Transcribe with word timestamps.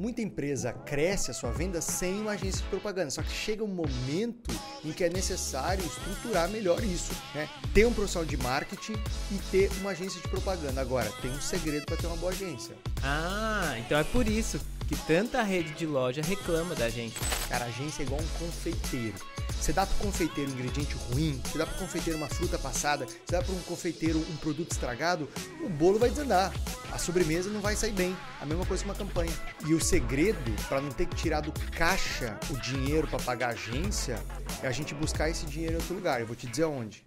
Muita 0.00 0.22
empresa 0.22 0.72
cresce 0.72 1.30
a 1.30 1.34
sua 1.34 1.52
venda 1.52 1.78
sem 1.82 2.22
uma 2.22 2.30
agência 2.30 2.62
de 2.62 2.68
propaganda, 2.70 3.10
só 3.10 3.20
que 3.20 3.30
chega 3.30 3.62
um 3.62 3.66
momento 3.66 4.50
em 4.82 4.92
que 4.92 5.04
é 5.04 5.10
necessário 5.10 5.84
estruturar 5.84 6.48
melhor 6.48 6.82
isso, 6.82 7.12
né? 7.34 7.46
Ter 7.74 7.84
um 7.84 7.92
profissional 7.92 8.26
de 8.26 8.34
marketing 8.38 8.94
e 9.30 9.34
ter 9.50 9.70
uma 9.82 9.90
agência 9.90 10.18
de 10.18 10.26
propaganda. 10.28 10.80
Agora, 10.80 11.12
tem 11.20 11.30
um 11.30 11.40
segredo 11.42 11.84
para 11.84 11.98
ter 11.98 12.06
uma 12.06 12.16
boa 12.16 12.32
agência. 12.32 12.74
Ah, 13.02 13.74
então 13.78 13.98
é 13.98 14.04
por 14.04 14.26
isso 14.26 14.58
que 14.88 14.96
tanta 15.06 15.42
rede 15.42 15.74
de 15.74 15.84
loja 15.84 16.22
reclama 16.22 16.74
da 16.74 16.88
gente. 16.88 17.18
Cara, 17.50 17.66
a 17.66 17.68
agência 17.68 18.02
é 18.02 18.06
igual 18.06 18.22
um 18.22 18.38
confeiteiro. 18.38 19.16
Você 19.60 19.74
dá 19.74 19.84
para 19.84 19.94
o 19.96 19.98
confeiteiro 19.98 20.50
um 20.50 20.54
ingrediente 20.54 20.96
ruim, 21.12 21.38
você 21.44 21.58
dá 21.58 21.66
para 21.66 21.76
o 21.76 21.78
confeiteiro 21.78 22.18
uma 22.18 22.28
fruta 22.28 22.58
passada, 22.58 23.04
você 23.04 23.32
dá 23.36 23.42
para 23.42 23.52
um 23.52 23.60
confeiteiro 23.60 24.18
um 24.18 24.36
produto 24.36 24.72
estragado, 24.72 25.28
o 25.62 25.68
bolo 25.68 25.98
vai 25.98 26.08
desandar. 26.08 26.50
A 26.90 26.98
sobremesa 26.98 27.50
não 27.50 27.60
vai 27.60 27.76
sair 27.76 27.92
bem. 27.92 28.16
A 28.40 28.46
mesma 28.46 28.64
coisa 28.66 28.82
com 28.82 28.88
uma 28.88 28.96
campanha. 28.96 29.32
E 29.66 29.74
o 29.74 29.80
segredo 29.90 30.54
para 30.68 30.80
não 30.80 30.90
ter 30.90 31.04
que 31.04 31.16
tirar 31.16 31.40
do 31.40 31.52
caixa 31.72 32.38
o 32.48 32.56
dinheiro 32.58 33.08
para 33.08 33.18
pagar 33.18 33.48
a 33.48 33.52
agência 33.54 34.22
é 34.62 34.68
a 34.68 34.70
gente 34.70 34.94
buscar 34.94 35.28
esse 35.28 35.44
dinheiro 35.46 35.74
em 35.74 35.76
outro 35.78 35.94
lugar. 35.96 36.20
Eu 36.20 36.28
vou 36.28 36.36
te 36.36 36.46
dizer 36.46 36.64
onde. 36.64 37.04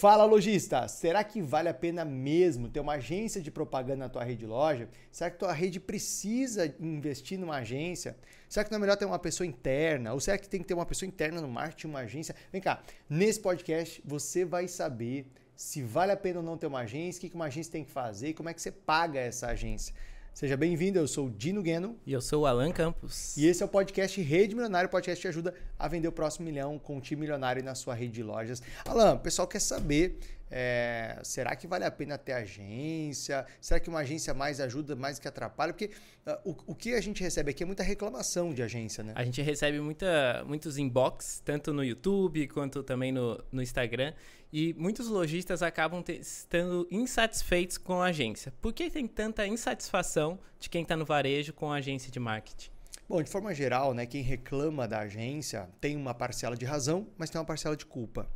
Fala 0.00 0.24
lojista, 0.24 0.88
será 0.88 1.22
que 1.22 1.42
vale 1.42 1.68
a 1.68 1.74
pena 1.74 2.06
mesmo 2.06 2.70
ter 2.70 2.80
uma 2.80 2.94
agência 2.94 3.38
de 3.38 3.50
propaganda 3.50 4.04
na 4.04 4.08
tua 4.08 4.24
rede 4.24 4.38
de 4.38 4.46
loja? 4.46 4.88
Será 5.12 5.30
que 5.30 5.38
tua 5.38 5.52
rede 5.52 5.78
precisa 5.78 6.74
investir 6.80 7.38
numa 7.38 7.56
agência? 7.56 8.16
Será 8.48 8.64
que 8.64 8.70
não 8.70 8.78
é 8.78 8.80
melhor 8.80 8.96
ter 8.96 9.04
uma 9.04 9.18
pessoa 9.18 9.46
interna? 9.46 10.14
Ou 10.14 10.18
será 10.18 10.38
que 10.38 10.48
tem 10.48 10.62
que 10.62 10.66
ter 10.66 10.72
uma 10.72 10.86
pessoa 10.86 11.06
interna 11.06 11.42
no 11.42 11.48
marketing, 11.48 11.88
uma 11.88 11.98
agência? 11.98 12.34
Vem 12.50 12.62
cá, 12.62 12.82
nesse 13.10 13.40
podcast 13.40 14.00
você 14.02 14.42
vai 14.42 14.68
saber 14.68 15.26
se 15.54 15.82
vale 15.82 16.12
a 16.12 16.16
pena 16.16 16.38
ou 16.38 16.46
não 16.46 16.56
ter 16.56 16.66
uma 16.66 16.80
agência, 16.80 17.18
o 17.18 17.30
que 17.30 17.36
uma 17.36 17.44
agência 17.44 17.70
tem 17.70 17.84
que 17.84 17.90
fazer 17.90 18.32
como 18.32 18.48
é 18.48 18.54
que 18.54 18.62
você 18.62 18.72
paga 18.72 19.20
essa 19.20 19.48
agência. 19.48 19.94
Seja 20.32 20.56
bem-vindo, 20.56 20.98
eu 20.98 21.06
sou 21.06 21.26
o 21.26 21.30
Dino 21.30 21.62
Gueno. 21.62 21.96
E 22.06 22.12
eu 22.12 22.20
sou 22.20 22.42
o 22.42 22.46
Alan 22.46 22.70
Campos. 22.72 23.36
E 23.36 23.46
esse 23.46 23.62
é 23.62 23.66
o 23.66 23.68
podcast 23.68 24.20
Rede 24.22 24.54
Milionário. 24.54 24.86
O 24.86 24.90
podcast 24.90 25.20
te 25.20 25.28
ajuda 25.28 25.52
a 25.78 25.86
vender 25.88 26.08
o 26.08 26.12
próximo 26.12 26.46
milhão 26.46 26.78
com 26.78 26.96
um 26.96 27.00
time 27.00 27.20
milionário 27.22 27.62
na 27.62 27.74
sua 27.74 27.94
rede 27.94 28.12
de 28.12 28.22
lojas. 28.22 28.62
Alan, 28.86 29.14
o 29.14 29.18
pessoal 29.18 29.46
quer 29.46 29.60
saber 29.60 30.18
é, 30.50 31.18
será 31.22 31.54
que 31.54 31.66
vale 31.66 31.84
a 31.84 31.90
pena 31.90 32.18
ter 32.18 32.32
agência? 32.32 33.46
Será 33.60 33.78
que 33.78 33.88
uma 33.88 34.00
agência 34.00 34.34
mais 34.34 34.60
ajuda, 34.60 34.96
mais 34.96 35.18
que 35.18 35.28
atrapalha? 35.28 35.72
Porque 35.72 35.90
uh, 36.26 36.50
o, 36.50 36.72
o 36.72 36.74
que 36.74 36.94
a 36.94 37.00
gente 37.00 37.22
recebe 37.22 37.52
aqui 37.52 37.62
é 37.62 37.66
muita 37.66 37.84
reclamação 37.84 38.52
de 38.52 38.62
agência, 38.62 39.04
né? 39.04 39.12
A 39.14 39.24
gente 39.24 39.40
recebe 39.40 39.80
muita, 39.80 40.42
muitos 40.44 40.76
inbox, 40.76 41.40
tanto 41.44 41.72
no 41.72 41.84
YouTube 41.84 42.48
quanto 42.48 42.82
também 42.82 43.12
no, 43.12 43.42
no 43.52 43.62
Instagram. 43.62 44.12
E 44.52 44.74
muitos 44.74 45.06
lojistas 45.06 45.62
acabam 45.62 46.02
te, 46.02 46.14
estando 46.14 46.88
insatisfeitos 46.90 47.78
com 47.78 48.02
a 48.02 48.06
agência. 48.06 48.52
Por 48.60 48.72
que 48.72 48.90
tem 48.90 49.06
tanta 49.06 49.46
insatisfação 49.46 50.40
de 50.58 50.68
quem 50.68 50.82
está 50.82 50.96
no 50.96 51.04
varejo 51.04 51.52
com 51.52 51.70
a 51.70 51.76
agência 51.76 52.10
de 52.10 52.18
marketing? 52.18 52.70
Bom, 53.08 53.22
de 53.22 53.30
forma 53.30 53.54
geral, 53.54 53.94
né, 53.94 54.06
quem 54.06 54.22
reclama 54.22 54.88
da 54.88 55.00
agência 55.00 55.68
tem 55.80 55.96
uma 55.96 56.14
parcela 56.14 56.56
de 56.56 56.64
razão, 56.64 57.06
mas 57.16 57.30
tem 57.30 57.40
uma 57.40 57.44
parcela 57.44 57.76
de 57.76 57.86
culpa 57.86 58.28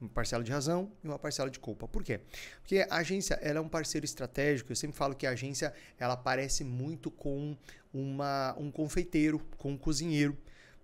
uma 0.00 0.10
parcela 0.10 0.42
de 0.42 0.50
razão 0.50 0.90
e 1.02 1.08
uma 1.08 1.18
parcela 1.18 1.50
de 1.50 1.58
culpa. 1.58 1.88
Por 1.88 2.02
quê? 2.02 2.20
Porque 2.60 2.86
a 2.88 2.96
agência 2.96 3.34
ela 3.42 3.58
é 3.58 3.60
um 3.60 3.68
parceiro 3.68 4.04
estratégico. 4.04 4.72
Eu 4.72 4.76
sempre 4.76 4.96
falo 4.96 5.14
que 5.14 5.26
a 5.26 5.30
agência 5.30 5.72
ela 5.98 6.16
parece 6.16 6.64
muito 6.64 7.10
com 7.10 7.56
uma, 7.92 8.54
um 8.58 8.70
confeiteiro, 8.70 9.40
com 9.56 9.72
um 9.72 9.78
cozinheiro. 9.78 10.36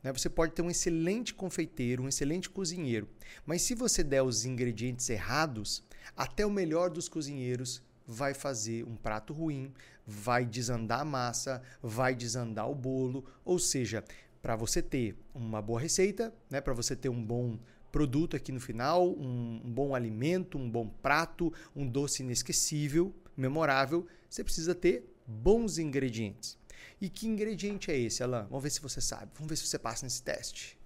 Né? 0.02 0.12
Você 0.12 0.28
pode 0.28 0.52
ter 0.52 0.62
um 0.62 0.70
excelente 0.70 1.34
confeiteiro, 1.34 2.02
um 2.02 2.08
excelente 2.08 2.48
cozinheiro, 2.48 3.08
mas 3.44 3.62
se 3.62 3.74
você 3.74 4.02
der 4.02 4.22
os 4.22 4.44
ingredientes 4.44 5.08
errados, 5.10 5.82
até 6.16 6.44
o 6.46 6.50
melhor 6.50 6.90
dos 6.90 7.08
cozinheiros 7.08 7.82
vai 8.06 8.34
fazer 8.34 8.84
um 8.84 8.96
prato 8.96 9.32
ruim, 9.32 9.72
vai 10.06 10.44
desandar 10.44 11.00
a 11.00 11.04
massa, 11.04 11.62
vai 11.82 12.14
desandar 12.14 12.68
o 12.68 12.74
bolo. 12.74 13.24
Ou 13.44 13.58
seja, 13.58 14.02
para 14.42 14.56
você 14.56 14.82
ter 14.82 15.16
uma 15.34 15.60
boa 15.60 15.80
receita, 15.80 16.32
né? 16.48 16.60
para 16.60 16.72
você 16.72 16.96
ter 16.96 17.08
um 17.08 17.22
bom 17.22 17.58
produto 17.90 18.36
aqui 18.36 18.52
no 18.52 18.60
final, 18.60 19.08
um, 19.08 19.60
um 19.64 19.72
bom 19.72 19.94
alimento, 19.94 20.58
um 20.58 20.70
bom 20.70 20.88
prato, 20.88 21.52
um 21.74 21.86
doce 21.86 22.22
inesquecível, 22.22 23.14
memorável, 23.36 24.06
você 24.28 24.44
precisa 24.44 24.74
ter 24.74 25.12
bons 25.26 25.78
ingredientes. 25.78 26.58
E 27.00 27.08
que 27.08 27.26
ingrediente 27.26 27.90
é 27.90 27.98
esse, 27.98 28.22
Alan? 28.22 28.46
Vamos 28.48 28.62
ver 28.62 28.70
se 28.70 28.80
você 28.80 29.00
sabe. 29.00 29.30
Vamos 29.34 29.48
ver 29.48 29.56
se 29.56 29.66
você 29.66 29.78
passa 29.78 30.04
nesse 30.04 30.22
teste. 30.22 30.78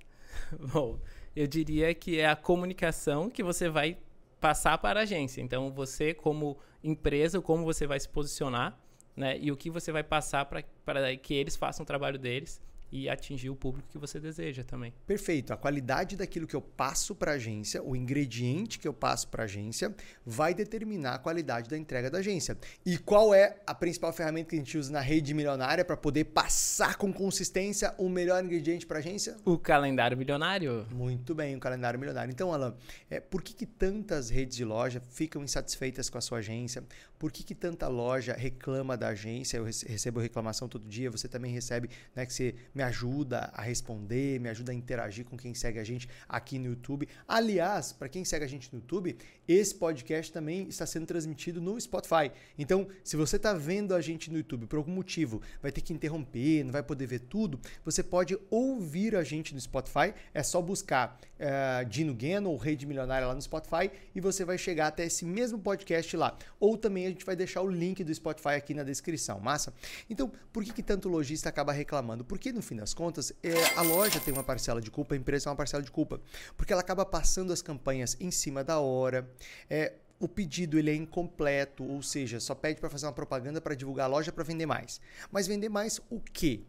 Bom, 0.72 0.98
eu 1.36 1.46
diria 1.46 1.94
que 1.94 2.18
é 2.18 2.28
a 2.28 2.36
comunicação 2.36 3.28
que 3.28 3.42
você 3.42 3.68
vai 3.68 3.98
passar 4.40 4.78
para 4.78 5.00
a 5.00 5.02
agência. 5.02 5.42
Então, 5.42 5.70
você 5.70 6.14
como 6.14 6.58
empresa, 6.82 7.40
como 7.40 7.62
você 7.64 7.86
vai 7.86 8.00
se 8.00 8.08
posicionar, 8.08 8.78
né? 9.14 9.38
E 9.38 9.52
o 9.52 9.56
que 9.56 9.68
você 9.68 9.92
vai 9.92 10.02
passar 10.02 10.46
para 10.46 11.16
que 11.16 11.34
eles 11.34 11.56
façam 11.56 11.84
o 11.84 11.86
trabalho 11.86 12.18
deles 12.18 12.60
e 12.92 13.08
atingir 13.08 13.50
o 13.50 13.56
público 13.56 13.88
que 13.88 13.98
você 13.98 14.18
deseja 14.18 14.64
também. 14.64 14.92
Perfeito. 15.06 15.52
A 15.52 15.56
qualidade 15.56 16.16
daquilo 16.16 16.46
que 16.46 16.56
eu 16.56 16.60
passo 16.60 17.14
para 17.14 17.32
a 17.32 17.34
agência, 17.34 17.82
o 17.82 17.94
ingrediente 17.94 18.78
que 18.78 18.88
eu 18.88 18.92
passo 18.92 19.28
para 19.28 19.42
a 19.42 19.44
agência, 19.44 19.94
vai 20.24 20.54
determinar 20.54 21.14
a 21.14 21.18
qualidade 21.18 21.68
da 21.68 21.76
entrega 21.76 22.10
da 22.10 22.18
agência. 22.18 22.56
E 22.84 22.98
qual 22.98 23.34
é 23.34 23.60
a 23.66 23.74
principal 23.74 24.12
ferramenta 24.12 24.50
que 24.50 24.56
a 24.56 24.58
gente 24.58 24.76
usa 24.76 24.92
na 24.92 25.00
rede 25.00 25.32
milionária 25.34 25.84
para 25.84 25.96
poder 25.96 26.24
passar 26.24 26.96
com 26.96 27.12
consistência 27.12 27.94
o 27.98 28.08
melhor 28.08 28.42
ingrediente 28.44 28.86
para 28.86 28.98
a 28.98 29.00
agência? 29.00 29.36
O 29.44 29.58
calendário 29.58 30.16
milionário. 30.16 30.86
Muito 30.90 31.34
bem, 31.34 31.56
o 31.56 31.60
calendário 31.60 31.98
milionário. 31.98 32.30
Então, 32.30 32.52
Alan, 32.52 32.74
é, 33.08 33.20
por 33.20 33.42
que, 33.42 33.54
que 33.54 33.66
tantas 33.66 34.30
redes 34.30 34.56
de 34.56 34.64
loja 34.64 35.00
ficam 35.10 35.42
insatisfeitas 35.42 36.10
com 36.10 36.18
a 36.18 36.20
sua 36.20 36.38
agência? 36.38 36.82
Por 37.20 37.30
que, 37.30 37.44
que 37.44 37.54
tanta 37.54 37.86
loja 37.86 38.32
reclama 38.32 38.96
da 38.96 39.08
agência? 39.08 39.58
Eu 39.58 39.64
recebo 39.64 40.20
reclamação 40.20 40.66
todo 40.66 40.88
dia, 40.88 41.10
você 41.10 41.28
também 41.28 41.52
recebe, 41.52 41.90
né, 42.16 42.24
que 42.24 42.32
você 42.32 42.54
me 42.74 42.82
ajuda 42.82 43.50
a 43.52 43.60
responder, 43.60 44.40
me 44.40 44.48
ajuda 44.48 44.72
a 44.72 44.74
interagir 44.74 45.26
com 45.26 45.36
quem 45.36 45.52
segue 45.52 45.78
a 45.78 45.84
gente 45.84 46.08
aqui 46.26 46.58
no 46.58 46.68
YouTube. 46.68 47.06
Aliás, 47.28 47.92
para 47.92 48.08
quem 48.08 48.24
segue 48.24 48.46
a 48.46 48.48
gente 48.48 48.72
no 48.72 48.78
YouTube, 48.78 49.18
esse 49.46 49.74
podcast 49.74 50.32
também 50.32 50.66
está 50.66 50.86
sendo 50.86 51.04
transmitido 51.04 51.60
no 51.60 51.78
Spotify. 51.78 52.32
Então, 52.58 52.88
se 53.04 53.18
você 53.18 53.36
está 53.36 53.52
vendo 53.52 53.94
a 53.94 54.00
gente 54.00 54.30
no 54.30 54.38
YouTube 54.38 54.66
por 54.66 54.78
algum 54.78 54.92
motivo, 54.92 55.42
vai 55.60 55.70
ter 55.70 55.82
que 55.82 55.92
interromper, 55.92 56.64
não 56.64 56.72
vai 56.72 56.82
poder 56.82 57.04
ver 57.04 57.20
tudo, 57.20 57.60
você 57.84 58.02
pode 58.02 58.38
ouvir 58.48 59.14
a 59.14 59.22
gente 59.22 59.52
no 59.52 59.60
Spotify. 59.60 60.14
É 60.32 60.42
só 60.42 60.62
buscar 60.62 61.20
uh, 61.38 61.84
Dino 61.84 62.16
Geno 62.18 62.48
ou 62.48 62.56
Rede 62.56 62.86
Milionária 62.86 63.26
lá 63.26 63.34
no 63.34 63.42
Spotify 63.42 63.90
e 64.14 64.22
você 64.22 64.42
vai 64.42 64.56
chegar 64.56 64.86
até 64.86 65.04
esse 65.04 65.26
mesmo 65.26 65.58
podcast 65.58 66.16
lá. 66.16 66.34
Ou 66.58 66.78
também 66.78 67.09
a 67.10 67.12
gente 67.12 67.24
vai 67.24 67.36
deixar 67.36 67.62
o 67.62 67.68
link 67.68 68.02
do 68.02 68.14
Spotify 68.14 68.50
aqui 68.50 68.74
na 68.74 68.82
descrição, 68.82 69.40
massa? 69.40 69.72
Então, 70.08 70.30
por 70.52 70.64
que, 70.64 70.72
que 70.72 70.82
tanto 70.82 71.08
lojista 71.08 71.48
acaba 71.48 71.72
reclamando? 71.72 72.24
Porque 72.24 72.52
no 72.52 72.62
fim 72.62 72.76
das 72.76 72.94
contas, 72.94 73.32
é, 73.42 73.52
a 73.76 73.82
loja 73.82 74.20
tem 74.20 74.32
uma 74.32 74.42
parcela 74.42 74.80
de 74.80 74.90
culpa, 74.90 75.14
a 75.14 75.18
empresa 75.18 75.44
tem 75.44 75.50
uma 75.50 75.56
parcela 75.56 75.82
de 75.82 75.90
culpa, 75.90 76.20
porque 76.56 76.72
ela 76.72 76.82
acaba 76.82 77.04
passando 77.04 77.52
as 77.52 77.62
campanhas 77.62 78.16
em 78.20 78.30
cima 78.30 78.64
da 78.64 78.78
hora. 78.80 79.28
É, 79.68 79.94
o 80.18 80.28
pedido 80.28 80.78
ele 80.78 80.90
é 80.90 80.94
incompleto, 80.94 81.82
ou 81.82 82.02
seja, 82.02 82.38
só 82.38 82.54
pede 82.54 82.78
para 82.80 82.90
fazer 82.90 83.06
uma 83.06 83.12
propaganda 83.12 83.60
para 83.60 83.74
divulgar 83.74 84.04
a 84.04 84.08
loja 84.08 84.30
para 84.30 84.44
vender 84.44 84.66
mais. 84.66 85.00
Mas 85.32 85.46
vender 85.46 85.70
mais 85.70 86.00
o 86.10 86.20
quê? 86.20 86.60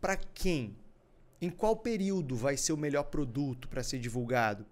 Para 0.00 0.16
quem? 0.16 0.76
Em 1.40 1.50
qual 1.50 1.76
período 1.76 2.34
vai 2.34 2.56
ser 2.56 2.72
o 2.72 2.76
melhor 2.76 3.04
produto 3.04 3.68
para 3.68 3.82
ser 3.82 3.98
divulgado? 3.98 4.64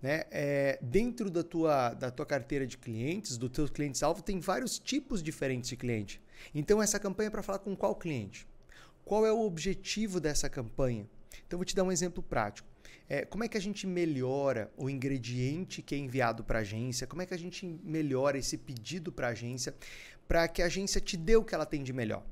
Né? 0.00 0.24
É, 0.30 0.78
dentro 0.80 1.28
da 1.30 1.42
tua, 1.42 1.92
da 1.94 2.10
tua 2.10 2.24
carteira 2.24 2.66
de 2.66 2.78
clientes, 2.78 3.36
do 3.36 3.48
teu 3.48 3.68
cliente-alvo, 3.68 4.22
tem 4.22 4.38
vários 4.38 4.78
tipos 4.78 5.22
diferentes 5.22 5.68
de 5.68 5.76
cliente. 5.76 6.20
Então, 6.54 6.80
essa 6.80 6.98
campanha 7.00 7.28
é 7.28 7.30
para 7.30 7.42
falar 7.42 7.58
com 7.58 7.74
qual 7.74 7.94
cliente? 7.96 8.46
Qual 9.04 9.26
é 9.26 9.32
o 9.32 9.40
objetivo 9.40 10.20
dessa 10.20 10.48
campanha? 10.48 11.08
Então, 11.46 11.58
vou 11.58 11.64
te 11.64 11.74
dar 11.74 11.82
um 11.82 11.90
exemplo 11.90 12.22
prático. 12.22 12.68
É, 13.08 13.24
como 13.24 13.42
é 13.42 13.48
que 13.48 13.56
a 13.56 13.60
gente 13.60 13.86
melhora 13.86 14.70
o 14.76 14.90
ingrediente 14.90 15.80
que 15.80 15.94
é 15.94 15.98
enviado 15.98 16.44
para 16.44 16.58
a 16.58 16.62
agência? 16.62 17.06
Como 17.06 17.22
é 17.22 17.26
que 17.26 17.32
a 17.32 17.38
gente 17.38 17.66
melhora 17.82 18.36
esse 18.36 18.58
pedido 18.58 19.10
para 19.10 19.28
a 19.28 19.30
agência 19.30 19.74
para 20.28 20.46
que 20.46 20.60
a 20.60 20.66
agência 20.66 21.00
te 21.00 21.16
dê 21.16 21.34
o 21.34 21.42
que 21.42 21.54
ela 21.54 21.64
tem 21.64 21.82
de 21.82 21.92
melhor? 21.92 22.22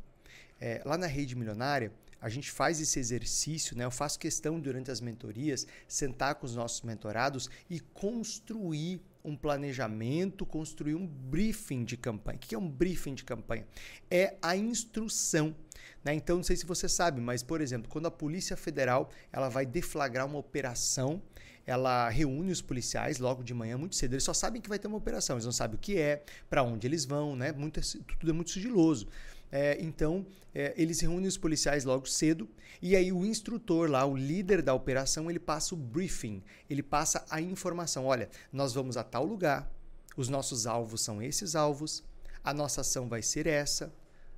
É, 0.60 0.82
lá 0.84 0.98
na 0.98 1.06
rede 1.06 1.34
milionária, 1.34 1.92
a 2.26 2.28
gente 2.28 2.50
faz 2.50 2.81
esse 2.81 2.99
exercício, 2.99 3.78
né? 3.78 3.84
Eu 3.84 3.90
faço 3.93 4.19
questão 4.19 4.58
durante 4.58 4.90
as 4.90 5.00
mentorias 5.00 5.64
sentar 5.87 6.34
com 6.34 6.44
os 6.44 6.56
nossos 6.56 6.82
mentorados 6.82 7.49
e 7.70 7.78
construir 7.78 9.00
um 9.25 9.37
planejamento, 9.37 10.44
construir 10.44 10.96
um 10.96 11.06
briefing 11.06 11.84
de 11.84 11.96
campanha. 11.96 12.37
O 12.37 12.40
que 12.40 12.52
é 12.52 12.58
um 12.58 12.69
briefing 12.69 13.14
de 13.14 13.23
campanha? 13.23 13.64
É 14.11 14.37
a 14.43 14.56
instrução. 14.56 15.55
Né? 16.02 16.14
Então, 16.14 16.38
não 16.38 16.43
sei 16.43 16.56
se 16.56 16.67
você 16.67 16.88
sabe, 16.88 17.20
mas, 17.20 17.44
por 17.44 17.61
exemplo, 17.61 17.88
quando 17.88 18.06
a 18.06 18.11
Polícia 18.11 18.56
Federal 18.56 19.08
ela 19.32 19.49
vai 19.49 19.64
deflagrar 19.64 20.26
uma 20.26 20.38
operação, 20.38 21.22
ela 21.64 22.08
reúne 22.08 22.50
os 22.50 22.61
policiais 22.61 23.20
logo 23.20 23.44
de 23.44 23.55
manhã, 23.55 23.79
muito 23.79 23.94
cedo. 23.94 24.14
Eles 24.14 24.25
só 24.25 24.34
sabem 24.34 24.61
que 24.61 24.69
vai 24.69 24.81
ter 24.81 24.88
uma 24.88 24.96
operação, 24.96 25.37
eles 25.37 25.44
não 25.44 25.52
sabem 25.52 25.76
o 25.76 25.79
que 25.79 25.96
é, 25.96 26.25
para 26.50 26.64
onde 26.64 26.88
eles 26.88 27.05
vão, 27.05 27.37
né? 27.37 27.52
Muito, 27.52 27.81
tudo 28.19 28.31
é 28.31 28.32
muito 28.32 28.50
sigiloso. 28.50 29.06
É, 29.50 29.76
então, 29.81 30.26
é, 30.54 30.75
eles 30.76 31.00
reúnem 31.00 31.28
os 31.28 31.37
policiais 31.37 31.84
logo 31.84 32.06
cedo 32.06 32.48
e 32.81 32.94
aí 32.96 33.12
o 33.12 33.25
instrutor 33.25 33.90
lá, 33.90 34.04
o 34.04 34.16
líder 34.16 34.60
da 34.60 34.75
operação, 34.75 35.31
ele 35.31 35.38
passa 35.38 35.75
o 35.75 35.78
briefing, 35.78 36.43
ele 36.69 36.82
passa 36.82 37.25
a 37.31 37.40
informação. 37.40 38.06
Olha, 38.06 38.28
nós 38.52 38.75
vamos 38.75 38.96
a 38.96 39.04
tal 39.04 39.25
lugar, 39.25 39.70
os 40.16 40.28
nossos 40.28 40.66
alvos 40.66 41.00
são 41.00 41.22
esses 41.22 41.54
alvos, 41.54 42.02
a 42.43 42.52
nossa 42.52 42.81
ação 42.81 43.08
vai 43.08 43.22
ser 43.22 43.46
essa, 43.46 43.93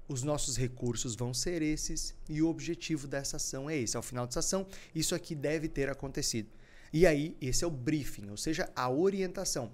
os 0.08 0.22
nossos 0.22 0.56
recursos 0.56 1.14
vão 1.14 1.34
ser 1.34 1.60
esses 1.60 2.14
e 2.28 2.40
o 2.40 2.48
objetivo 2.48 3.06
dessa 3.06 3.36
ação 3.36 3.68
é 3.68 3.76
esse. 3.76 3.96
Ao 3.96 4.02
final 4.02 4.26
dessa 4.26 4.40
ação, 4.40 4.66
isso 4.94 5.14
aqui 5.14 5.34
deve 5.34 5.68
ter 5.68 5.90
acontecido. 5.90 6.48
E 6.90 7.06
aí, 7.06 7.36
esse 7.40 7.62
é 7.62 7.66
o 7.66 7.70
briefing, 7.70 8.30
ou 8.30 8.36
seja, 8.36 8.70
a 8.74 8.88
orientação. 8.88 9.70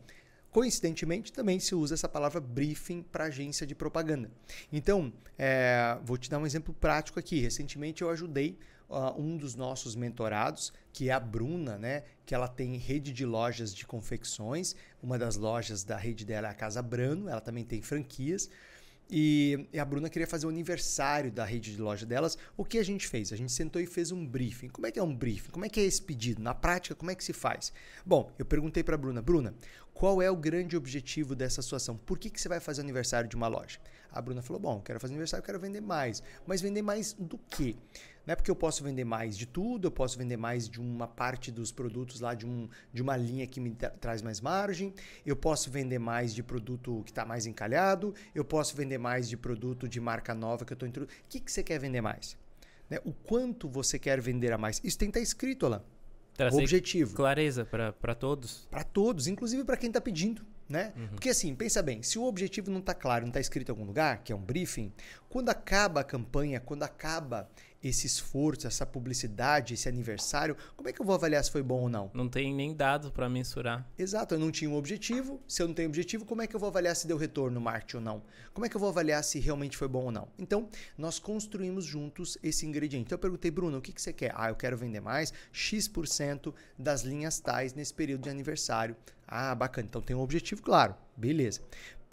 Coincidentemente, 0.54 1.32
também 1.32 1.58
se 1.58 1.74
usa 1.74 1.94
essa 1.94 2.08
palavra 2.08 2.40
briefing 2.40 3.02
para 3.02 3.24
agência 3.24 3.66
de 3.66 3.74
propaganda. 3.74 4.30
Então, 4.72 5.12
é, 5.36 5.98
vou 6.04 6.16
te 6.16 6.30
dar 6.30 6.38
um 6.38 6.46
exemplo 6.46 6.72
prático 6.72 7.18
aqui. 7.18 7.40
Recentemente 7.40 8.02
eu 8.02 8.08
ajudei 8.08 8.56
uh, 8.88 9.20
um 9.20 9.36
dos 9.36 9.56
nossos 9.56 9.96
mentorados, 9.96 10.72
que 10.92 11.08
é 11.08 11.12
a 11.12 11.18
Bruna, 11.18 11.76
né? 11.76 12.04
Que 12.24 12.36
ela 12.36 12.46
tem 12.46 12.76
rede 12.76 13.12
de 13.12 13.26
lojas 13.26 13.74
de 13.74 13.84
confecções. 13.84 14.76
Uma 15.02 15.18
das 15.18 15.34
lojas 15.34 15.82
da 15.82 15.96
rede 15.96 16.24
dela 16.24 16.46
é 16.46 16.50
a 16.52 16.54
Casa 16.54 16.80
Brano. 16.80 17.28
Ela 17.28 17.40
também 17.40 17.64
tem 17.64 17.82
franquias. 17.82 18.48
E, 19.10 19.68
a 19.78 19.84
Bruna 19.84 20.08
queria 20.08 20.26
fazer 20.26 20.46
o 20.46 20.48
aniversário 20.48 21.30
da 21.30 21.44
rede 21.44 21.74
de 21.74 21.80
loja 21.80 22.06
delas. 22.06 22.38
O 22.56 22.64
que 22.64 22.78
a 22.78 22.82
gente 22.82 23.06
fez? 23.06 23.32
A 23.32 23.36
gente 23.36 23.52
sentou 23.52 23.80
e 23.80 23.86
fez 23.86 24.10
um 24.10 24.26
briefing. 24.26 24.68
Como 24.68 24.86
é 24.86 24.90
que 24.90 24.98
é 24.98 25.02
um 25.02 25.14
briefing? 25.14 25.50
Como 25.50 25.64
é 25.64 25.68
que 25.68 25.80
é 25.80 25.84
esse 25.84 26.00
pedido? 26.00 26.42
Na 26.42 26.54
prática, 26.54 26.94
como 26.94 27.10
é 27.10 27.14
que 27.14 27.22
se 27.22 27.32
faz? 27.32 27.72
Bom, 28.04 28.32
eu 28.38 28.44
perguntei 28.44 28.82
para 28.82 28.96
Bruna, 28.96 29.20
Bruna, 29.20 29.54
qual 29.92 30.20
é 30.20 30.30
o 30.30 30.36
grande 30.36 30.76
objetivo 30.76 31.34
dessa 31.34 31.62
situação? 31.62 31.96
Por 31.96 32.18
que, 32.18 32.28
que 32.28 32.40
você 32.40 32.48
vai 32.48 32.60
fazer 32.60 32.80
aniversário 32.80 33.28
de 33.28 33.36
uma 33.36 33.46
loja? 33.46 33.78
A 34.10 34.20
Bruna 34.20 34.42
falou, 34.42 34.60
bom, 34.60 34.80
quero 34.80 34.98
fazer 34.98 35.12
aniversário, 35.12 35.44
quero 35.44 35.60
vender 35.60 35.80
mais. 35.80 36.22
Mas 36.46 36.60
vender 36.60 36.82
mais 36.82 37.12
do 37.12 37.38
quê? 37.50 37.76
Não 38.26 38.32
é 38.32 38.36
porque 38.36 38.50
eu 38.50 38.56
posso 38.56 38.82
vender 38.82 39.04
mais 39.04 39.36
de 39.36 39.46
tudo, 39.46 39.86
eu 39.86 39.90
posso 39.90 40.16
vender 40.16 40.36
mais 40.36 40.68
de 40.68 40.80
uma 40.80 41.06
parte 41.06 41.50
dos 41.50 41.70
produtos 41.70 42.20
lá, 42.20 42.34
de, 42.34 42.46
um, 42.46 42.68
de 42.92 43.02
uma 43.02 43.16
linha 43.16 43.46
que 43.46 43.60
me 43.60 43.70
tra 43.70 43.90
traz 43.90 44.22
mais 44.22 44.40
margem, 44.40 44.94
eu 45.26 45.36
posso 45.36 45.70
vender 45.70 45.98
mais 45.98 46.34
de 46.34 46.42
produto 46.42 47.02
que 47.04 47.10
está 47.10 47.24
mais 47.24 47.46
encalhado, 47.46 48.14
eu 48.34 48.44
posso 48.44 48.74
vender 48.76 48.98
mais 48.98 49.28
de 49.28 49.36
produto 49.36 49.88
de 49.88 50.00
marca 50.00 50.34
nova 50.34 50.64
que 50.64 50.72
eu 50.72 50.76
estou 50.76 50.88
introduzindo. 50.88 51.18
O 51.24 51.28
que, 51.28 51.40
que 51.40 51.52
você 51.52 51.62
quer 51.62 51.78
vender 51.78 52.00
mais? 52.00 52.36
Né? 52.88 52.98
O 53.04 53.12
quanto 53.12 53.68
você 53.68 53.98
quer 53.98 54.20
vender 54.20 54.52
a 54.52 54.58
mais? 54.58 54.80
Isso 54.82 54.98
tem 54.98 55.10
que 55.10 55.18
estar 55.18 55.20
tá 55.20 55.22
escrito 55.22 55.68
lá. 55.68 55.82
o 56.52 56.58
objetivo. 56.58 57.14
Clareza 57.14 57.64
para 57.64 58.14
todos. 58.14 58.66
Para 58.70 58.84
todos, 58.84 59.26
inclusive 59.26 59.64
para 59.64 59.76
quem 59.76 59.88
está 59.88 60.00
pedindo. 60.00 60.44
Né? 60.66 60.94
Uhum. 60.96 61.08
Porque 61.08 61.28
assim, 61.28 61.54
pensa 61.54 61.82
bem, 61.82 62.02
se 62.02 62.18
o 62.18 62.24
objetivo 62.24 62.70
não 62.70 62.80
está 62.80 62.94
claro, 62.94 63.24
não 63.24 63.28
está 63.28 63.40
escrito 63.40 63.68
em 63.68 63.72
algum 63.72 63.84
lugar, 63.84 64.22
que 64.24 64.32
é 64.32 64.36
um 64.36 64.40
briefing, 64.40 64.90
quando 65.28 65.50
acaba 65.50 66.00
a 66.00 66.04
campanha, 66.04 66.58
quando 66.58 66.82
acaba 66.82 67.48
esse 67.84 68.06
esforço, 68.06 68.66
essa 68.66 68.86
publicidade, 68.86 69.75
esse 69.75 69.86
aniversário, 69.88 70.56
como 70.75 70.88
é 70.88 70.92
que 70.92 71.00
eu 71.00 71.04
vou 71.04 71.14
avaliar 71.14 71.44
se 71.44 71.50
foi 71.50 71.62
bom 71.62 71.82
ou 71.82 71.88
não? 71.90 72.10
Não 72.14 72.28
tem 72.31 72.54
nem 72.54 72.75
dados 72.75 73.10
para 73.10 73.28
mensurar. 73.28 73.86
Exato, 73.98 74.34
eu 74.34 74.38
não 74.38 74.50
tinha 74.50 74.70
um 74.70 74.76
objetivo. 74.76 75.38
Se 75.46 75.62
eu 75.62 75.69
não 75.69 75.75
tenho 75.75 75.90
objetivo, 75.90 76.25
como 76.25 76.40
é 76.40 76.46
que 76.46 76.56
eu 76.56 76.60
vou 76.60 76.70
avaliar 76.70 76.96
se 76.96 77.06
deu 77.06 77.19
retorno 77.19 77.56
no 77.56 77.60
marketing 77.60 77.96
ou 77.96 78.02
não? 78.02 78.22
Como 78.54 78.64
é 78.64 78.70
que 78.70 78.76
eu 78.76 78.81
vou 78.81 78.88
avaliar 78.88 79.22
se 79.22 79.38
realmente 79.38 79.76
foi 79.76 79.86
bom 79.86 80.04
ou 80.04 80.10
não? 80.10 80.28
Então, 80.38 80.69
nós 80.96 81.19
construímos 81.19 81.84
juntos 81.84 82.38
esse 82.42 82.64
ingrediente. 82.64 83.04
Então, 83.04 83.16
eu 83.16 83.20
perguntei, 83.20 83.50
Bruno, 83.50 83.76
o 83.76 83.82
que, 83.82 83.92
que 83.92 84.00
você 84.00 84.14
quer? 84.14 84.32
Ah, 84.34 84.48
eu 84.48 84.56
quero 84.56 84.78
vender 84.78 85.00
mais 85.00 85.32
X% 85.52 86.54
das 86.78 87.02
linhas 87.02 87.38
tais 87.38 87.75
nesse 87.75 87.92
período 87.92 88.22
de 88.22 88.31
aniversário. 88.31 88.96
Ah, 89.28 89.54
bacana. 89.54 89.86
Então, 89.88 90.00
tem 90.00 90.16
um 90.16 90.20
objetivo 90.20 90.62
claro. 90.62 90.94
Beleza. 91.14 91.60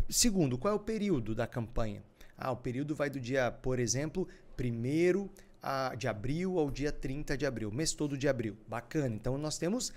Segundo, 0.09 0.57
qual 0.57 0.73
é 0.73 0.75
o 0.75 0.79
período 0.79 1.33
da 1.33 1.47
campanha? 1.47 2.03
Ah, 2.37 2.51
o 2.51 2.57
período 2.57 2.93
vai 2.93 3.09
do 3.09 3.19
dia, 3.19 3.51
por 3.51 3.79
exemplo, 3.79 4.27
primeiro 4.57 5.29
a, 5.61 5.95
de 5.95 6.07
abril 6.07 6.57
ao 6.57 6.71
dia 6.71 6.91
30 6.91 7.37
de 7.37 7.45
abril, 7.45 7.71
mês 7.71 7.93
todo 7.93 8.17
de 8.17 8.27
abril. 8.27 8.57
Bacana. 8.67 9.15
Então 9.15 9.37
nós 9.37 9.57
temos 9.57 9.93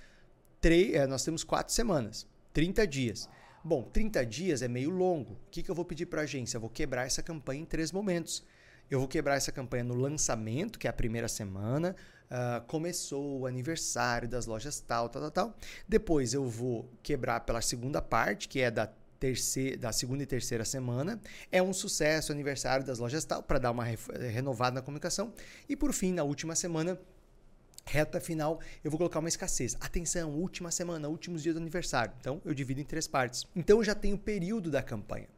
três, 0.60 0.94
é, 0.94 1.06
nós 1.06 1.24
temos 1.24 1.44
quatro 1.44 1.72
semanas, 1.72 2.26
30 2.52 2.86
dias. 2.86 3.28
Bom, 3.62 3.82
30 3.82 4.26
dias 4.26 4.60
é 4.60 4.68
meio 4.68 4.90
longo. 4.90 5.32
O 5.32 5.50
que, 5.50 5.62
que 5.62 5.70
eu 5.70 5.74
vou 5.74 5.84
pedir 5.84 6.06
para 6.06 6.20
a 6.20 6.24
agência? 6.24 6.56
Eu 6.56 6.60
vou 6.60 6.68
quebrar 6.68 7.06
essa 7.06 7.22
campanha 7.22 7.62
em 7.62 7.64
três 7.64 7.90
momentos. 7.90 8.44
Eu 8.90 8.98
vou 8.98 9.08
quebrar 9.08 9.36
essa 9.36 9.50
campanha 9.50 9.82
no 9.82 9.94
lançamento, 9.94 10.78
que 10.78 10.86
é 10.86 10.90
a 10.90 10.92
primeira 10.92 11.28
semana. 11.28 11.96
Uh, 12.24 12.64
começou 12.66 13.40
o 13.40 13.46
aniversário 13.46 14.28
das 14.28 14.44
lojas 14.44 14.80
tal, 14.80 15.08
tal, 15.08 15.22
tal, 15.22 15.30
tal. 15.30 15.56
Depois 15.88 16.34
eu 16.34 16.46
vou 16.46 16.90
quebrar 17.02 17.40
pela 17.40 17.62
segunda 17.62 18.02
parte, 18.02 18.48
que 18.48 18.60
é 18.60 18.70
da 18.70 18.90
terceira, 19.18 19.76
da 19.76 19.92
segunda 19.92 20.22
e 20.22 20.26
terceira 20.26 20.64
semana. 20.64 21.20
É 21.50 21.62
um 21.62 21.72
sucesso, 21.72 22.32
aniversário 22.32 22.84
das 22.84 22.98
lojas 22.98 23.24
tal, 23.24 23.42
para 23.42 23.58
dar 23.58 23.70
uma 23.70 23.84
renovada 23.84 24.76
na 24.76 24.82
comunicação. 24.82 25.32
E 25.68 25.76
por 25.76 25.92
fim, 25.92 26.12
na 26.12 26.22
última 26.22 26.54
semana, 26.54 26.98
reta 27.86 28.20
final, 28.20 28.60
eu 28.82 28.90
vou 28.90 28.98
colocar 28.98 29.18
uma 29.18 29.28
escassez. 29.28 29.76
Atenção, 29.80 30.30
última 30.30 30.70
semana, 30.70 31.08
últimos 31.08 31.42
dias 31.42 31.54
do 31.54 31.60
aniversário. 31.60 32.12
Então, 32.20 32.40
eu 32.44 32.54
divido 32.54 32.80
em 32.80 32.84
três 32.84 33.06
partes. 33.06 33.44
Então, 33.54 33.78
eu 33.78 33.84
já 33.84 33.94
tenho 33.94 34.16
o 34.16 34.18
período 34.18 34.70
da 34.70 34.82
campanha. 34.82 35.28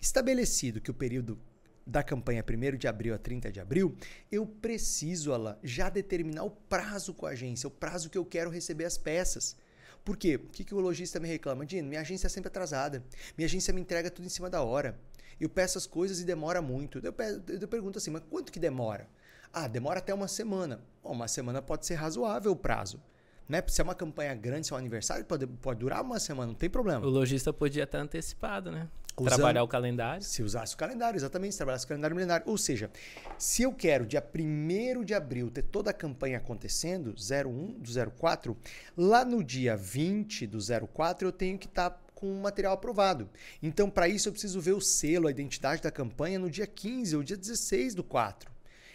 Estabelecido 0.00 0.80
que 0.80 0.90
o 0.90 0.94
período 0.94 1.38
da 1.86 2.02
campanha 2.02 2.44
1 2.46 2.76
de 2.76 2.88
abril 2.88 3.14
a 3.14 3.18
30 3.18 3.52
de 3.52 3.60
abril, 3.60 3.96
eu 4.32 4.46
preciso 4.46 5.32
ela, 5.32 5.58
já 5.62 5.90
determinar 5.90 6.44
o 6.44 6.50
prazo 6.50 7.12
com 7.12 7.26
a 7.26 7.30
agência, 7.30 7.66
o 7.66 7.70
prazo 7.70 8.08
que 8.08 8.16
eu 8.16 8.24
quero 8.24 8.50
receber 8.50 8.84
as 8.84 8.96
peças. 8.96 9.56
Por 10.04 10.16
quê? 10.16 10.36
O 10.36 10.48
que, 10.50 10.64
que 10.64 10.74
o 10.74 10.80
lojista 10.80 11.18
me 11.18 11.26
reclama? 11.26 11.64
Dino, 11.64 11.88
minha 11.88 12.00
agência 12.00 12.26
é 12.26 12.30
sempre 12.30 12.48
atrasada. 12.48 13.02
Minha 13.36 13.46
agência 13.46 13.72
me 13.72 13.80
entrega 13.80 14.10
tudo 14.10 14.26
em 14.26 14.28
cima 14.28 14.50
da 14.50 14.62
hora. 14.62 14.98
Eu 15.40 15.48
peço 15.48 15.78
as 15.78 15.86
coisas 15.86 16.20
e 16.20 16.24
demora 16.24 16.60
muito. 16.60 16.98
Eu, 16.98 17.14
eu 17.60 17.68
pergunto 17.68 17.98
assim, 17.98 18.10
mas 18.10 18.22
quanto 18.28 18.52
que 18.52 18.60
demora? 18.60 19.08
Ah, 19.52 19.66
demora 19.66 20.00
até 20.00 20.12
uma 20.12 20.28
semana. 20.28 20.80
Bom, 21.02 21.12
uma 21.12 21.28
semana 21.28 21.62
pode 21.62 21.86
ser 21.86 21.94
razoável 21.94 22.52
o 22.52 22.56
prazo. 22.56 23.00
Né? 23.48 23.62
Se 23.68 23.80
é 23.80 23.84
uma 23.84 23.94
campanha 23.94 24.34
grande, 24.34 24.66
se 24.66 24.72
é 24.72 24.76
um 24.76 24.78
aniversário, 24.78 25.24
pode, 25.24 25.46
pode 25.46 25.80
durar 25.80 26.02
uma 26.02 26.18
semana, 26.18 26.48
não 26.48 26.54
tem 26.54 26.68
problema. 26.68 27.04
O 27.06 27.10
lojista 27.10 27.52
podia 27.52 27.84
estar 27.84 27.98
antecipado, 27.98 28.70
né? 28.70 28.88
Usando, 29.16 29.36
Trabalhar 29.36 29.62
o 29.62 29.68
calendário. 29.68 30.22
Se 30.24 30.42
usasse 30.42 30.74
o 30.74 30.78
calendário, 30.78 31.16
exatamente, 31.16 31.52
se 31.52 31.58
trabalhasse 31.58 31.84
o 31.84 31.88
calendário 31.88 32.16
milenário. 32.16 32.44
Ou 32.48 32.58
seja, 32.58 32.90
se 33.38 33.62
eu 33.62 33.72
quero 33.72 34.04
dia 34.04 34.22
1 34.22 35.04
de 35.04 35.14
abril 35.14 35.50
ter 35.50 35.62
toda 35.62 35.90
a 35.90 35.94
campanha 35.94 36.38
acontecendo, 36.38 37.14
01 37.14 37.78
do 37.78 38.12
04, 38.12 38.56
lá 38.96 39.24
no 39.24 39.44
dia 39.44 39.76
20 39.76 40.46
do 40.48 40.58
04 40.88 41.28
eu 41.28 41.32
tenho 41.32 41.56
que 41.56 41.66
estar 41.66 41.90
tá 41.90 41.98
com 42.14 42.32
o 42.32 42.42
material 42.42 42.72
aprovado. 42.72 43.28
Então, 43.62 43.88
para 43.88 44.08
isso, 44.08 44.28
eu 44.28 44.32
preciso 44.32 44.60
ver 44.60 44.72
o 44.72 44.80
selo, 44.80 45.28
a 45.28 45.30
identidade 45.30 45.82
da 45.82 45.90
campanha 45.90 46.38
no 46.38 46.50
dia 46.50 46.66
15 46.66 47.16
ou 47.16 47.22
dia 47.22 47.36
16 47.36 47.94
do 47.94 48.02
4. 48.02 48.50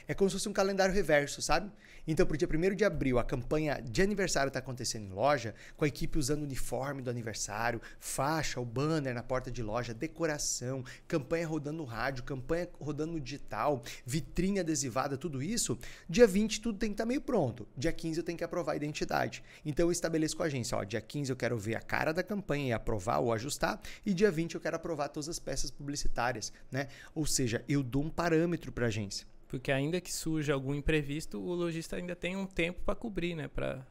É 0.07 0.13
como 0.13 0.29
se 0.29 0.35
fosse 0.35 0.49
um 0.49 0.53
calendário 0.53 0.93
reverso, 0.93 1.41
sabe? 1.41 1.71
Então, 2.11 2.25
para 2.25 2.33
o 2.33 2.37
dia 2.39 2.47
1 2.51 2.75
de 2.75 2.83
abril, 2.83 3.19
a 3.19 3.23
campanha 3.23 3.79
de 3.79 4.01
aniversário 4.01 4.47
está 4.47 4.57
acontecendo 4.57 5.05
em 5.05 5.11
loja, 5.11 5.53
com 5.77 5.85
a 5.85 5.87
equipe 5.87 6.17
usando 6.17 6.41
o 6.41 6.43
uniforme 6.43 7.03
do 7.03 7.09
aniversário, 7.11 7.79
faixa, 7.99 8.59
o 8.59 8.65
banner 8.65 9.13
na 9.13 9.21
porta 9.21 9.51
de 9.51 9.61
loja, 9.61 9.93
decoração, 9.93 10.83
campanha 11.07 11.45
rodando 11.45 11.77
no 11.77 11.83
rádio, 11.83 12.23
campanha 12.23 12.67
rodando 12.79 13.13
no 13.13 13.19
digital, 13.19 13.83
vitrine 14.03 14.59
adesivada, 14.59 15.19
tudo 15.19 15.43
isso. 15.43 15.77
Dia 16.09 16.25
20 16.25 16.61
tudo 16.61 16.79
tem 16.79 16.89
que 16.89 16.93
estar 16.95 17.03
tá 17.03 17.07
meio 17.07 17.21
pronto. 17.21 17.67
Dia 17.77 17.93
15 17.93 18.21
eu 18.21 18.23
tenho 18.23 18.39
que 18.39 18.43
aprovar 18.43 18.71
a 18.71 18.75
identidade. 18.75 19.43
Então 19.63 19.85
eu 19.85 19.91
estabeleço 19.91 20.35
com 20.35 20.41
a 20.41 20.47
agência, 20.47 20.75
ó, 20.75 20.83
dia 20.83 21.01
15 21.01 21.29
eu 21.29 21.35
quero 21.35 21.59
ver 21.59 21.75
a 21.75 21.79
cara 21.79 22.11
da 22.11 22.23
campanha 22.23 22.69
e 22.69 22.73
aprovar 22.73 23.19
ou 23.19 23.31
ajustar, 23.31 23.79
e 24.03 24.15
dia 24.15 24.31
20 24.31 24.55
eu 24.55 24.61
quero 24.61 24.77
aprovar 24.77 25.09
todas 25.09 25.29
as 25.29 25.37
peças 25.37 25.69
publicitárias, 25.69 26.51
né? 26.71 26.87
Ou 27.13 27.27
seja, 27.27 27.63
eu 27.69 27.83
dou 27.83 28.03
um 28.03 28.09
parâmetro 28.09 28.71
para 28.71 28.85
a 28.85 28.87
agência. 28.87 29.27
Porque 29.49 29.71
ainda 29.71 29.99
que 29.99 30.13
surja 30.13 30.53
algum 30.53 30.75
imprevisto, 30.75 31.41
o 31.41 31.53
lojista 31.53 31.95
ainda 31.95 32.15
tem 32.15 32.37
um 32.37 32.45
tempo 32.45 32.81
para 32.85 32.95
cobrir, 32.95 33.35
né? 33.35 33.47
Pra... 33.47 33.83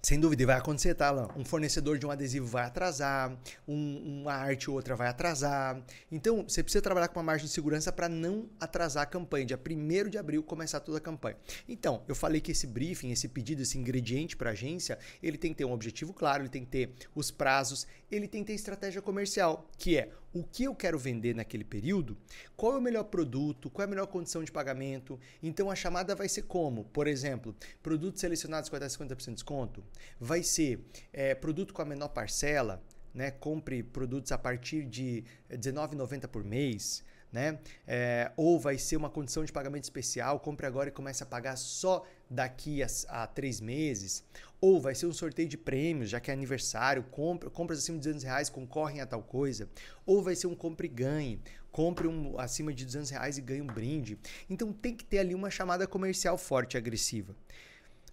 Sem 0.00 0.20
dúvida, 0.20 0.44
vai 0.44 0.56
acontecer, 0.56 0.94
tá, 0.94 1.08
Alan? 1.08 1.28
Um 1.34 1.46
fornecedor 1.46 1.96
de 1.96 2.04
um 2.04 2.10
adesivo 2.10 2.46
vai 2.46 2.64
atrasar, 2.64 3.34
um, 3.66 4.20
uma 4.20 4.34
arte 4.34 4.68
ou 4.68 4.76
outra 4.76 4.94
vai 4.94 5.08
atrasar. 5.08 5.82
Então, 6.12 6.44
você 6.46 6.62
precisa 6.62 6.82
trabalhar 6.82 7.08
com 7.08 7.18
uma 7.18 7.24
margem 7.24 7.46
de 7.46 7.52
segurança 7.52 7.90
para 7.90 8.06
não 8.06 8.46
atrasar 8.60 9.04
a 9.04 9.06
campanha. 9.06 9.46
Dia 9.46 9.58
1 9.58 10.10
de 10.10 10.18
abril 10.18 10.42
começar 10.42 10.80
toda 10.80 10.98
a 10.98 11.00
campanha. 11.00 11.38
Então, 11.66 12.02
eu 12.06 12.14
falei 12.14 12.42
que 12.42 12.52
esse 12.52 12.66
briefing, 12.66 13.12
esse 13.12 13.26
pedido, 13.28 13.62
esse 13.62 13.78
ingrediente 13.78 14.36
para 14.36 14.50
a 14.50 14.52
agência, 14.52 14.98
ele 15.22 15.38
tem 15.38 15.52
que 15.52 15.56
ter 15.56 15.64
um 15.64 15.72
objetivo 15.72 16.12
claro, 16.12 16.42
ele 16.42 16.50
tem 16.50 16.66
que 16.66 16.70
ter 16.70 16.94
os 17.14 17.30
prazos, 17.30 17.86
ele 18.16 18.28
tem 18.28 18.42
que 18.42 18.48
ter 18.48 18.54
estratégia 18.54 19.02
comercial, 19.02 19.68
que 19.78 19.96
é 19.96 20.10
o 20.32 20.42
que 20.42 20.64
eu 20.64 20.74
quero 20.74 20.98
vender 20.98 21.34
naquele 21.34 21.64
período, 21.64 22.16
qual 22.56 22.74
é 22.74 22.78
o 22.78 22.82
melhor 22.82 23.04
produto, 23.04 23.70
qual 23.70 23.84
é 23.84 23.86
a 23.86 23.90
melhor 23.90 24.06
condição 24.06 24.42
de 24.42 24.50
pagamento. 24.50 25.18
Então 25.42 25.70
a 25.70 25.76
chamada 25.76 26.14
vai 26.14 26.28
ser 26.28 26.42
como? 26.42 26.84
Por 26.86 27.06
exemplo, 27.06 27.54
produtos 27.82 28.20
selecionados 28.20 28.68
com 28.68 28.76
até 28.76 28.86
50% 28.86 29.26
de 29.26 29.34
desconto. 29.34 29.84
Vai 30.18 30.42
ser 30.42 30.84
é, 31.12 31.34
produto 31.34 31.72
com 31.72 31.82
a 31.82 31.84
menor 31.84 32.08
parcela, 32.08 32.82
né? 33.14 33.30
compre 33.30 33.82
produtos 33.82 34.32
a 34.32 34.38
partir 34.38 34.84
de 34.84 35.24
R$19,90 35.48 36.26
por 36.26 36.42
mês. 36.42 37.04
Né? 37.32 37.58
É, 37.84 38.30
ou 38.36 38.60
vai 38.60 38.78
ser 38.78 38.96
uma 38.96 39.10
condição 39.10 39.44
de 39.44 39.50
pagamento 39.50 39.82
especial, 39.82 40.38
compre 40.38 40.66
agora 40.66 40.88
e 40.88 40.92
comece 40.92 41.20
a 41.24 41.26
pagar 41.26 41.56
só 41.56 42.06
daqui 42.30 42.80
a, 42.80 42.86
a 43.08 43.26
três 43.26 43.60
meses. 43.60 44.22
Ou 44.64 44.80
vai 44.80 44.94
ser 44.94 45.04
um 45.04 45.12
sorteio 45.12 45.46
de 45.46 45.58
prêmios, 45.58 46.08
já 46.08 46.18
que 46.18 46.30
é 46.30 46.32
aniversário, 46.32 47.02
compra, 47.10 47.50
compras 47.50 47.80
acima 47.80 47.98
de 47.98 48.04
200 48.04 48.24
reais 48.24 48.48
concorrem 48.48 49.02
a 49.02 49.06
tal 49.06 49.22
coisa. 49.22 49.68
Ou 50.06 50.22
vai 50.22 50.34
ser 50.34 50.46
um 50.46 50.54
compre 50.54 50.86
e 50.86 50.90
ganhe, 50.90 51.38
compre 51.70 52.08
um 52.08 52.38
acima 52.38 52.72
de 52.72 52.82
200 52.82 53.10
reais 53.10 53.36
e 53.36 53.42
ganhe 53.42 53.60
um 53.60 53.66
brinde. 53.66 54.18
Então 54.48 54.72
tem 54.72 54.96
que 54.96 55.04
ter 55.04 55.18
ali 55.18 55.34
uma 55.34 55.50
chamada 55.50 55.86
comercial 55.86 56.38
forte 56.38 56.74
e 56.74 56.78
agressiva. 56.78 57.36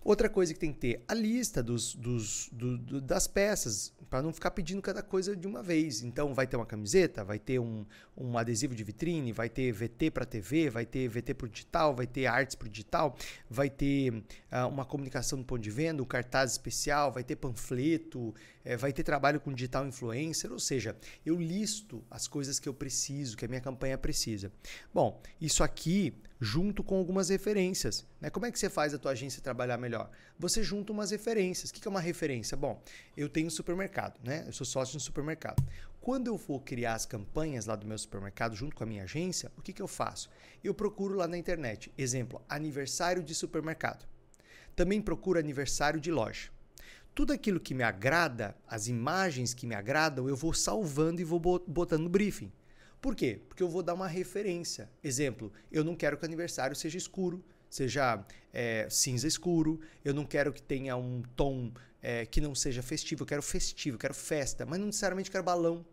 Outra 0.03 0.27
coisa 0.27 0.51
que 0.51 0.59
tem 0.59 0.73
que 0.73 0.79
ter, 0.79 1.03
a 1.07 1.13
lista 1.13 1.61
dos, 1.61 1.93
dos, 1.93 2.49
do, 2.51 2.75
do, 2.75 3.01
das 3.01 3.27
peças, 3.27 3.93
para 4.09 4.21
não 4.21 4.33
ficar 4.33 4.49
pedindo 4.49 4.81
cada 4.81 5.03
coisa 5.03 5.35
de 5.35 5.47
uma 5.47 5.61
vez. 5.61 6.01
Então, 6.01 6.33
vai 6.33 6.47
ter 6.47 6.55
uma 6.55 6.65
camiseta, 6.65 7.23
vai 7.23 7.37
ter 7.37 7.59
um, 7.59 7.85
um 8.17 8.35
adesivo 8.35 8.73
de 8.73 8.83
vitrine, 8.83 9.31
vai 9.31 9.47
ter 9.47 9.71
VT 9.71 10.09
para 10.09 10.25
TV, 10.25 10.71
vai 10.71 10.87
ter 10.87 11.07
VT 11.07 11.35
para 11.35 11.47
digital, 11.47 11.95
vai 11.95 12.07
ter 12.07 12.25
artes 12.25 12.55
para 12.55 12.67
digital, 12.67 13.15
vai 13.47 13.69
ter 13.69 14.11
uh, 14.11 14.67
uma 14.67 14.85
comunicação 14.85 15.37
no 15.37 15.45
ponto 15.45 15.61
de 15.61 15.69
venda, 15.69 16.01
um 16.01 16.05
cartaz 16.05 16.51
especial, 16.51 17.11
vai 17.11 17.23
ter 17.23 17.35
panfleto, 17.35 18.33
é, 18.63 18.77
vai 18.77 18.93
ter 18.93 19.03
trabalho 19.03 19.39
com 19.39 19.53
digital 19.53 19.85
influencer, 19.85 20.51
ou 20.51 20.59
seja, 20.59 20.95
eu 21.25 21.35
listo 21.35 22.03
as 22.09 22.27
coisas 22.27 22.59
que 22.59 22.67
eu 22.67 22.73
preciso, 22.73 23.37
que 23.37 23.45
a 23.45 23.47
minha 23.47 23.61
campanha 23.61 23.97
precisa. 23.97 24.51
Bom, 24.93 25.21
isso 25.39 25.63
aqui 25.63 26.13
junto 26.39 26.83
com 26.83 26.97
algumas 26.97 27.29
referências. 27.29 28.03
Né? 28.19 28.31
Como 28.31 28.47
é 28.47 28.51
que 28.51 28.57
você 28.57 28.67
faz 28.67 28.95
a 28.95 28.97
tua 28.97 29.11
agência 29.11 29.41
trabalhar 29.43 29.77
melhor? 29.77 30.09
Você 30.39 30.63
junta 30.63 30.91
umas 30.91 31.11
referências. 31.11 31.69
O 31.69 31.73
que 31.73 31.87
é 31.87 31.91
uma 31.91 32.01
referência? 32.01 32.57
Bom, 32.57 32.81
eu 33.15 33.29
tenho 33.29 33.45
um 33.45 33.51
supermercado, 33.51 34.19
né? 34.23 34.43
Eu 34.47 34.51
sou 34.51 34.65
sócio 34.65 34.93
de 34.93 34.97
um 34.97 34.99
supermercado. 34.99 35.63
Quando 36.01 36.25
eu 36.25 36.37
for 36.39 36.59
criar 36.61 36.95
as 36.95 37.05
campanhas 37.05 37.67
lá 37.67 37.75
do 37.75 37.85
meu 37.85 37.97
supermercado 37.97 38.55
junto 38.55 38.75
com 38.75 38.83
a 38.83 38.87
minha 38.87 39.03
agência, 39.03 39.51
o 39.55 39.61
que, 39.61 39.71
que 39.71 39.81
eu 39.81 39.87
faço? 39.87 40.31
Eu 40.63 40.73
procuro 40.73 41.15
lá 41.15 41.27
na 41.27 41.37
internet. 41.37 41.93
Exemplo, 41.95 42.41
aniversário 42.49 43.21
de 43.21 43.35
supermercado. 43.35 44.07
Também 44.75 44.99
procuro 44.99 45.37
aniversário 45.37 45.99
de 45.99 46.11
loja 46.11 46.49
tudo 47.13 47.33
aquilo 47.33 47.59
que 47.59 47.73
me 47.73 47.83
agrada, 47.83 48.55
as 48.67 48.87
imagens 48.87 49.53
que 49.53 49.67
me 49.67 49.75
agradam, 49.75 50.27
eu 50.29 50.35
vou 50.35 50.53
salvando 50.53 51.21
e 51.21 51.23
vou 51.23 51.39
botando 51.39 52.03
no 52.03 52.09
briefing. 52.09 52.51
Por 53.01 53.15
quê? 53.15 53.41
Porque 53.47 53.63
eu 53.63 53.69
vou 53.69 53.81
dar 53.81 53.93
uma 53.93 54.07
referência. 54.07 54.89
Exemplo, 55.03 55.51
eu 55.71 55.83
não 55.83 55.95
quero 55.95 56.17
que 56.17 56.23
o 56.23 56.25
aniversário 56.27 56.75
seja 56.75 56.97
escuro, 56.97 57.43
seja 57.69 58.23
é, 58.53 58.87
cinza 58.89 59.27
escuro, 59.27 59.79
eu 60.05 60.13
não 60.13 60.25
quero 60.25 60.53
que 60.53 60.61
tenha 60.61 60.95
um 60.95 61.23
tom 61.35 61.71
é, 62.01 62.25
que 62.25 62.39
não 62.39 62.53
seja 62.53 62.81
festivo, 62.81 63.23
eu 63.23 63.27
quero 63.27 63.41
festivo, 63.41 63.95
eu 63.95 63.99
quero 63.99 64.13
festa, 64.13 64.65
mas 64.65 64.79
não 64.79 64.87
necessariamente 64.87 65.31
quero 65.31 65.43
balão. 65.43 65.85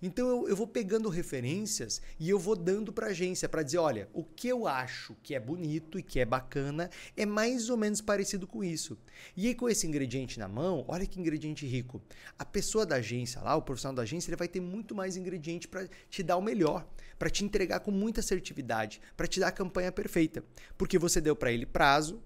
Então 0.00 0.28
eu, 0.28 0.48
eu 0.48 0.56
vou 0.56 0.66
pegando 0.66 1.08
referências 1.08 2.00
e 2.18 2.28
eu 2.28 2.38
vou 2.38 2.54
dando 2.54 2.92
para 2.92 3.08
agência 3.08 3.48
para 3.48 3.62
dizer, 3.62 3.78
olha, 3.78 4.08
o 4.12 4.22
que 4.22 4.48
eu 4.48 4.66
acho 4.66 5.16
que 5.22 5.34
é 5.34 5.40
bonito 5.40 5.98
e 5.98 6.02
que 6.02 6.20
é 6.20 6.24
bacana 6.24 6.88
é 7.16 7.26
mais 7.26 7.68
ou 7.68 7.76
menos 7.76 8.00
parecido 8.00 8.46
com 8.46 8.62
isso. 8.62 8.96
E 9.36 9.48
aí 9.48 9.54
com 9.54 9.68
esse 9.68 9.86
ingrediente 9.86 10.38
na 10.38 10.46
mão, 10.46 10.84
olha 10.86 11.06
que 11.06 11.20
ingrediente 11.20 11.66
rico. 11.66 12.00
A 12.38 12.44
pessoa 12.44 12.86
da 12.86 12.96
agência 12.96 13.40
lá, 13.40 13.56
o 13.56 13.62
profissional 13.62 13.96
da 13.96 14.02
agência, 14.02 14.30
ele 14.30 14.36
vai 14.36 14.48
ter 14.48 14.60
muito 14.60 14.94
mais 14.94 15.16
ingrediente 15.16 15.66
para 15.66 15.88
te 16.08 16.22
dar 16.22 16.36
o 16.36 16.42
melhor, 16.42 16.86
para 17.18 17.30
te 17.30 17.44
entregar 17.44 17.80
com 17.80 17.90
muita 17.90 18.20
assertividade, 18.20 19.00
para 19.16 19.26
te 19.26 19.40
dar 19.40 19.48
a 19.48 19.52
campanha 19.52 19.90
perfeita, 19.90 20.44
porque 20.76 20.98
você 20.98 21.20
deu 21.20 21.34
para 21.34 21.50
ele 21.50 21.66
prazo, 21.66 22.22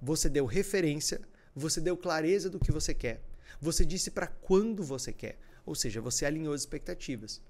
você 0.00 0.28
deu 0.28 0.44
referência, 0.44 1.20
você 1.54 1.80
deu 1.80 1.96
clareza 1.96 2.50
do 2.50 2.58
que 2.58 2.72
você 2.72 2.92
quer. 2.92 3.22
Você 3.60 3.84
disse 3.84 4.10
para 4.10 4.26
quando 4.26 4.82
você 4.82 5.12
quer. 5.12 5.38
Ou 5.66 5.74
seja, 5.74 6.00
você 6.00 6.26
alinhou 6.26 6.52
as 6.52 6.62
expectativas. 6.62 7.40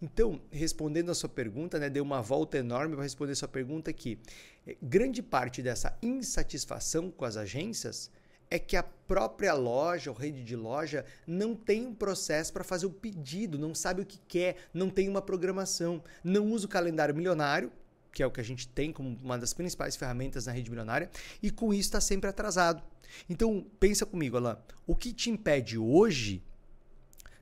Então, 0.00 0.40
respondendo 0.50 1.10
a 1.10 1.14
sua 1.14 1.28
pergunta, 1.28 1.78
né, 1.78 1.90
deu 1.90 2.04
uma 2.04 2.22
volta 2.22 2.56
enorme 2.56 2.94
para 2.94 3.02
responder 3.02 3.32
a 3.32 3.36
sua 3.36 3.48
pergunta 3.48 3.92
que 3.92 4.18
eh, 4.66 4.76
grande 4.80 5.22
parte 5.22 5.60
dessa 5.60 5.96
insatisfação 6.00 7.10
com 7.10 7.24
as 7.24 7.36
agências 7.36 8.10
é 8.50 8.58
que 8.58 8.76
a 8.76 8.82
própria 8.82 9.52
loja, 9.52 10.10
ou 10.10 10.16
rede 10.16 10.42
de 10.42 10.56
loja, 10.56 11.04
não 11.26 11.54
tem 11.54 11.86
um 11.86 11.94
processo 11.94 12.52
para 12.52 12.64
fazer 12.64 12.86
o 12.86 12.90
pedido, 12.90 13.58
não 13.58 13.74
sabe 13.74 14.02
o 14.02 14.06
que 14.06 14.18
quer, 14.26 14.56
não 14.72 14.88
tem 14.88 15.08
uma 15.08 15.20
programação, 15.20 16.02
não 16.24 16.46
usa 16.46 16.66
o 16.66 16.68
calendário 16.68 17.14
milionário, 17.14 17.70
que 18.12 18.22
é 18.22 18.26
o 18.26 18.30
que 18.30 18.40
a 18.40 18.44
gente 18.44 18.66
tem 18.66 18.92
como 18.92 19.18
uma 19.22 19.36
das 19.38 19.52
principais 19.52 19.96
ferramentas 19.96 20.46
na 20.46 20.52
rede 20.52 20.70
milionária, 20.70 21.10
e 21.42 21.50
com 21.50 21.74
isso 21.74 21.88
está 21.88 22.00
sempre 22.00 22.30
atrasado. 22.30 22.82
Então, 23.28 23.66
pensa 23.78 24.06
comigo, 24.06 24.36
Alain, 24.36 24.56
o 24.86 24.94
que 24.94 25.12
te 25.12 25.30
impede 25.30 25.76
hoje 25.76 26.42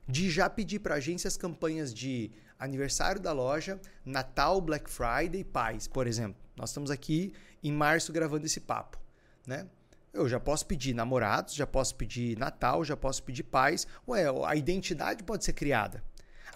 de 0.07 0.29
já 0.29 0.49
pedir 0.49 0.79
para 0.79 0.95
a 0.95 0.97
agência 0.97 1.27
as 1.27 1.37
campanhas 1.37 1.93
de 1.93 2.31
aniversário 2.57 3.21
da 3.21 3.31
loja, 3.31 3.79
Natal, 4.05 4.61
Black 4.61 4.89
Friday, 4.89 5.43
Paz, 5.43 5.87
por 5.87 6.07
exemplo. 6.07 6.41
Nós 6.55 6.69
estamos 6.69 6.89
aqui 6.89 7.33
em 7.63 7.71
março 7.71 8.11
gravando 8.11 8.45
esse 8.45 8.59
papo, 8.59 8.97
né? 9.45 9.67
Eu 10.13 10.27
já 10.27 10.39
posso 10.39 10.65
pedir 10.65 10.95
namorados, 10.95 11.53
já 11.53 11.67
posso 11.67 11.93
pedir 11.95 12.37
Natal, 12.37 12.83
já 12.83 12.97
posso 12.97 13.21
pedir 13.21 13.43
paz. 13.43 13.85
Ué, 14.07 14.23
a 14.45 14.55
identidade 14.55 15.23
pode 15.23 15.43
ser 15.43 15.53
criada 15.53 16.03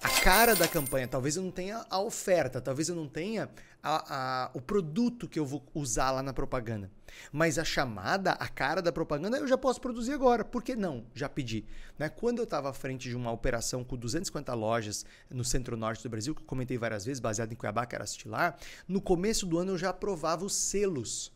a 0.01 0.09
cara 0.21 0.55
da 0.55 0.67
campanha. 0.67 1.07
Talvez 1.07 1.35
eu 1.35 1.43
não 1.43 1.51
tenha 1.51 1.85
a 1.89 1.99
oferta, 1.99 2.59
talvez 2.59 2.89
eu 2.89 2.95
não 2.95 3.07
tenha 3.07 3.49
a, 3.83 4.45
a, 4.45 4.51
o 4.53 4.61
produto 4.61 5.27
que 5.27 5.39
eu 5.39 5.45
vou 5.45 5.63
usar 5.73 6.11
lá 6.11 6.23
na 6.23 6.33
propaganda. 6.33 6.89
Mas 7.31 7.59
a 7.59 7.63
chamada, 7.63 8.31
a 8.31 8.47
cara 8.47 8.81
da 8.81 8.91
propaganda, 8.91 9.37
eu 9.37 9.47
já 9.47 9.57
posso 9.57 9.81
produzir 9.81 10.13
agora. 10.13 10.45
Por 10.45 10.63
que 10.63 10.75
não? 10.75 11.05
Já 11.13 11.27
pedi. 11.27 11.65
Né? 11.97 12.09
Quando 12.09 12.39
eu 12.39 12.45
estava 12.45 12.69
à 12.69 12.73
frente 12.73 13.09
de 13.09 13.15
uma 13.15 13.31
operação 13.31 13.83
com 13.83 13.97
250 13.97 14.53
lojas 14.53 15.05
no 15.29 15.43
centro-norte 15.43 16.03
do 16.03 16.09
Brasil, 16.09 16.33
que 16.33 16.41
eu 16.41 16.45
comentei 16.45 16.77
várias 16.77 17.05
vezes, 17.05 17.19
baseado 17.19 17.51
em 17.51 17.55
Cuiabá, 17.55 17.85
que 17.85 17.95
era 17.95 18.03
Estilar, 18.03 18.57
no 18.87 19.01
começo 19.01 19.45
do 19.45 19.57
ano 19.57 19.73
eu 19.73 19.77
já 19.77 19.89
aprovava 19.89 20.45
os 20.45 20.53
selos. 20.53 21.31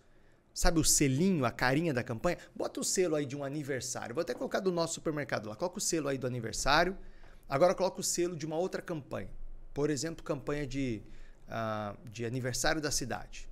Sabe 0.54 0.80
o 0.80 0.84
selinho, 0.86 1.44
a 1.44 1.52
carinha 1.52 1.94
da 1.94 2.02
campanha? 2.02 2.38
Bota 2.56 2.80
o 2.80 2.84
selo 2.84 3.16
aí 3.16 3.26
de 3.26 3.36
um 3.36 3.44
aniversário. 3.44 4.16
Vou 4.16 4.22
até 4.22 4.34
colocar 4.34 4.62
do 4.62 4.72
nosso 4.72 4.94
supermercado 4.94 5.50
lá. 5.50 5.56
Coloca 5.56 5.80
o 5.80 5.82
selo 5.82 6.08
aí 6.08 6.18
do 6.18 6.26
aniversário 6.26 6.98
Agora 7.48 7.76
coloca 7.76 8.00
o 8.00 8.04
selo 8.04 8.36
de 8.36 8.46
uma 8.46 8.58
outra 8.58 8.82
campanha. 8.82 9.30
Por 9.74 9.90
exemplo, 9.90 10.24
campanha 10.24 10.66
de, 10.66 11.04
uh, 11.48 11.98
de 12.10 12.26
aniversário 12.26 12.82
da 12.82 12.92
cidade. 12.92 13.48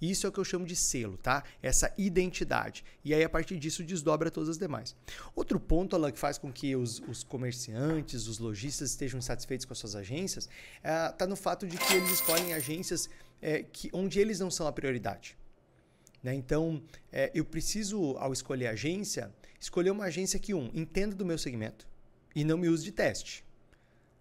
Isso 0.00 0.26
é 0.26 0.28
o 0.28 0.32
que 0.32 0.38
eu 0.38 0.44
chamo 0.44 0.64
de 0.64 0.76
selo, 0.76 1.16
tá? 1.16 1.42
Essa 1.60 1.92
identidade. 1.98 2.84
E 3.04 3.12
aí, 3.12 3.24
a 3.24 3.28
partir 3.28 3.58
disso, 3.58 3.82
desdobra 3.82 4.30
todas 4.30 4.48
as 4.48 4.58
demais. 4.58 4.94
Outro 5.34 5.58
ponto, 5.58 5.96
Alan, 5.96 6.12
que 6.12 6.18
faz 6.18 6.38
com 6.38 6.52
que 6.52 6.76
os, 6.76 7.00
os 7.00 7.24
comerciantes, 7.24 8.28
os 8.28 8.38
lojistas 8.38 8.90
estejam 8.90 9.18
insatisfeitos 9.18 9.66
com 9.66 9.72
as 9.72 9.78
suas 9.78 9.96
agências, 9.96 10.48
está 10.76 11.24
é, 11.24 11.26
no 11.26 11.34
fato 11.34 11.66
de 11.66 11.76
que 11.76 11.94
eles 11.94 12.12
escolhem 12.12 12.54
agências 12.54 13.10
é, 13.42 13.64
que, 13.64 13.90
onde 13.92 14.20
eles 14.20 14.38
não 14.38 14.50
são 14.50 14.66
a 14.66 14.72
prioridade. 14.72 15.36
Né? 16.22 16.34
Então, 16.34 16.82
é, 17.10 17.30
eu 17.34 17.44
preciso, 17.44 18.16
ao 18.18 18.32
escolher 18.32 18.68
agência, 18.68 19.32
escolher 19.60 19.90
uma 19.90 20.04
agência 20.04 20.38
que, 20.38 20.54
um, 20.54 20.70
entenda 20.74 21.14
do 21.14 21.24
meu 21.24 21.38
segmento, 21.38 21.88
e 22.34 22.44
não 22.44 22.56
me 22.56 22.68
use 22.68 22.84
de 22.84 22.92
teste. 22.92 23.44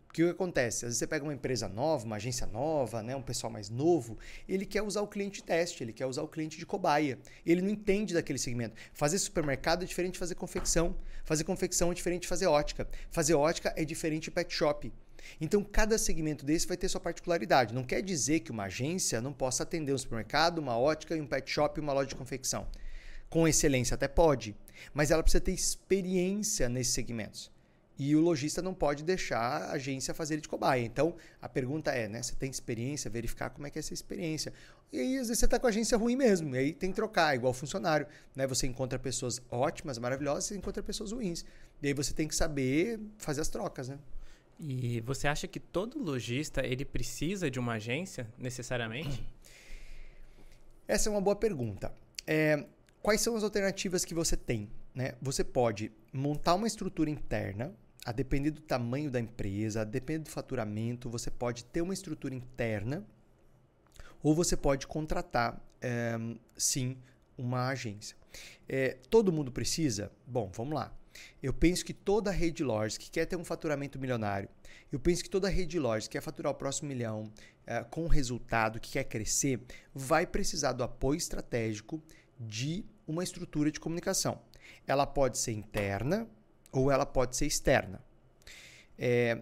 Porque 0.08 0.24
o 0.24 0.28
que 0.28 0.32
acontece? 0.32 0.78
Às 0.78 0.90
vezes 0.90 0.98
você 0.98 1.08
pega 1.08 1.24
uma 1.24 1.34
empresa 1.34 1.68
nova, 1.68 2.06
uma 2.06 2.16
agência 2.16 2.48
nova, 2.48 3.04
né, 3.04 3.16
um 3.16 3.22
pessoal 3.22 3.52
mais 3.52 3.70
novo, 3.70 4.18
ele 4.48 4.66
quer 4.66 4.82
usar 4.82 5.02
o 5.02 5.08
cliente 5.08 5.42
de 5.42 5.44
teste, 5.44 5.84
ele 5.84 5.94
quer 5.94 6.06
usar 6.06 6.24
o 6.24 6.28
cliente 6.28 6.58
de 6.58 6.66
cobaia. 6.66 7.20
Ele 7.46 7.62
não 7.62 7.70
entende 7.70 8.14
daquele 8.14 8.40
segmento. 8.40 8.76
Fazer 8.94 9.20
supermercado 9.20 9.84
é 9.84 9.86
diferente 9.86 10.14
de 10.14 10.20
fazer 10.20 10.36
confecção. 10.36 10.96
Fazer 11.24 11.44
confecção 11.44 11.92
é 11.92 11.94
diferente 11.94 12.22
de 12.22 12.28
fazer 12.28 12.48
ótica. 12.48 12.88
Fazer 13.12 13.34
ótica 13.36 13.74
é 13.76 13.84
diferente 13.84 14.24
de 14.24 14.32
pet 14.32 14.54
shop. 14.54 14.92
Então, 15.42 15.64
cada 15.64 15.98
segmento 15.98 16.46
desse 16.46 16.68
vai 16.68 16.78
ter 16.78 16.88
sua 16.88 17.02
particularidade. 17.02 17.74
Não 17.74 17.84
quer 17.84 18.02
dizer 18.02 18.40
que 18.40 18.52
uma 18.52 18.64
agência 18.64 19.20
não 19.20 19.34
possa 19.34 19.64
atender 19.64 19.94
um 19.94 19.98
supermercado, 19.98 20.60
uma 20.60 20.78
ótica, 20.78 21.16
um 21.16 21.28
pet 21.28 21.50
shop 21.50 21.80
e 21.80 21.84
uma 21.84 21.94
loja 21.94 22.10
de 22.10 22.16
confecção. 22.16 22.68
Com 23.30 23.48
excelência 23.48 23.96
até 23.96 24.08
pode, 24.08 24.56
mas 24.94 25.12
ela 25.12 25.22
precisa 25.22 25.42
ter 25.42 25.52
experiência 25.52 26.70
nesses 26.70 26.94
segmentos. 26.94 27.52
E 28.00 28.16
o 28.16 28.22
lojista 28.22 28.62
não 28.62 28.76
pode 28.76 29.04
deixar 29.04 29.64
a 29.64 29.72
agência 29.72 30.14
fazer 30.14 30.36
ele 30.36 30.42
de 30.42 30.48
cobaia. 30.48 30.86
Então, 30.86 31.16
a 31.42 31.50
pergunta 31.50 31.92
é, 31.92 32.08
né? 32.08 32.22
Você 32.22 32.36
tem 32.36 32.50
experiência, 32.50 33.10
verificar 33.10 33.50
como 33.50 33.66
é 33.66 33.72
que 33.72 33.80
é 33.80 33.82
essa 33.82 33.94
experiência. 33.94 34.54
E 34.92 35.00
aí, 35.00 35.18
às 35.18 35.28
vezes, 35.28 35.40
você 35.40 35.46
está 35.46 35.60
com 35.60 35.66
a 35.66 35.70
agência 35.70 35.98
ruim 35.98 36.16
mesmo. 36.16 36.56
E 36.56 36.60
aí 36.60 36.74
tem 36.74 36.92
que 36.92 36.96
trocar, 36.96 37.36
igual 37.36 37.54
funcionário. 37.54 38.06
Né? 38.36 38.46
Você 38.46 38.68
encontra 38.68 39.00
pessoas 39.00 39.42
ótimas, 39.50 39.98
maravilhosas, 39.98 40.46
você 40.46 40.56
encontra 40.56 40.84
pessoas 40.84 41.12
ruins. 41.12 41.44
E 41.82 41.88
aí 41.88 41.94
você 41.94 42.14
tem 42.14 42.28
que 42.28 42.36
saber 42.36 43.00
fazer 43.18 43.42
as 43.42 43.48
trocas, 43.48 43.90
né? 43.90 43.98
E 44.60 45.02
você 45.02 45.28
acha 45.28 45.48
que 45.48 45.60
todo 45.60 46.02
lojista 46.02 46.66
ele 46.66 46.86
precisa 46.86 47.50
de 47.50 47.60
uma 47.60 47.74
agência, 47.74 48.28
necessariamente? 48.38 49.24
Essa 50.88 51.10
é 51.10 51.12
uma 51.12 51.22
boa 51.22 51.36
pergunta. 51.36 51.92
É, 52.26 52.66
quais 53.02 53.22
são 53.22 53.36
as 53.36 53.44
alternativas 53.44 54.06
que 54.06 54.14
você 54.14 54.38
tem? 54.38 54.70
Né? 54.96 55.14
Você 55.22 55.44
pode 55.44 55.92
montar 56.12 56.56
uma 56.56 56.66
estrutura 56.66 57.10
interna 57.10 57.76
a 58.08 58.14
depender 58.14 58.52
do 58.52 58.62
tamanho 58.62 59.12
da 59.12 59.20
empresa, 59.20 59.82
a 59.82 59.84
depender 59.84 60.24
do 60.24 60.30
faturamento, 60.30 61.10
você 61.10 61.30
pode 61.30 61.66
ter 61.66 61.82
uma 61.82 61.94
estrutura 61.94 62.34
interna 62.34 63.06
ou 64.24 64.34
você 64.34 64.56
pode 64.56 64.88
contratar, 64.88 65.62
é, 65.82 66.18
sim, 66.56 66.98
uma 67.38 67.68
agência. 67.68 68.16
É, 68.66 68.98
todo 69.10 69.30
mundo 69.30 69.52
precisa? 69.52 70.10
Bom, 70.26 70.50
vamos 70.56 70.74
lá. 70.74 70.98
Eu 71.44 71.52
penso 71.52 71.84
que 71.84 71.94
toda 71.94 72.32
rede 72.32 72.58
de 72.58 72.64
lojas 72.64 72.98
que 72.98 73.12
quer 73.12 73.26
ter 73.26 73.36
um 73.36 73.44
faturamento 73.44 74.00
milionário, 74.00 74.48
eu 74.90 75.02
penso 75.02 75.22
que 75.22 75.30
toda 75.30 75.50
rede 75.50 75.72
de 75.72 75.80
lojas 75.80 76.08
que 76.08 76.14
quer 76.14 76.22
faturar 76.22 76.54
o 76.54 76.56
próximo 76.56 76.88
milhão 76.88 77.30
é, 77.66 77.84
com 77.84 78.08
resultado, 78.08 78.80
que 78.80 78.92
quer 78.92 79.04
crescer, 79.04 79.60
vai 79.94 80.26
precisar 80.26 80.72
do 80.72 80.82
apoio 80.82 81.18
estratégico 81.18 82.02
de 82.40 82.86
uma 83.06 83.22
estrutura 83.22 83.70
de 83.70 83.82
comunicação. 83.82 84.40
Ela 84.88 85.06
pode 85.06 85.38
ser 85.38 85.52
interna 85.52 86.26
ou 86.72 86.92
ela 86.92 87.06
pode 87.06 87.36
ser 87.36 87.46
externa. 87.46 88.02
É, 88.98 89.42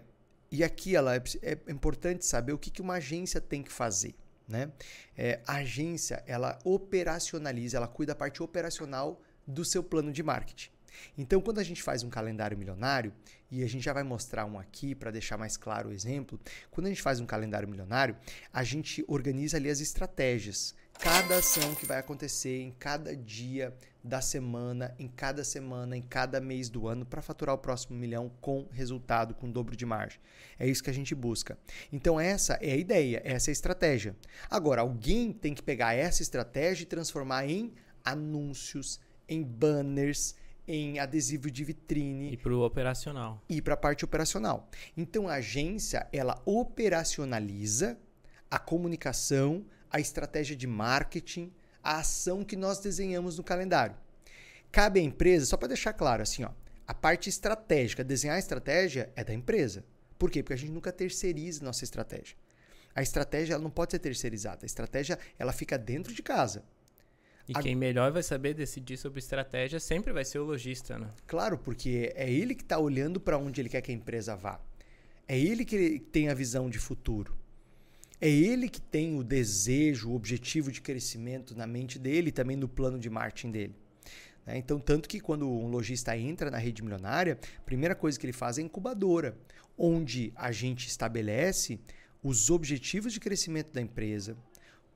e 0.50 0.62
aqui 0.62 0.94
ela 0.94 1.16
é, 1.16 1.22
é, 1.42 1.58
importante 1.68 2.24
saber 2.24 2.52
o 2.52 2.58
que, 2.58 2.70
que 2.70 2.82
uma 2.82 2.94
agência 2.94 3.40
tem 3.40 3.62
que 3.62 3.72
fazer. 3.72 4.14
Né? 4.48 4.70
É, 5.16 5.40
a 5.46 5.56
agência 5.56 6.22
ela 6.26 6.58
operacionaliza, 6.64 7.76
ela 7.76 7.88
cuida 7.88 8.12
da 8.12 8.18
parte 8.18 8.42
operacional 8.42 9.20
do 9.46 9.64
seu 9.64 9.82
plano 9.82 10.12
de 10.12 10.22
marketing. 10.22 10.70
Então, 11.16 11.40
quando 11.40 11.58
a 11.58 11.62
gente 11.62 11.82
faz 11.82 12.02
um 12.02 12.08
calendário 12.08 12.56
milionário, 12.56 13.12
e 13.50 13.62
a 13.62 13.66
gente 13.68 13.84
já 13.84 13.92
vai 13.92 14.02
mostrar 14.02 14.44
um 14.44 14.58
aqui 14.58 14.94
para 14.94 15.10
deixar 15.10 15.36
mais 15.36 15.56
claro 15.56 15.90
o 15.90 15.92
exemplo, 15.92 16.40
quando 16.70 16.86
a 16.86 16.88
gente 16.88 17.02
faz 17.02 17.20
um 17.20 17.26
calendário 17.26 17.68
milionário, 17.68 18.16
a 18.52 18.64
gente 18.64 19.04
organiza 19.06 19.56
ali 19.56 19.68
as 19.68 19.80
estratégias. 19.80 20.74
Cada 21.00 21.36
ação 21.38 21.74
que 21.74 21.86
vai 21.86 21.98
acontecer 21.98 22.62
em 22.62 22.72
cada 22.72 23.14
dia 23.14 23.74
da 24.02 24.20
semana, 24.20 24.94
em 24.98 25.08
cada 25.08 25.44
semana, 25.44 25.96
em 25.96 26.02
cada 26.02 26.40
mês 26.40 26.68
do 26.68 26.88
ano, 26.88 27.04
para 27.04 27.22
faturar 27.22 27.54
o 27.54 27.58
próximo 27.58 27.96
milhão 27.96 28.30
com 28.40 28.66
resultado, 28.70 29.34
com 29.34 29.50
dobro 29.50 29.76
de 29.76 29.84
margem. 29.86 30.20
É 30.58 30.66
isso 30.66 30.82
que 30.82 30.90
a 30.90 30.94
gente 30.94 31.14
busca. 31.14 31.58
Então, 31.92 32.18
essa 32.18 32.54
é 32.54 32.72
a 32.72 32.76
ideia, 32.76 33.20
essa 33.24 33.50
é 33.50 33.52
a 33.52 33.52
estratégia. 33.52 34.16
Agora, 34.48 34.82
alguém 34.82 35.32
tem 35.32 35.54
que 35.54 35.62
pegar 35.62 35.94
essa 35.94 36.22
estratégia 36.22 36.84
e 36.84 36.86
transformar 36.86 37.46
em 37.46 37.72
anúncios, 38.04 39.00
em 39.28 39.42
banners, 39.42 40.34
em 40.66 40.98
adesivo 40.98 41.50
de 41.50 41.64
vitrine. 41.64 42.32
E 42.32 42.36
para 42.36 42.52
o 42.52 42.64
operacional. 42.64 43.42
E 43.48 43.62
para 43.62 43.74
a 43.74 43.76
parte 43.76 44.04
operacional. 44.04 44.68
Então 44.96 45.28
a 45.28 45.34
agência 45.34 46.06
ela 46.12 46.40
operacionaliza 46.44 47.98
a 48.50 48.58
comunicação, 48.58 49.64
a 49.96 50.00
estratégia 50.00 50.54
de 50.54 50.66
marketing, 50.66 51.50
a 51.82 52.00
ação 52.00 52.44
que 52.44 52.54
nós 52.54 52.80
desenhamos 52.80 53.38
no 53.38 53.42
calendário. 53.42 53.96
Cabe 54.70 55.00
à 55.00 55.02
empresa, 55.02 55.46
só 55.46 55.56
para 55.56 55.68
deixar 55.68 55.94
claro 55.94 56.22
assim, 56.22 56.44
ó, 56.44 56.50
a 56.86 56.92
parte 56.92 57.30
estratégica, 57.30 58.04
desenhar 58.04 58.36
a 58.36 58.38
estratégia 58.38 59.10
é 59.16 59.24
da 59.24 59.32
empresa. 59.32 59.82
Por 60.18 60.30
quê? 60.30 60.42
Porque 60.42 60.52
a 60.52 60.56
gente 60.56 60.70
nunca 60.70 60.92
terceiriza 60.92 61.64
nossa 61.64 61.82
estratégia. 61.82 62.36
A 62.94 63.00
estratégia 63.00 63.54
ela 63.54 63.62
não 63.62 63.70
pode 63.70 63.92
ser 63.92 63.98
terceirizada. 63.98 64.60
A 64.64 64.66
estratégia 64.66 65.18
ela 65.38 65.52
fica 65.52 65.78
dentro 65.78 66.12
de 66.12 66.22
casa. 66.22 66.62
E 67.48 67.52
a... 67.54 67.62
quem 67.62 67.74
melhor 67.74 68.12
vai 68.12 68.22
saber 68.22 68.52
decidir 68.52 68.98
sobre 68.98 69.18
estratégia 69.18 69.80
sempre 69.80 70.12
vai 70.12 70.26
ser 70.26 70.40
o 70.40 70.44
lojista, 70.44 70.98
né? 70.98 71.08
Claro, 71.26 71.56
porque 71.56 72.12
é 72.14 72.30
ele 72.30 72.54
que 72.54 72.62
está 72.62 72.78
olhando 72.78 73.18
para 73.18 73.38
onde 73.38 73.62
ele 73.62 73.70
quer 73.70 73.80
que 73.80 73.92
a 73.92 73.94
empresa 73.94 74.36
vá. 74.36 74.60
É 75.26 75.38
ele 75.38 75.64
que 75.64 75.98
tem 75.98 76.28
a 76.28 76.34
visão 76.34 76.68
de 76.68 76.78
futuro. 76.78 77.34
É 78.18 78.28
ele 78.28 78.68
que 78.68 78.80
tem 78.80 79.18
o 79.18 79.22
desejo, 79.22 80.08
o 80.08 80.14
objetivo 80.14 80.72
de 80.72 80.80
crescimento 80.80 81.54
na 81.54 81.66
mente 81.66 81.98
dele 81.98 82.28
e 82.28 82.32
também 82.32 82.56
no 82.56 82.68
plano 82.68 82.98
de 82.98 83.10
marketing 83.10 83.50
dele. 83.50 83.74
Né? 84.46 84.56
Então, 84.56 84.78
tanto 84.78 85.08
que 85.08 85.20
quando 85.20 85.46
um 85.46 85.68
lojista 85.68 86.16
entra 86.16 86.50
na 86.50 86.56
rede 86.56 86.82
milionária, 86.82 87.38
a 87.58 87.62
primeira 87.62 87.94
coisa 87.94 88.18
que 88.18 88.24
ele 88.24 88.32
faz 88.32 88.56
é 88.56 88.62
incubadora, 88.62 89.36
onde 89.76 90.32
a 90.34 90.50
gente 90.50 90.86
estabelece 90.86 91.78
os 92.22 92.48
objetivos 92.50 93.12
de 93.12 93.20
crescimento 93.20 93.70
da 93.70 93.82
empresa, 93.82 94.34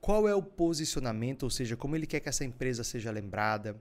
qual 0.00 0.26
é 0.26 0.34
o 0.34 0.42
posicionamento, 0.42 1.42
ou 1.42 1.50
seja, 1.50 1.76
como 1.76 1.94
ele 1.94 2.06
quer 2.06 2.20
que 2.20 2.28
essa 2.28 2.44
empresa 2.44 2.82
seja 2.82 3.10
lembrada, 3.10 3.76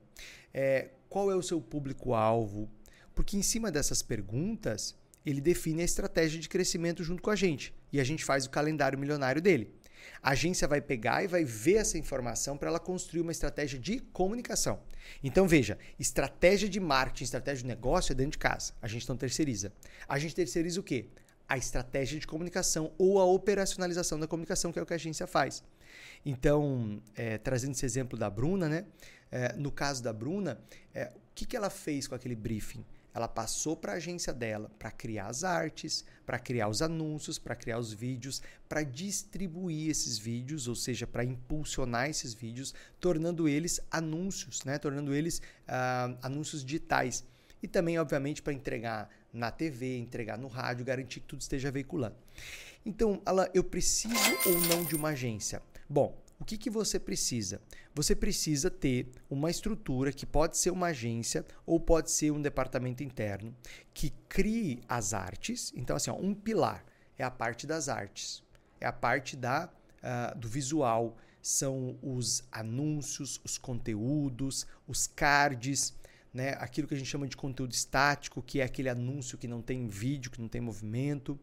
é, 0.53 0.89
qual 1.07 1.31
é 1.31 1.35
o 1.35 1.41
seu 1.41 1.61
público-alvo, 1.61 2.69
porque 3.15 3.37
em 3.37 3.41
cima 3.41 3.71
dessas 3.71 4.01
perguntas 4.01 4.97
ele 5.25 5.39
define 5.39 5.81
a 5.81 5.85
estratégia 5.85 6.41
de 6.41 6.49
crescimento 6.49 7.03
junto 7.05 7.21
com 7.21 7.29
a 7.29 7.35
gente 7.37 7.73
e 7.91 7.99
a 7.99 8.03
gente 8.03 8.23
faz 8.23 8.45
o 8.45 8.49
calendário 8.49 8.97
milionário 8.97 9.41
dele. 9.41 9.73
A 10.21 10.31
agência 10.31 10.67
vai 10.67 10.81
pegar 10.81 11.23
e 11.23 11.27
vai 11.27 11.43
ver 11.43 11.75
essa 11.75 11.97
informação 11.97 12.57
para 12.57 12.69
ela 12.69 12.79
construir 12.79 13.21
uma 13.21 13.31
estratégia 13.31 13.79
de 13.79 13.99
comunicação. 13.99 14.79
Então 15.23 15.47
veja, 15.47 15.77
estratégia 15.97 16.67
de 16.67 16.79
marketing, 16.79 17.23
estratégia 17.23 17.63
de 17.63 17.67
negócio 17.67 18.11
é 18.11 18.15
dentro 18.15 18.31
de 18.31 18.37
casa. 18.37 18.73
A 18.81 18.87
gente 18.87 19.07
não 19.07 19.15
terceiriza. 19.15 19.71
A 20.07 20.19
gente 20.19 20.35
terceiriza 20.35 20.79
o 20.79 20.83
quê? 20.83 21.07
A 21.47 21.57
estratégia 21.57 22.19
de 22.19 22.27
comunicação 22.27 22.91
ou 22.97 23.19
a 23.19 23.25
operacionalização 23.25 24.19
da 24.19 24.27
comunicação, 24.27 24.71
que 24.71 24.79
é 24.79 24.81
o 24.81 24.85
que 24.85 24.93
a 24.93 24.95
agência 24.95 25.25
faz. 25.25 25.63
Então, 26.25 27.01
é, 27.15 27.37
trazendo 27.37 27.71
esse 27.71 27.85
exemplo 27.85 28.17
da 28.17 28.29
Bruna, 28.29 28.69
né? 28.69 28.85
É, 29.31 29.53
no 29.53 29.71
caso 29.71 30.03
da 30.03 30.11
Bruna, 30.11 30.59
é, 30.93 31.11
o 31.15 31.33
que, 31.33 31.45
que 31.45 31.55
ela 31.55 31.69
fez 31.69 32.07
com 32.07 32.15
aquele 32.15 32.35
briefing? 32.35 32.83
Ela 33.13 33.27
passou 33.27 33.75
para 33.75 33.93
a 33.93 33.95
agência 33.95 34.31
dela 34.31 34.71
para 34.77 34.91
criar 34.91 35.27
as 35.27 35.43
artes, 35.43 36.05
para 36.25 36.37
criar 36.37 36.67
os 36.67 36.81
anúncios, 36.81 37.39
para 37.39 37.55
criar 37.55 37.79
os 37.79 37.91
vídeos, 37.91 38.41
para 38.67 38.83
distribuir 38.83 39.89
esses 39.89 40.17
vídeos, 40.17 40.67
ou 40.67 40.75
seja, 40.75 41.07
para 41.07 41.23
impulsionar 41.23 42.09
esses 42.09 42.33
vídeos, 42.33 42.73
tornando 42.99 43.47
eles 43.47 43.79
anúncios, 43.89 44.63
né? 44.63 44.77
tornando 44.77 45.13
eles 45.13 45.39
uh, 45.67 46.17
anúncios 46.21 46.63
digitais. 46.63 47.23
E 47.61 47.67
também, 47.67 47.99
obviamente, 47.99 48.41
para 48.41 48.53
entregar 48.53 49.09
na 49.33 49.51
TV, 49.51 49.97
entregar 49.97 50.37
no 50.37 50.47
rádio, 50.47 50.85
garantir 50.85 51.19
que 51.19 51.27
tudo 51.27 51.41
esteja 51.41 51.71
veiculando. 51.71 52.15
Então, 52.85 53.21
ela, 53.25 53.49
eu 53.53 53.63
preciso 53.63 54.15
ou 54.45 54.57
não 54.61 54.83
de 54.83 54.95
uma 54.95 55.09
agência? 55.09 55.61
Bom, 55.89 56.15
o 56.39 56.45
que, 56.45 56.57
que 56.57 56.69
você 56.69 56.97
precisa? 56.97 57.61
Você 57.93 58.15
precisa 58.15 58.71
ter 58.71 59.11
uma 59.29 59.51
estrutura 59.51 60.11
que 60.13 60.25
pode 60.25 60.57
ser 60.57 60.71
uma 60.71 60.87
agência 60.87 61.45
ou 61.65 61.79
pode 61.79 62.11
ser 62.11 62.31
um 62.31 62.41
departamento 62.41 63.03
interno 63.03 63.53
que 63.93 64.11
crie 64.29 64.81
as 64.87 65.13
artes. 65.13 65.73
Então, 65.75 65.97
assim, 65.97 66.09
ó, 66.09 66.15
um 66.15 66.33
pilar 66.33 66.85
é 67.17 67.23
a 67.23 67.31
parte 67.31 67.67
das 67.67 67.89
artes, 67.89 68.41
é 68.79 68.87
a 68.87 68.93
parte 68.93 69.35
da, 69.35 69.69
uh, 70.01 70.37
do 70.39 70.47
visual, 70.47 71.17
são 71.41 71.97
os 72.01 72.43
anúncios, 72.51 73.41
os 73.43 73.57
conteúdos, 73.57 74.65
os 74.87 75.07
cards, 75.07 75.93
né? 76.33 76.51
aquilo 76.59 76.87
que 76.87 76.93
a 76.93 76.97
gente 76.97 77.09
chama 77.09 77.27
de 77.27 77.35
conteúdo 77.35 77.73
estático, 77.73 78.41
que 78.41 78.61
é 78.61 78.63
aquele 78.63 78.87
anúncio 78.87 79.37
que 79.37 79.47
não 79.47 79.61
tem 79.61 79.87
vídeo, 79.87 80.31
que 80.31 80.39
não 80.39 80.47
tem 80.47 80.61
movimento, 80.61 81.37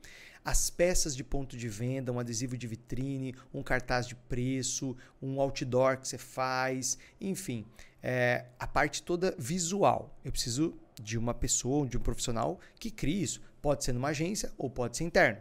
as 0.47 0.71
peças 0.71 1.17
de 1.17 1.25
ponto 1.25 1.57
de 1.57 1.69
venda, 1.69 2.13
um 2.13 2.21
adesivo 2.21 2.57
de 2.57 2.69
vitrine, 2.69 3.35
um 3.53 3.65
cartaz 3.65 4.07
de 4.07 4.15
preço, 4.15 4.97
um 5.21 5.41
outdoor 5.41 5.97
que 5.97 6.07
você 6.07 6.17
faz, 6.17 6.97
enfim, 7.21 7.67
é, 8.01 8.47
a 8.57 8.65
parte 8.65 9.03
toda 9.03 9.35
visual. 9.37 10.17
Eu 10.25 10.31
preciso 10.31 10.79
de 11.03 11.19
uma 11.19 11.35
pessoa, 11.35 11.85
de 11.89 11.99
um 11.99 12.01
profissional 12.01 12.61
que 12.79 12.93
crie 12.93 13.25
isso. 13.25 13.43
Pode 13.61 13.83
ser 13.83 13.93
numa 13.93 14.11
agência 14.11 14.53
ou 14.57 14.71
pode 14.71 14.97
ser 14.97 15.03
interno. 15.03 15.41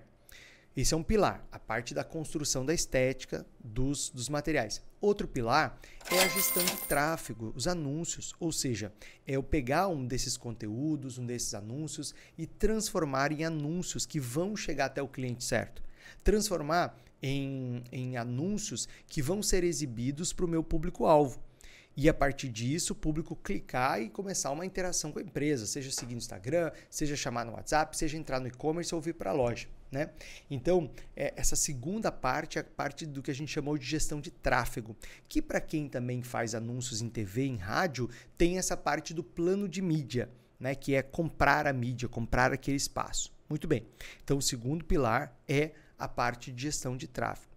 Esse 0.76 0.94
é 0.94 0.98
um 0.98 1.04
pilar, 1.04 1.48
a 1.54 1.58
parte 1.58 1.94
da 1.94 2.04
construção 2.04 2.66
da 2.66 2.74
estética 2.74 3.46
dos, 3.64 4.10
dos 4.10 4.28
materiais. 4.28 4.84
Outro 5.00 5.26
pilar 5.26 5.80
é 6.12 6.20
a 6.20 6.28
gestão 6.28 6.66
de 6.66 6.76
tráfego, 6.80 7.54
os 7.56 7.66
anúncios, 7.66 8.34
ou 8.42 8.52
seja, 8.52 8.92
é 9.26 9.38
eu 9.38 9.44
pegar 9.44 9.88
um 9.88 10.06
desses 10.06 10.36
conteúdos, 10.36 11.18
um 11.18 11.26
desses 11.26 11.54
anúncios 11.54 12.14
e 12.38 12.46
transformar 12.46 13.32
em 13.32 13.46
anúncios 13.46 14.06
que 14.06 14.20
vão 14.20 14.54
chegar 14.54 14.88
até 14.88 15.02
o 15.02 15.08
cliente 15.08 15.46
certo. 15.46 15.82
Transformar 16.26 16.98
em, 17.24 17.82
em 17.90 18.18
anúncios 18.18 18.86
que 19.08 19.22
vão 19.22 19.42
ser 19.42 19.64
exibidos 19.64 20.34
para 20.34 20.44
o 20.44 20.50
meu 20.50 20.62
público-alvo. 20.62 21.42
E 21.96 22.10
a 22.10 22.14
partir 22.14 22.50
disso, 22.50 22.92
o 22.92 22.98
público 22.98 23.34
clicar 23.34 24.02
e 24.02 24.10
começar 24.10 24.52
uma 24.52 24.66
interação 24.66 25.14
com 25.14 25.20
a 25.20 25.22
empresa, 25.22 25.66
seja 25.66 25.90
seguir 25.90 26.16
no 26.16 26.18
Instagram, 26.18 26.70
seja 26.90 27.16
chamar 27.16 27.46
no 27.46 27.54
WhatsApp, 27.54 27.96
seja 27.96 28.18
entrar 28.18 28.42
no 28.42 28.48
e-commerce 28.48 28.94
ou 28.94 29.00
vir 29.00 29.14
para 29.14 29.30
a 29.30 29.34
loja. 29.34 29.70
Né? 29.96 30.10
Então, 30.52 30.92
é, 31.16 31.34
essa 31.38 31.56
segunda 31.56 32.12
parte 32.12 32.58
é 32.58 32.62
a 32.62 32.66
parte 32.66 33.06
do 33.06 33.24
que 33.24 33.32
a 33.32 33.34
gente 33.34 33.50
chamou 33.50 33.78
de 33.78 33.86
gestão 33.86 34.20
de 34.20 34.30
tráfego, 34.30 34.94
que 35.26 35.42
para 35.42 35.62
quem 35.62 35.88
também 35.88 36.22
faz 36.22 36.54
anúncios 36.54 37.02
em 37.02 37.08
TV, 37.08 37.46
em 37.46 37.56
rádio, 37.56 38.10
tem 38.38 38.58
essa 38.58 38.76
parte 38.76 39.14
do 39.14 39.24
plano 39.24 39.70
de 39.70 39.82
mídia, 39.82 40.30
né? 40.60 40.76
que 40.76 40.94
é 40.94 41.02
comprar 41.02 41.66
a 41.66 41.72
mídia, 41.72 42.10
comprar 42.10 42.52
aquele 42.52 42.76
espaço. 42.76 43.34
Muito 43.50 43.70
bem. 43.70 43.88
Então, 44.22 44.38
o 44.38 44.42
segundo 44.42 44.84
pilar 44.84 45.34
é 45.48 45.72
a 45.98 46.10
parte 46.10 46.52
de 46.52 46.64
gestão 46.64 46.98
de 46.98 47.08
tráfego. 47.08 47.54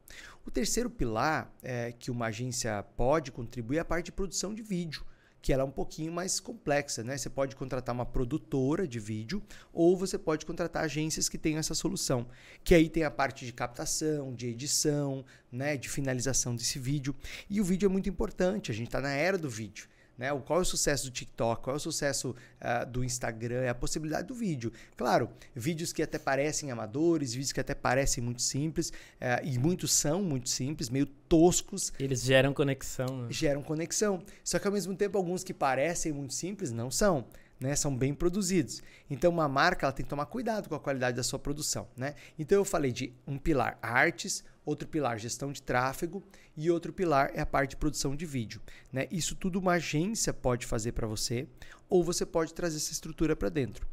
O 0.46 0.50
terceiro 0.52 0.88
pilar 0.88 1.52
é, 1.60 1.90
que 1.90 2.08
uma 2.08 2.26
agência 2.26 2.84
pode 2.96 3.32
contribuir 3.32 3.78
é 3.78 3.80
a 3.80 3.84
parte 3.84 4.06
de 4.06 4.12
produção 4.12 4.54
de 4.54 4.62
vídeo 4.62 5.04
que 5.40 5.52
ela 5.52 5.62
é 5.62 5.64
um 5.64 5.70
pouquinho 5.70 6.12
mais 6.12 6.40
complexa, 6.40 7.02
né? 7.02 7.16
Você 7.16 7.30
pode 7.30 7.54
contratar 7.56 7.94
uma 7.94 8.06
produtora 8.06 8.86
de 8.86 8.98
vídeo 8.98 9.42
ou 9.72 9.96
você 9.96 10.18
pode 10.18 10.44
contratar 10.44 10.84
agências 10.84 11.28
que 11.28 11.38
tenham 11.38 11.58
essa 11.58 11.74
solução, 11.74 12.26
que 12.64 12.74
aí 12.74 12.88
tem 12.88 13.04
a 13.04 13.10
parte 13.10 13.46
de 13.46 13.52
captação, 13.52 14.34
de 14.34 14.48
edição, 14.48 15.24
né, 15.50 15.76
de 15.76 15.88
finalização 15.88 16.54
desse 16.54 16.78
vídeo. 16.78 17.14
E 17.48 17.60
o 17.60 17.64
vídeo 17.64 17.86
é 17.86 17.88
muito 17.88 18.08
importante, 18.08 18.70
a 18.70 18.74
gente 18.74 18.88
está 18.88 19.00
na 19.00 19.10
era 19.10 19.38
do 19.38 19.48
vídeo. 19.48 19.88
Né? 20.18 20.28
Qual 20.44 20.58
é 20.58 20.62
o 20.62 20.64
sucesso 20.64 21.04
do 21.04 21.12
TikTok? 21.12 21.62
Qual 21.62 21.74
é 21.74 21.76
o 21.76 21.80
sucesso 21.80 22.34
uh, 22.60 22.84
do 22.90 23.04
Instagram? 23.04 23.60
É 23.60 23.68
a 23.68 23.74
possibilidade 23.74 24.26
do 24.26 24.34
vídeo. 24.34 24.72
Claro, 24.96 25.30
vídeos 25.54 25.92
que 25.92 26.02
até 26.02 26.18
parecem 26.18 26.72
amadores, 26.72 27.32
vídeos 27.32 27.52
que 27.52 27.60
até 27.60 27.74
parecem 27.74 28.22
muito 28.22 28.42
simples, 28.42 28.88
uh, 28.88 29.44
e 29.44 29.56
muitos 29.58 29.92
são 29.92 30.20
muito 30.20 30.48
simples, 30.48 30.90
meio 30.90 31.06
toscos. 31.06 31.92
Eles 32.00 32.24
geram 32.24 32.52
conexão. 32.52 33.22
Né? 33.22 33.28
Geram 33.30 33.62
conexão. 33.62 34.24
Só 34.42 34.58
que 34.58 34.66
ao 34.66 34.72
mesmo 34.72 34.96
tempo, 34.96 35.16
alguns 35.16 35.44
que 35.44 35.54
parecem 35.54 36.12
muito 36.12 36.34
simples 36.34 36.72
não 36.72 36.90
são. 36.90 37.24
Né, 37.60 37.74
são 37.74 37.96
bem 37.96 38.14
produzidos. 38.14 38.80
Então, 39.10 39.32
uma 39.32 39.48
marca 39.48 39.84
ela 39.84 39.92
tem 39.92 40.04
que 40.04 40.08
tomar 40.08 40.26
cuidado 40.26 40.68
com 40.68 40.76
a 40.76 40.78
qualidade 40.78 41.16
da 41.16 41.24
sua 41.24 41.40
produção. 41.40 41.88
Né? 41.96 42.14
Então, 42.38 42.56
eu 42.56 42.64
falei 42.64 42.92
de 42.92 43.12
um 43.26 43.36
pilar 43.36 43.76
artes, 43.82 44.44
outro 44.68 44.86
pilar 44.86 45.18
gestão 45.18 45.50
de 45.50 45.62
tráfego 45.62 46.22
e 46.56 46.70
outro 46.70 46.92
pilar 46.92 47.30
é 47.34 47.40
a 47.40 47.46
parte 47.46 47.70
de 47.70 47.76
produção 47.76 48.14
de 48.14 48.26
vídeo. 48.26 48.60
Né? 48.92 49.08
Isso 49.10 49.34
tudo 49.34 49.58
uma 49.58 49.72
agência 49.72 50.32
pode 50.32 50.66
fazer 50.66 50.92
para 50.92 51.06
você 51.06 51.48
ou 51.88 52.04
você 52.04 52.26
pode 52.26 52.52
trazer 52.52 52.76
essa 52.76 52.92
estrutura 52.92 53.34
para 53.34 53.48
dentro. 53.48 53.86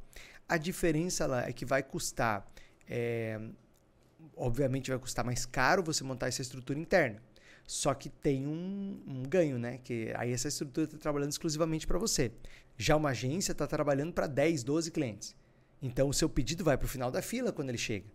A 0.48 0.58
diferença 0.58 1.26
lá 1.26 1.48
é 1.48 1.54
que 1.54 1.66
vai 1.66 1.82
custar, 1.82 2.46
é, 2.88 3.40
obviamente 4.36 4.92
vai 4.92 5.00
custar 5.00 5.24
mais 5.24 5.46
caro 5.46 5.82
você 5.82 6.04
montar 6.04 6.28
essa 6.28 6.42
estrutura 6.42 6.78
interna. 6.78 7.22
Só 7.66 7.96
que 7.96 8.10
tem 8.10 8.46
um, 8.46 9.02
um 9.08 9.24
ganho, 9.24 9.58
né? 9.58 9.80
Que 9.84 10.14
aí 10.16 10.32
essa 10.32 10.50
estrutura 10.50 10.86
está 10.86 11.00
trabalhando 11.00 11.32
exclusivamente 11.32 11.88
para 11.88 11.98
você. 11.98 12.32
Já 12.78 12.96
uma 12.96 13.10
agência 13.10 13.54
está 13.54 13.66
trabalhando 13.66 14.14
para 14.14 14.28
10, 14.28 14.64
12 14.64 14.92
clientes. 14.92 15.36
Então 15.82 16.08
o 16.08 16.14
seu 16.14 16.30
pedido 16.30 16.64
vai 16.64 16.78
para 16.78 16.86
o 16.86 16.90
final 16.90 17.10
da 17.10 17.24
fila 17.24 17.52
quando 17.52 17.70
ele 17.70 17.78
chega. 17.78 18.06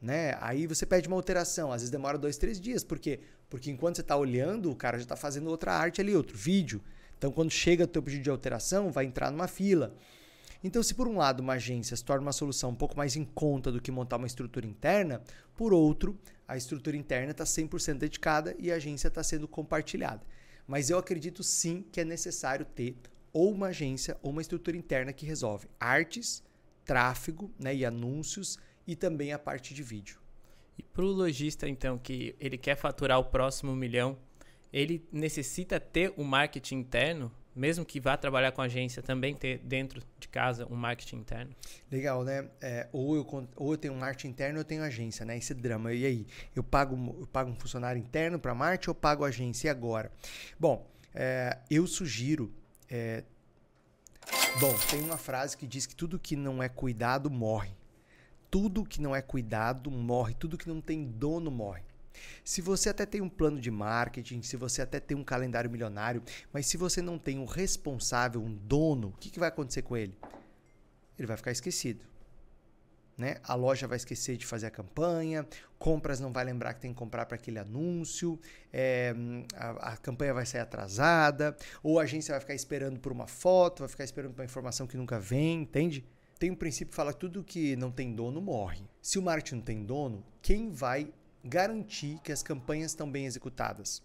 Né? 0.00 0.36
Aí 0.40 0.66
você 0.66 0.86
pede 0.86 1.08
uma 1.08 1.16
alteração, 1.16 1.70
às 1.70 1.82
vezes 1.82 1.90
demora 1.90 2.16
dois, 2.16 2.38
três 2.38 2.60
dias. 2.60 2.82
Por 2.82 2.98
quê? 2.98 3.20
Porque 3.48 3.70
enquanto 3.70 3.96
você 3.96 4.00
está 4.00 4.16
olhando, 4.16 4.70
o 4.70 4.76
cara 4.76 4.96
já 4.96 5.02
está 5.02 5.16
fazendo 5.16 5.48
outra 5.50 5.72
arte 5.72 6.00
ali, 6.00 6.16
outro 6.16 6.36
vídeo. 6.36 6.80
Então, 7.18 7.30
quando 7.30 7.50
chega 7.50 7.84
o 7.84 7.86
teu 7.86 8.02
pedido 8.02 8.22
de 8.22 8.30
alteração, 8.30 8.90
vai 8.90 9.04
entrar 9.04 9.30
numa 9.30 9.46
fila. 9.46 9.94
Então, 10.64 10.82
se 10.82 10.94
por 10.94 11.06
um 11.06 11.16
lado 11.16 11.40
uma 11.40 11.54
agência 11.54 11.96
se 11.96 12.04
torna 12.04 12.22
uma 12.22 12.32
solução 12.32 12.70
um 12.70 12.74
pouco 12.74 12.96
mais 12.96 13.16
em 13.16 13.24
conta 13.24 13.70
do 13.70 13.80
que 13.80 13.90
montar 13.90 14.16
uma 14.16 14.26
estrutura 14.26 14.66
interna, 14.66 15.22
por 15.54 15.72
outro, 15.72 16.18
a 16.48 16.56
estrutura 16.56 16.96
interna 16.96 17.32
está 17.32 17.44
100% 17.44 17.98
dedicada 17.98 18.54
e 18.58 18.72
a 18.72 18.76
agência 18.76 19.08
está 19.08 19.22
sendo 19.22 19.46
compartilhada. 19.46 20.22
Mas 20.66 20.88
eu 20.88 20.98
acredito 20.98 21.42
sim 21.42 21.84
que 21.90 22.00
é 22.00 22.04
necessário 22.04 22.64
ter 22.64 22.96
ou 23.32 23.52
uma 23.52 23.68
agência 23.68 24.16
ou 24.22 24.30
uma 24.30 24.42
estrutura 24.42 24.76
interna 24.76 25.12
que 25.12 25.26
resolve 25.26 25.68
artes, 25.78 26.42
tráfego 26.84 27.50
né, 27.58 27.74
e 27.74 27.84
anúncios 27.84 28.58
e 28.90 28.96
também 28.96 29.32
a 29.32 29.38
parte 29.38 29.72
de 29.72 29.84
vídeo. 29.84 30.18
E 30.76 30.82
para 30.82 31.04
o 31.04 31.06
lojista, 31.06 31.68
então, 31.68 31.96
que 31.96 32.34
ele 32.40 32.58
quer 32.58 32.74
faturar 32.74 33.20
o 33.20 33.24
próximo 33.24 33.74
milhão, 33.76 34.18
ele 34.72 35.06
necessita 35.12 35.78
ter 35.78 36.12
o 36.16 36.22
um 36.22 36.24
marketing 36.24 36.78
interno, 36.78 37.30
mesmo 37.54 37.84
que 37.84 38.00
vá 38.00 38.16
trabalhar 38.16 38.50
com 38.50 38.60
agência, 38.60 39.00
também 39.00 39.32
ter 39.32 39.58
dentro 39.58 40.02
de 40.18 40.26
casa 40.26 40.66
um 40.68 40.74
marketing 40.74 41.18
interno? 41.18 41.54
Legal, 41.90 42.24
né? 42.24 42.48
É, 42.60 42.88
ou, 42.92 43.14
eu, 43.14 43.48
ou 43.54 43.72
eu 43.72 43.78
tenho 43.78 43.94
um 43.94 43.98
marketing 43.98 44.28
interno 44.28 44.56
ou 44.56 44.60
eu 44.62 44.64
tenho 44.64 44.82
agência, 44.82 45.24
né? 45.24 45.38
Esse 45.38 45.54
drama. 45.54 45.92
E 45.92 46.04
aí? 46.04 46.26
Eu 46.56 46.64
pago, 46.64 47.16
eu 47.20 47.26
pago 47.28 47.48
um 47.48 47.56
funcionário 47.56 48.00
interno 48.00 48.40
para 48.40 48.52
marketing 48.56 48.90
ou 48.90 48.94
pago 48.94 49.24
agência? 49.24 49.68
E 49.68 49.70
agora? 49.70 50.10
Bom, 50.58 50.84
é, 51.14 51.58
eu 51.70 51.86
sugiro. 51.86 52.52
É, 52.88 53.22
bom, 54.58 54.74
tem 54.90 55.00
uma 55.02 55.16
frase 55.16 55.56
que 55.56 55.66
diz 55.66 55.86
que 55.86 55.94
tudo 55.94 56.18
que 56.18 56.34
não 56.34 56.60
é 56.60 56.68
cuidado 56.68 57.30
morre 57.30 57.78
tudo 58.50 58.84
que 58.84 59.00
não 59.00 59.14
é 59.14 59.22
cuidado 59.22 59.90
morre, 59.90 60.34
tudo 60.34 60.58
que 60.58 60.68
não 60.68 60.80
tem 60.80 61.04
dono 61.04 61.50
morre. 61.50 61.82
Se 62.44 62.60
você 62.60 62.88
até 62.88 63.06
tem 63.06 63.20
um 63.20 63.28
plano 63.28 63.60
de 63.60 63.70
marketing, 63.70 64.42
se 64.42 64.56
você 64.56 64.82
até 64.82 64.98
tem 64.98 65.16
um 65.16 65.24
calendário 65.24 65.70
milionário, 65.70 66.22
mas 66.52 66.66
se 66.66 66.76
você 66.76 67.00
não 67.00 67.18
tem 67.18 67.38
um 67.38 67.44
responsável, 67.44 68.42
um 68.42 68.52
dono, 68.52 69.08
o 69.08 69.12
que, 69.12 69.30
que 69.30 69.38
vai 69.38 69.48
acontecer 69.48 69.82
com 69.82 69.96
ele? 69.96 70.14
Ele 71.18 71.26
vai 71.26 71.36
ficar 71.36 71.52
esquecido. 71.52 72.04
Né? 73.16 73.36
A 73.44 73.54
loja 73.54 73.86
vai 73.86 73.98
esquecer 73.98 74.38
de 74.38 74.46
fazer 74.46 74.66
a 74.66 74.70
campanha, 74.70 75.46
compras 75.78 76.18
não 76.18 76.32
vai 76.32 76.42
lembrar 76.42 76.72
que 76.72 76.80
tem 76.80 76.90
que 76.90 76.98
comprar 76.98 77.26
para 77.26 77.36
aquele 77.36 77.58
anúncio, 77.58 78.40
é, 78.72 79.14
a, 79.54 79.92
a, 79.92 79.96
campanha 79.98 80.32
vai 80.32 80.46
sair 80.46 80.62
atrasada, 80.62 81.54
ou 81.82 82.00
a 82.00 82.04
agência 82.04 82.32
vai 82.32 82.40
ficar 82.40 82.54
esperando 82.54 82.98
por 82.98 83.12
uma 83.12 83.26
foto, 83.26 83.80
vai 83.80 83.88
ficar 83.88 84.04
esperando 84.04 84.32
por 84.32 84.40
uma 84.40 84.46
informação 84.46 84.86
que 84.86 84.96
nunca 84.96 85.20
vem, 85.20 85.62
entende? 85.62 86.02
Tem 86.40 86.50
um 86.50 86.56
princípio 86.56 86.88
que 86.88 86.96
fala 86.96 87.12
tudo 87.12 87.44
que 87.44 87.76
não 87.76 87.92
tem 87.92 88.14
dono 88.14 88.40
morre. 88.40 88.82
Se 89.02 89.18
o 89.18 89.22
marketing 89.22 89.56
não 89.56 89.62
tem 89.62 89.84
dono, 89.84 90.24
quem 90.40 90.70
vai 90.70 91.12
garantir 91.44 92.18
que 92.24 92.32
as 92.32 92.42
campanhas 92.42 92.92
estão 92.92 93.12
bem 93.12 93.26
executadas? 93.26 94.02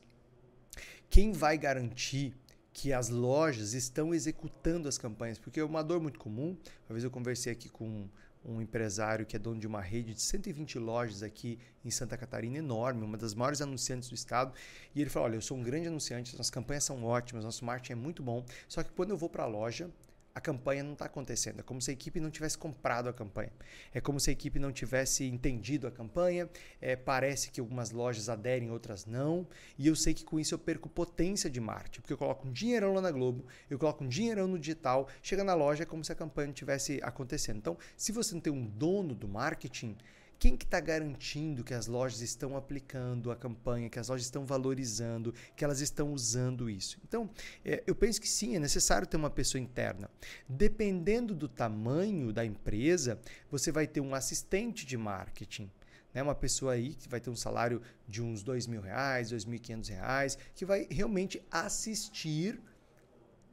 Quem 1.09 1.31
vai 1.31 1.57
garantir 1.57 2.35
que 2.73 2.91
as 2.91 3.07
lojas 3.07 3.73
estão 3.73 4.13
executando 4.13 4.89
as 4.89 4.97
campanhas? 4.97 5.39
Porque 5.39 5.61
é 5.61 5.63
uma 5.63 5.81
dor 5.81 6.01
muito 6.01 6.19
comum. 6.19 6.57
Uma 6.89 6.93
vez 6.93 7.05
eu 7.05 7.09
conversei 7.09 7.53
aqui 7.53 7.69
com 7.69 8.09
um 8.43 8.61
empresário 8.61 9.25
que 9.25 9.37
é 9.37 9.39
dono 9.39 9.57
de 9.57 9.65
uma 9.65 9.79
rede 9.79 10.13
de 10.13 10.21
120 10.21 10.77
lojas 10.77 11.23
aqui 11.23 11.57
em 11.85 11.89
Santa 11.89 12.17
Catarina, 12.17 12.57
enorme, 12.57 13.05
uma 13.05 13.17
das 13.17 13.33
maiores 13.33 13.61
anunciantes 13.61 14.09
do 14.09 14.15
estado. 14.15 14.53
E 14.93 14.99
ele 14.99 15.09
falou: 15.09 15.29
Olha, 15.29 15.37
eu 15.37 15.41
sou 15.41 15.55
um 15.55 15.63
grande 15.63 15.87
anunciante, 15.87 16.33
nossas 16.33 16.49
campanhas 16.49 16.83
são 16.83 17.01
ótimas, 17.05 17.45
nosso 17.45 17.63
marketing 17.63 17.93
é 17.93 17.95
muito 17.95 18.21
bom. 18.21 18.45
Só 18.67 18.83
que 18.83 18.91
quando 18.91 19.11
eu 19.11 19.17
vou 19.17 19.29
para 19.29 19.43
a 19.43 19.47
loja, 19.47 19.89
a 20.35 20.41
campanha 20.41 20.83
não 20.83 20.91
está 20.91 21.05
acontecendo. 21.05 21.61
É 21.61 21.63
como 21.63 21.81
se 21.81 21.89
a 21.89 21.93
equipe 21.93 22.19
não 22.19 22.29
tivesse 22.29 22.57
comprado 22.57 23.07
a 23.07 23.13
campanha. 23.13 23.53
É 23.93 24.01
como 24.01 24.19
se 24.19 24.29
a 24.29 24.33
equipe 24.33 24.59
não 24.59 24.69
tivesse 24.69 25.23
entendido 25.23 25.87
a 25.87 25.91
campanha. 25.91 26.49
É, 26.81 26.93
parece 26.97 27.49
que 27.49 27.61
algumas 27.61 27.91
lojas 27.91 28.27
aderem, 28.27 28.69
outras 28.69 29.05
não. 29.05 29.47
E 29.77 29.87
eu 29.87 29.95
sei 29.95 30.13
que 30.13 30.25
com 30.25 30.37
isso 30.37 30.53
eu 30.53 30.59
perco 30.59 30.89
potência 30.89 31.49
de 31.49 31.61
marketing. 31.61 32.01
Porque 32.01 32.11
eu 32.11 32.17
coloco 32.17 32.45
um 32.45 32.51
dinheirão 32.51 32.93
lá 32.93 33.01
na 33.01 33.11
Globo, 33.11 33.45
eu 33.69 33.79
coloco 33.79 34.03
um 34.03 34.07
dinheirão 34.09 34.45
no 34.45 34.59
digital, 34.59 35.07
chega 35.23 35.41
na 35.41 35.53
loja 35.53 35.83
é 35.83 35.85
como 35.85 36.03
se 36.03 36.11
a 36.11 36.15
campanha 36.15 36.47
não 36.47 36.53
tivesse 36.53 36.99
acontecendo. 37.01 37.57
Então, 37.57 37.77
se 37.95 38.11
você 38.11 38.33
não 38.33 38.41
tem 38.41 38.51
um 38.51 38.65
dono 38.65 39.15
do 39.15 39.29
marketing, 39.29 39.95
quem 40.37 40.55
que 40.55 40.65
está 40.65 40.79
garantindo 40.79 41.63
que 41.63 41.73
as 41.73 41.87
lojas 41.87 42.21
estão 42.21 42.55
aplicando 42.55 43.31
a 43.31 43.35
campanha, 43.35 43.89
que 43.89 43.99
as 43.99 44.09
lojas 44.09 44.25
estão 44.25 44.45
valorizando, 44.45 45.33
que 45.55 45.63
elas 45.63 45.81
estão 45.81 46.13
usando 46.13 46.69
isso? 46.69 46.99
Então, 47.07 47.29
é, 47.63 47.83
eu 47.87 47.95
penso 47.95 48.19
que 48.21 48.27
sim, 48.27 48.55
é 48.55 48.59
necessário 48.59 49.07
ter 49.07 49.17
uma 49.17 49.29
pessoa 49.29 49.61
interna. 49.61 50.09
Dependendo 50.47 51.33
do 51.33 51.47
tamanho 51.47 52.33
da 52.33 52.45
empresa, 52.45 53.19
você 53.49 53.71
vai 53.71 53.87
ter 53.87 54.01
um 54.01 54.13
assistente 54.13 54.85
de 54.85 54.97
marketing. 54.97 55.71
Né? 56.13 56.23
Uma 56.23 56.35
pessoa 56.35 56.73
aí 56.73 56.95
que 56.95 57.09
vai 57.09 57.19
ter 57.19 57.29
um 57.29 57.35
salário 57.35 57.81
de 58.07 58.21
uns 58.21 58.43
dois 58.43 58.67
mil 58.67 58.81
reais, 58.81 59.29
dois 59.29 59.45
mil 59.45 59.57
e 59.57 59.59
quinhentos 59.59 59.89
reais, 59.89 60.37
que 60.53 60.65
vai 60.65 60.87
realmente 60.89 61.41
assistir 61.51 62.59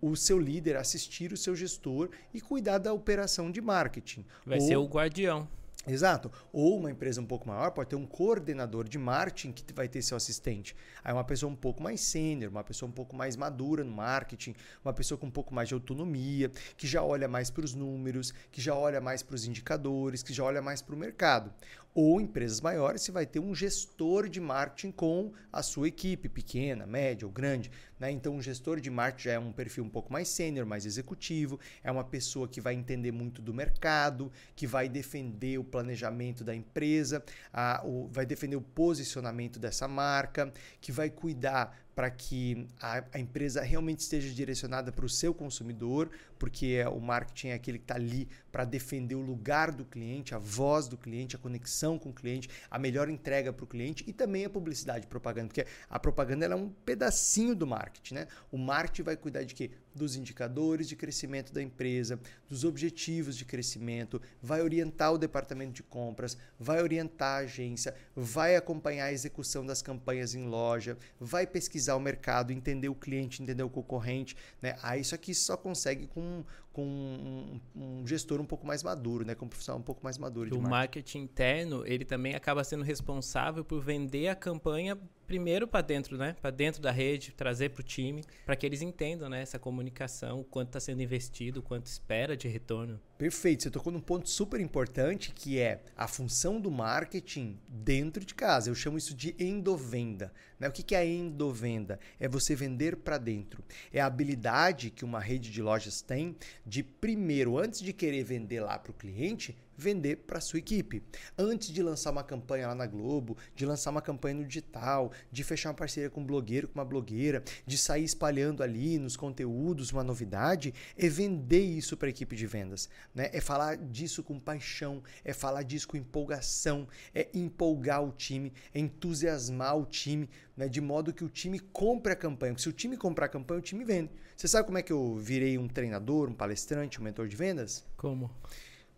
o 0.00 0.16
seu 0.16 0.38
líder, 0.38 0.76
assistir 0.76 1.32
o 1.32 1.36
seu 1.36 1.54
gestor 1.54 2.10
e 2.34 2.40
cuidar 2.40 2.78
da 2.78 2.92
operação 2.92 3.50
de 3.52 3.60
marketing. 3.60 4.24
Vai 4.44 4.58
Ou... 4.58 4.66
ser 4.66 4.76
o 4.76 4.86
guardião. 4.86 5.48
Exato. 5.86 6.30
Ou 6.52 6.78
uma 6.78 6.90
empresa 6.90 7.20
um 7.20 7.26
pouco 7.26 7.48
maior 7.48 7.70
pode 7.72 7.90
ter 7.90 7.96
um 7.96 8.06
coordenador 8.06 8.88
de 8.88 8.98
marketing 8.98 9.52
que 9.52 9.72
vai 9.72 9.88
ter 9.88 10.00
seu 10.00 10.16
assistente. 10.16 10.76
Aí 11.02 11.12
uma 11.12 11.24
pessoa 11.24 11.50
um 11.50 11.56
pouco 11.56 11.82
mais 11.82 12.00
sênior, 12.00 12.50
uma 12.50 12.62
pessoa 12.62 12.88
um 12.88 12.92
pouco 12.92 13.16
mais 13.16 13.36
madura 13.36 13.82
no 13.82 13.90
marketing, 13.90 14.54
uma 14.84 14.92
pessoa 14.92 15.18
com 15.18 15.26
um 15.26 15.30
pouco 15.30 15.52
mais 15.52 15.68
de 15.68 15.74
autonomia, 15.74 16.50
que 16.76 16.86
já 16.86 17.02
olha 17.02 17.26
mais 17.26 17.50
para 17.50 17.64
os 17.64 17.74
números, 17.74 18.32
que 18.52 18.60
já 18.60 18.74
olha 18.74 19.00
mais 19.00 19.22
para 19.22 19.34
os 19.34 19.44
indicadores, 19.44 20.22
que 20.22 20.32
já 20.32 20.44
olha 20.44 20.62
mais 20.62 20.80
para 20.80 20.94
o 20.94 20.98
mercado. 20.98 21.52
Ou 21.94 22.20
empresas 22.20 22.60
maiores, 22.60 23.02
você 23.02 23.12
vai 23.12 23.26
ter 23.26 23.38
um 23.38 23.54
gestor 23.54 24.26
de 24.26 24.40
marketing 24.40 24.92
com 24.92 25.32
a 25.52 25.62
sua 25.62 25.88
equipe, 25.88 26.26
pequena, 26.26 26.86
média 26.86 27.26
ou 27.26 27.32
grande. 27.32 27.70
Né? 28.02 28.10
Então, 28.10 28.34
um 28.34 28.42
gestor 28.42 28.80
de 28.80 28.90
marketing 28.90 29.22
já 29.28 29.32
é 29.34 29.38
um 29.38 29.52
perfil 29.52 29.84
um 29.84 29.88
pouco 29.88 30.12
mais 30.12 30.26
sênior, 30.26 30.66
mais 30.66 30.84
executivo, 30.84 31.60
é 31.84 31.92
uma 31.92 32.02
pessoa 32.02 32.48
que 32.48 32.60
vai 32.60 32.74
entender 32.74 33.12
muito 33.12 33.40
do 33.40 33.54
mercado, 33.54 34.32
que 34.56 34.66
vai 34.66 34.88
defender 34.88 35.56
o 35.56 35.62
planejamento 35.62 36.42
da 36.42 36.52
empresa, 36.52 37.22
a, 37.52 37.80
o, 37.84 38.08
vai 38.08 38.26
defender 38.26 38.56
o 38.56 38.60
posicionamento 38.60 39.60
dessa 39.60 39.86
marca, 39.86 40.52
que 40.80 40.90
vai 40.90 41.10
cuidar 41.10 41.80
para 41.94 42.10
que 42.10 42.66
a, 42.80 43.04
a, 43.12 43.18
empresa 43.18 43.62
realmente 43.62 44.00
esteja 44.00 44.32
direcionada 44.32 44.90
para 44.90 45.04
o 45.04 45.08
seu 45.08 45.34
consumidor, 45.34 46.10
porque 46.38 46.80
é, 46.82 46.88
o 46.88 47.00
marketing 47.00 47.48
é 47.48 47.54
aquele 47.54 47.78
que 47.78 47.84
está 47.84 47.94
ali 47.94 48.28
para 48.50 48.64
defender 48.64 49.14
o 49.14 49.20
lugar 49.20 49.70
do 49.70 49.84
cliente, 49.84 50.34
a 50.34 50.38
voz 50.38 50.88
do 50.88 50.96
cliente, 50.96 51.36
a 51.36 51.38
conexão 51.38 51.98
com 51.98 52.08
o 52.08 52.12
cliente, 52.12 52.48
a 52.70 52.78
melhor 52.78 53.08
entrega 53.08 53.52
para 53.52 53.64
o 53.64 53.66
cliente 53.66 54.04
e 54.06 54.12
também 54.12 54.44
a 54.44 54.50
publicidade 54.50 55.06
propaganda, 55.06 55.48
porque 55.48 55.66
a 55.88 55.98
propaganda 55.98 56.46
é 56.46 56.54
um 56.54 56.68
pedacinho 56.68 57.54
do 57.54 57.66
marketing. 57.66 58.14
Né? 58.14 58.28
O 58.50 58.56
marketing 58.56 59.02
vai 59.02 59.16
cuidar 59.16 59.42
de 59.42 59.54
quê? 59.54 59.70
Dos 59.94 60.16
indicadores 60.16 60.88
de 60.88 60.96
crescimento 60.96 61.52
da 61.52 61.62
empresa, 61.62 62.18
dos 62.48 62.64
objetivos 62.64 63.36
de 63.36 63.44
crescimento, 63.44 64.20
vai 64.40 64.62
orientar 64.62 65.12
o 65.12 65.18
departamento 65.18 65.72
de 65.72 65.82
compras, 65.82 66.36
vai 66.58 66.82
orientar 66.82 67.38
a 67.38 67.44
agência, 67.44 67.94
vai 68.14 68.56
acompanhar 68.56 69.06
a 69.06 69.12
execução 69.12 69.66
das 69.66 69.82
campanhas 69.82 70.34
em 70.34 70.46
loja, 70.46 70.96
vai 71.20 71.46
pesquisar 71.46 71.96
o 71.96 72.00
mercado, 72.00 72.52
entender 72.52 72.88
o 72.88 72.94
cliente, 72.94 73.42
entender 73.42 73.62
o 73.62 73.70
concorrente, 73.70 74.36
né? 74.60 74.76
Aí 74.82 75.00
isso 75.00 75.14
aqui 75.14 75.34
só 75.34 75.56
consegue 75.56 76.06
com, 76.06 76.44
com 76.72 76.82
um, 76.84 77.60
um 77.74 78.06
gestor 78.06 78.40
um 78.40 78.44
pouco 78.44 78.66
mais 78.66 78.82
maduro, 78.82 79.24
né? 79.24 79.34
Com 79.34 79.44
um 79.44 79.48
profissional 79.48 79.78
um 79.78 79.82
pouco 79.84 80.02
mais 80.02 80.18
maduro. 80.18 80.48
o 80.48 80.62
marketing. 80.62 80.70
marketing 80.70 81.18
interno, 81.18 81.86
ele 81.86 82.04
também 82.04 82.34
acaba 82.34 82.64
sendo 82.64 82.82
responsável 82.82 83.64
por 83.64 83.80
vender 83.80 84.28
a 84.28 84.34
campanha 84.34 84.98
primeiro 85.26 85.66
para 85.66 85.80
dentro, 85.80 86.16
né? 86.16 86.36
Para 86.40 86.50
dentro 86.50 86.82
da 86.82 86.90
rede, 86.90 87.32
trazer 87.32 87.70
para 87.70 87.80
o 87.80 87.84
time, 87.84 88.22
para 88.44 88.56
que 88.56 88.66
eles 88.66 88.82
entendam, 88.82 89.28
né? 89.28 89.42
Essa 89.42 89.58
comunicação, 89.58 90.40
o 90.40 90.44
quanto 90.44 90.68
está 90.68 90.80
sendo 90.80 91.02
investido, 91.02 91.60
o 91.60 91.62
quanto 91.62 91.86
espera 91.86 92.36
de 92.36 92.48
retorno. 92.48 93.00
Perfeito, 93.22 93.62
você 93.62 93.70
tocou 93.70 93.92
num 93.92 94.00
ponto 94.00 94.28
super 94.28 94.58
importante 94.58 95.30
que 95.32 95.56
é 95.56 95.80
a 95.96 96.08
função 96.08 96.60
do 96.60 96.72
marketing 96.72 97.56
dentro 97.68 98.24
de 98.24 98.34
casa. 98.34 98.68
Eu 98.68 98.74
chamo 98.74 98.98
isso 98.98 99.14
de 99.14 99.32
endovenda. 99.38 100.32
Né? 100.58 100.66
O 100.66 100.72
que 100.72 100.92
é 100.92 100.98
a 100.98 101.06
endovenda? 101.06 102.00
É 102.18 102.26
você 102.26 102.56
vender 102.56 102.96
para 102.96 103.18
dentro. 103.18 103.62
É 103.92 104.00
a 104.00 104.06
habilidade 104.06 104.90
que 104.90 105.04
uma 105.04 105.20
rede 105.20 105.52
de 105.52 105.62
lojas 105.62 106.02
tem 106.02 106.34
de, 106.66 106.82
primeiro, 106.82 107.56
antes 107.56 107.80
de 107.80 107.92
querer 107.92 108.24
vender 108.24 108.58
lá 108.58 108.76
para 108.76 108.90
o 108.90 108.94
cliente, 108.94 109.56
vender 109.76 110.16
para 110.16 110.40
sua 110.40 110.58
equipe. 110.58 111.02
Antes 111.36 111.70
de 111.70 111.82
lançar 111.82 112.10
uma 112.10 112.22
campanha 112.22 112.68
lá 112.68 112.74
na 112.74 112.86
Globo, 112.86 113.36
de 113.54 113.64
lançar 113.64 113.90
uma 113.90 114.02
campanha 114.02 114.36
no 114.36 114.44
digital, 114.44 115.12
de 115.30 115.42
fechar 115.44 115.70
uma 115.70 115.74
parceria 115.74 116.10
com 116.10 116.20
um 116.20 116.26
blogueiro, 116.26 116.68
com 116.68 116.78
uma 116.78 116.84
blogueira, 116.84 117.42
de 117.66 117.78
sair 117.78 118.04
espalhando 118.04 118.62
ali 118.62 118.98
nos 118.98 119.16
conteúdos 119.16 119.92
uma 119.92 120.04
novidade, 120.04 120.74
é 120.96 121.08
vender 121.08 121.62
isso 121.62 121.96
para 121.96 122.08
a 122.08 122.10
equipe 122.10 122.36
de 122.36 122.46
vendas. 122.46 122.88
Né? 123.14 123.30
É 123.32 123.40
falar 123.40 123.76
disso 123.76 124.22
com 124.22 124.38
paixão, 124.38 125.02
é 125.24 125.32
falar 125.32 125.62
disso 125.62 125.88
com 125.88 125.96
empolgação, 125.96 126.86
é 127.14 127.28
empolgar 127.34 128.02
o 128.02 128.12
time, 128.12 128.52
é 128.74 128.80
entusiasmar 128.80 129.76
o 129.76 129.86
time, 129.86 130.28
né? 130.56 130.68
de 130.68 130.80
modo 130.80 131.12
que 131.12 131.24
o 131.24 131.28
time 131.28 131.58
compre 131.58 132.12
a 132.12 132.16
campanha. 132.16 132.52
Porque 132.52 132.62
se 132.62 132.68
o 132.68 132.72
time 132.72 132.96
comprar 132.96 133.26
a 133.26 133.28
campanha, 133.28 133.60
o 133.60 133.62
time 133.62 133.84
vende. 133.84 134.10
Você 134.36 134.48
sabe 134.48 134.66
como 134.66 134.78
é 134.78 134.82
que 134.82 134.92
eu 134.92 135.16
virei 135.16 135.58
um 135.58 135.68
treinador, 135.68 136.28
um 136.28 136.34
palestrante, 136.34 137.00
um 137.00 137.04
mentor 137.04 137.28
de 137.28 137.36
vendas? 137.36 137.84
Como? 137.96 138.30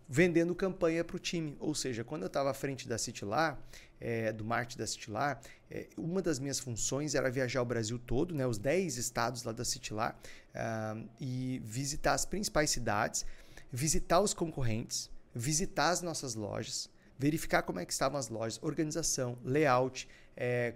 Vendendo 0.09 0.55
campanha 0.55 1.05
para 1.05 1.17
o 1.17 1.19
time. 1.19 1.57
Ou 1.59 1.75
seja, 1.75 2.05
quando 2.05 2.23
eu 2.23 2.27
estava 2.27 2.51
à 2.51 2.55
frente 2.55 2.89
da 2.89 2.99
Citilar, 2.99 3.59
é, 4.01 4.33
do 4.33 4.45
marketing 4.45 4.79
da 4.79 4.87
Citilar, 4.87 5.41
é, 5.71 5.89
uma 5.97 6.21
das 6.21 6.39
minhas 6.39 6.59
funções 6.59 7.15
era 7.15 7.31
viajar 7.31 7.63
o 7.63 7.65
Brasil 7.65 7.99
todo, 7.99 8.35
né, 8.35 8.47
os 8.47 8.59
10 8.59 8.97
estados 8.99 9.43
lá 9.45 9.53
da 9.53 9.65
Citilar, 9.65 10.17
uh, 10.55 11.09
e 11.19 11.61
visitar 11.65 12.13
as 12.13 12.25
principais 12.25 12.71
cidades, 12.71 13.25
visitar 13.73 14.21
os 14.21 14.35
concorrentes, 14.35 15.11
visitar 15.35 15.91
as 15.91 16.03
nossas 16.03 16.35
lojas, 16.35 16.89
verificar 17.19 17.63
como 17.63 17.81
é 17.81 17.87
que 17.87 17.93
estavam 17.93 18.19
as 18.19 18.29
lojas, 18.29 18.61
organização, 18.63 19.39
layout, 19.45 20.09
é, 20.37 20.75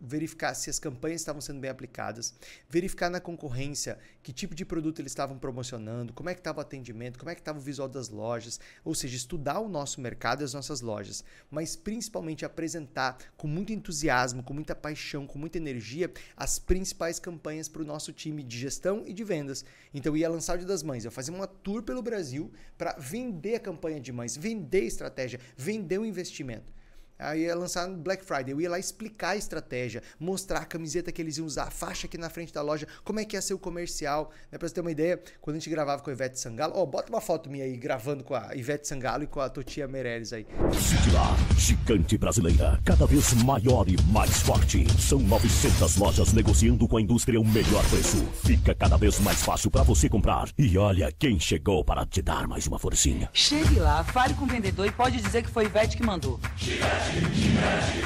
verificar 0.00 0.54
se 0.54 0.70
as 0.70 0.78
campanhas 0.78 1.20
estavam 1.20 1.40
sendo 1.40 1.60
bem 1.60 1.70
aplicadas, 1.70 2.34
verificar 2.68 3.10
na 3.10 3.20
concorrência 3.20 3.98
que 4.22 4.32
tipo 4.32 4.54
de 4.54 4.64
produto 4.64 5.00
eles 5.00 5.12
estavam 5.12 5.38
promocionando, 5.38 6.12
como 6.12 6.28
é 6.28 6.34
que 6.34 6.40
estava 6.40 6.58
o 6.58 6.62
atendimento, 6.62 7.18
como 7.18 7.30
é 7.30 7.34
que 7.34 7.40
estava 7.40 7.58
o 7.58 7.62
visual 7.62 7.88
das 7.88 8.08
lojas, 8.08 8.60
ou 8.84 8.94
seja, 8.94 9.16
estudar 9.16 9.60
o 9.60 9.68
nosso 9.68 10.00
mercado 10.00 10.42
e 10.42 10.44
as 10.44 10.54
nossas 10.54 10.80
lojas, 10.80 11.24
mas 11.50 11.76
principalmente 11.76 12.44
apresentar 12.44 13.18
com 13.36 13.46
muito 13.46 13.72
entusiasmo, 13.72 14.42
com 14.42 14.54
muita 14.54 14.74
paixão, 14.74 15.26
com 15.26 15.38
muita 15.38 15.58
energia 15.58 16.10
as 16.36 16.58
principais 16.58 17.18
campanhas 17.18 17.68
para 17.68 17.82
o 17.82 17.86
nosso 17.86 18.12
time 18.12 18.42
de 18.42 18.58
gestão 18.58 19.04
e 19.06 19.12
de 19.12 19.24
vendas. 19.24 19.64
Então 19.92 20.12
eu 20.12 20.16
ia 20.18 20.28
lançar 20.28 20.54
o 20.54 20.58
Dia 20.58 20.66
das 20.66 20.82
Mães, 20.82 21.04
eu 21.04 21.10
fazia 21.10 21.34
uma 21.34 21.46
tour 21.46 21.82
pelo 21.82 22.02
Brasil 22.02 22.52
para 22.76 22.96
vender 22.98 23.56
a 23.56 23.60
campanha 23.60 24.00
de 24.00 24.12
mães, 24.12 24.36
vender 24.36 24.82
estratégia, 24.82 25.40
vender 25.56 25.98
o 25.98 26.04
investimento. 26.04 26.75
Aí 27.18 27.42
ia 27.42 27.54
lançar 27.54 27.88
no 27.88 27.96
Black 27.96 28.24
Friday. 28.24 28.52
Eu 28.52 28.60
ia 28.60 28.70
lá 28.70 28.78
explicar 28.78 29.30
a 29.30 29.36
estratégia, 29.36 30.02
mostrar 30.20 30.60
a 30.60 30.64
camiseta 30.64 31.10
que 31.10 31.22
eles 31.22 31.38
iam 31.38 31.46
usar, 31.46 31.64
a 31.64 31.70
faixa 31.70 32.06
aqui 32.06 32.18
na 32.18 32.28
frente 32.28 32.52
da 32.52 32.62
loja, 32.62 32.86
como 33.04 33.20
é 33.20 33.24
que 33.24 33.36
ia 33.36 33.42
ser 33.42 33.54
o 33.54 33.58
comercial. 33.58 34.30
Né? 34.50 34.58
Pra 34.58 34.68
você 34.68 34.74
ter 34.74 34.80
uma 34.80 34.90
ideia, 34.90 35.20
quando 35.40 35.56
a 35.56 35.58
gente 35.58 35.70
gravava 35.70 36.02
com 36.02 36.10
a 36.10 36.12
Ivete 36.12 36.38
Sangalo, 36.38 36.74
ó, 36.76 36.82
oh, 36.82 36.86
bota 36.86 37.10
uma 37.10 37.20
foto 37.20 37.50
minha 37.50 37.64
aí 37.64 37.76
gravando 37.76 38.22
com 38.22 38.34
a 38.34 38.54
Ivete 38.54 38.86
Sangalo 38.86 39.24
e 39.24 39.26
com 39.26 39.40
a 39.40 39.48
Totia 39.48 39.88
Meirelles 39.88 40.32
aí. 40.32 40.46
Citila, 40.72 41.36
gigante 41.56 42.18
brasileira, 42.18 42.80
cada 42.84 43.06
vez 43.06 43.32
maior 43.44 43.88
e 43.88 43.96
mais 44.12 44.42
forte. 44.42 44.86
São 45.00 45.18
900 45.18 45.96
lojas 45.96 46.32
negociando 46.32 46.86
com 46.86 46.98
a 46.98 47.00
indústria 47.00 47.40
o 47.40 47.44
melhor 47.44 47.84
preço. 47.88 48.24
Fica 48.44 48.74
cada 48.74 48.96
vez 48.96 49.18
mais 49.20 49.42
fácil 49.42 49.70
para 49.70 49.82
você 49.82 50.08
comprar. 50.08 50.48
E 50.58 50.76
olha 50.76 51.10
quem 51.12 51.40
chegou 51.40 51.84
para 51.84 52.04
te 52.04 52.20
dar 52.20 52.46
mais 52.46 52.66
uma 52.66 52.78
forcinha. 52.78 53.30
Chegue 53.32 53.78
lá, 53.78 54.04
fale 54.04 54.34
com 54.34 54.44
o 54.44 54.48
vendedor 54.48 54.86
e 54.86 54.92
pode 54.92 55.20
dizer 55.20 55.42
que 55.42 55.50
foi 55.50 55.64
Ivete 55.64 55.96
que 55.96 56.04
mandou. 56.04 56.38
Gigante. 56.56 57.05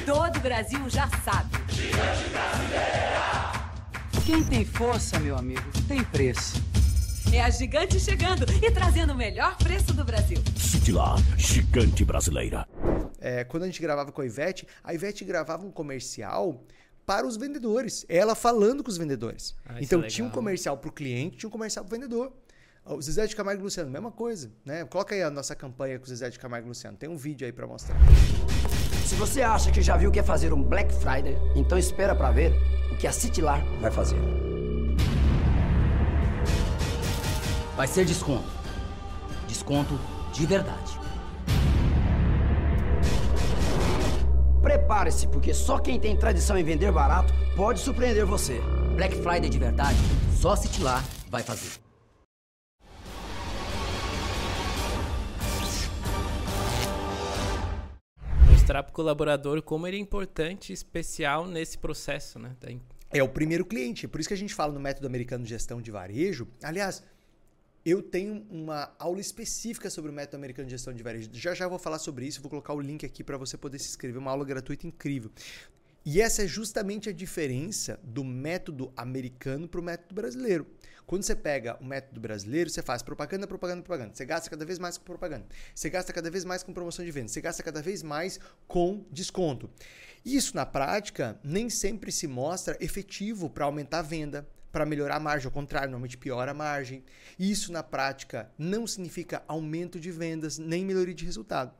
Todo 0.06 0.36
o 0.36 0.40
Brasil 0.40 0.88
já 0.88 1.08
sabe. 1.24 1.50
Quem 4.24 4.44
tem 4.44 4.64
força, 4.64 5.18
meu 5.18 5.36
amigo, 5.36 5.62
tem 5.88 6.04
preço. 6.04 6.62
É 7.32 7.40
a 7.40 7.50
Gigante 7.50 8.00
chegando 8.00 8.44
e 8.62 8.70
trazendo 8.70 9.12
o 9.12 9.16
melhor 9.16 9.56
preço 9.56 9.92
do 9.92 10.04
Brasil. 10.04 10.38
Cite 10.56 10.90
lá, 10.90 11.14
Gigante 11.36 12.04
Brasileira. 12.04 12.66
É, 13.20 13.44
quando 13.44 13.64
a 13.64 13.66
gente 13.66 13.80
gravava 13.80 14.10
com 14.10 14.20
a 14.20 14.26
Ivete, 14.26 14.66
a 14.82 14.92
Ivete 14.92 15.24
gravava 15.24 15.64
um 15.64 15.70
comercial 15.70 16.64
para 17.06 17.26
os 17.26 17.36
vendedores. 17.36 18.04
Ela 18.08 18.34
falando 18.34 18.82
com 18.82 18.90
os 18.90 18.96
vendedores. 18.96 19.54
Ah, 19.64 19.78
é 19.78 19.82
então 19.82 20.02
é 20.02 20.06
tinha 20.06 20.26
um 20.26 20.30
comercial 20.30 20.76
para 20.76 20.88
o 20.88 20.92
cliente, 20.92 21.36
tinha 21.38 21.48
um 21.48 21.52
comercial 21.52 21.84
para 21.84 21.96
o 21.96 22.00
vendedor. 22.00 22.32
O 22.84 23.00
Zezé 23.00 23.26
de 23.26 23.36
Camargo 23.36 23.60
e 23.60 23.64
Luciano, 23.64 23.90
mesma 23.90 24.10
coisa, 24.10 24.50
né? 24.64 24.84
Coloca 24.84 25.14
aí 25.14 25.22
a 25.22 25.30
nossa 25.30 25.54
campanha 25.54 25.98
com 25.98 26.04
o 26.04 26.08
Zezé 26.08 26.30
de 26.30 26.38
Camargo 26.38 26.66
e 26.66 26.70
Luciano. 26.70 26.96
Tem 26.96 27.08
um 27.08 27.16
vídeo 27.16 27.46
aí 27.46 27.52
para 27.52 27.66
mostrar. 27.66 27.96
Se 29.10 29.16
você 29.16 29.42
acha 29.42 29.72
que 29.72 29.82
já 29.82 29.96
viu 29.96 30.08
o 30.08 30.12
que 30.12 30.20
é 30.20 30.22
fazer 30.22 30.52
um 30.52 30.62
Black 30.62 30.94
Friday, 30.94 31.36
então 31.56 31.76
espera 31.76 32.14
para 32.14 32.30
ver 32.30 32.54
o 32.92 32.96
que 32.96 33.08
a 33.08 33.12
Citylar 33.12 33.60
vai 33.80 33.90
fazer. 33.90 34.16
Vai 37.76 37.88
ser 37.88 38.04
desconto. 38.04 38.48
Desconto 39.48 39.98
de 40.32 40.46
verdade. 40.46 40.96
Prepare-se, 44.62 45.26
porque 45.26 45.52
só 45.54 45.80
quem 45.80 45.98
tem 45.98 46.16
tradição 46.16 46.56
em 46.56 46.62
vender 46.62 46.92
barato 46.92 47.34
pode 47.56 47.80
surpreender 47.80 48.24
você. 48.24 48.60
Black 48.94 49.16
Friday 49.16 49.50
de 49.50 49.58
verdade, 49.58 49.98
só 50.36 50.52
a 50.52 50.56
Citylar 50.56 51.04
vai 51.28 51.42
fazer. 51.42 51.89
Mostrar 58.70 58.82
para 58.84 58.90
o 58.90 58.94
colaborador 58.94 59.62
como 59.62 59.86
ele 59.86 59.96
é 59.96 60.00
importante 60.00 60.70
e 60.70 60.72
especial 60.72 61.46
nesse 61.46 61.76
processo, 61.76 62.38
né? 62.38 62.54
É 63.10 63.22
o 63.22 63.28
primeiro 63.28 63.64
cliente. 63.64 64.06
Por 64.06 64.20
isso 64.20 64.28
que 64.28 64.34
a 64.34 64.36
gente 64.36 64.54
fala 64.54 64.72
no 64.72 64.78
método 64.78 65.06
americano 65.06 65.42
de 65.42 65.50
gestão 65.50 65.82
de 65.82 65.90
varejo. 65.90 66.46
Aliás, 66.62 67.02
eu 67.84 68.00
tenho 68.00 68.46
uma 68.48 68.94
aula 68.98 69.20
específica 69.20 69.90
sobre 69.90 70.10
o 70.10 70.14
método 70.14 70.36
americano 70.36 70.66
de 70.66 70.72
gestão 70.72 70.94
de 70.94 71.02
varejo. 71.02 71.28
Já 71.32 71.52
já 71.52 71.66
vou 71.66 71.78
falar 71.78 71.98
sobre 71.98 72.26
isso, 72.26 72.40
vou 72.40 72.50
colocar 72.50 72.72
o 72.72 72.80
link 72.80 73.04
aqui 73.04 73.24
para 73.24 73.36
você 73.36 73.56
poder 73.56 73.80
se 73.80 73.88
inscrever, 73.88 74.18
uma 74.18 74.30
aula 74.30 74.44
gratuita 74.44 74.86
incrível. 74.86 75.32
E 76.04 76.20
essa 76.20 76.44
é 76.44 76.46
justamente 76.46 77.08
a 77.08 77.12
diferença 77.12 77.98
do 78.04 78.22
método 78.22 78.92
americano 78.96 79.68
para 79.68 79.80
o 79.80 79.82
método 79.82 80.14
brasileiro. 80.14 80.66
Quando 81.10 81.24
você 81.24 81.34
pega 81.34 81.76
o 81.80 81.84
método 81.84 82.20
brasileiro, 82.20 82.70
você 82.70 82.82
faz 82.82 83.02
propaganda, 83.02 83.44
propaganda, 83.44 83.82
propaganda. 83.82 84.14
Você 84.14 84.24
gasta 84.24 84.48
cada 84.48 84.64
vez 84.64 84.78
mais 84.78 84.96
com 84.96 85.02
propaganda. 85.02 85.44
Você 85.74 85.90
gasta 85.90 86.12
cada 86.12 86.30
vez 86.30 86.44
mais 86.44 86.62
com 86.62 86.72
promoção 86.72 87.04
de 87.04 87.10
venda. 87.10 87.26
Você 87.26 87.40
gasta 87.40 87.64
cada 87.64 87.82
vez 87.82 88.00
mais 88.00 88.38
com 88.68 89.04
desconto. 89.10 89.68
Isso, 90.24 90.54
na 90.54 90.64
prática, 90.64 91.36
nem 91.42 91.68
sempre 91.68 92.12
se 92.12 92.28
mostra 92.28 92.76
efetivo 92.78 93.50
para 93.50 93.64
aumentar 93.64 93.98
a 93.98 94.02
venda, 94.02 94.48
para 94.70 94.86
melhorar 94.86 95.16
a 95.16 95.18
margem. 95.18 95.46
Ao 95.46 95.50
contrário, 95.50 95.90
normalmente 95.90 96.16
piora 96.16 96.52
a 96.52 96.54
margem. 96.54 97.02
Isso, 97.36 97.72
na 97.72 97.82
prática, 97.82 98.48
não 98.56 98.86
significa 98.86 99.42
aumento 99.48 99.98
de 99.98 100.12
vendas 100.12 100.58
nem 100.58 100.84
melhoria 100.84 101.12
de 101.12 101.24
resultado. 101.24 101.74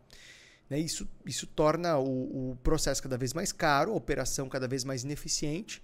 Né? 0.68 0.80
Isso, 0.80 1.08
isso 1.24 1.46
torna 1.46 1.96
o, 1.98 2.50
o 2.50 2.56
processo 2.64 3.00
cada 3.00 3.16
vez 3.16 3.32
mais 3.32 3.52
caro, 3.52 3.92
a 3.92 3.94
operação 3.94 4.48
cada 4.48 4.66
vez 4.66 4.82
mais 4.82 5.04
ineficiente 5.04 5.80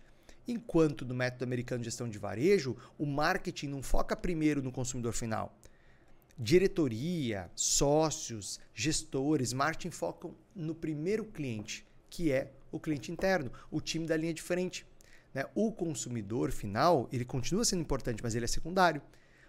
Enquanto 0.48 1.04
no 1.04 1.14
método 1.14 1.44
americano 1.44 1.80
de 1.80 1.86
gestão 1.86 2.08
de 2.08 2.18
varejo, 2.18 2.76
o 2.96 3.04
marketing 3.04 3.68
não 3.68 3.82
foca 3.82 4.14
primeiro 4.14 4.62
no 4.62 4.70
consumidor 4.70 5.12
final. 5.12 5.58
Diretoria, 6.38 7.50
sócios, 7.54 8.60
gestores, 8.74 9.52
marketing 9.52 9.90
focam 9.90 10.34
no 10.54 10.74
primeiro 10.74 11.24
cliente, 11.24 11.86
que 12.10 12.30
é 12.30 12.52
o 12.70 12.78
cliente 12.78 13.10
interno, 13.10 13.50
o 13.70 13.80
time 13.80 14.06
da 14.06 14.16
linha 14.16 14.34
de 14.34 14.42
frente. 14.42 14.86
Né? 15.32 15.44
O 15.54 15.72
consumidor 15.72 16.52
final, 16.52 17.08
ele 17.10 17.24
continua 17.24 17.64
sendo 17.64 17.80
importante, 17.80 18.22
mas 18.22 18.34
ele 18.34 18.44
é 18.44 18.48
secundário. 18.48 19.02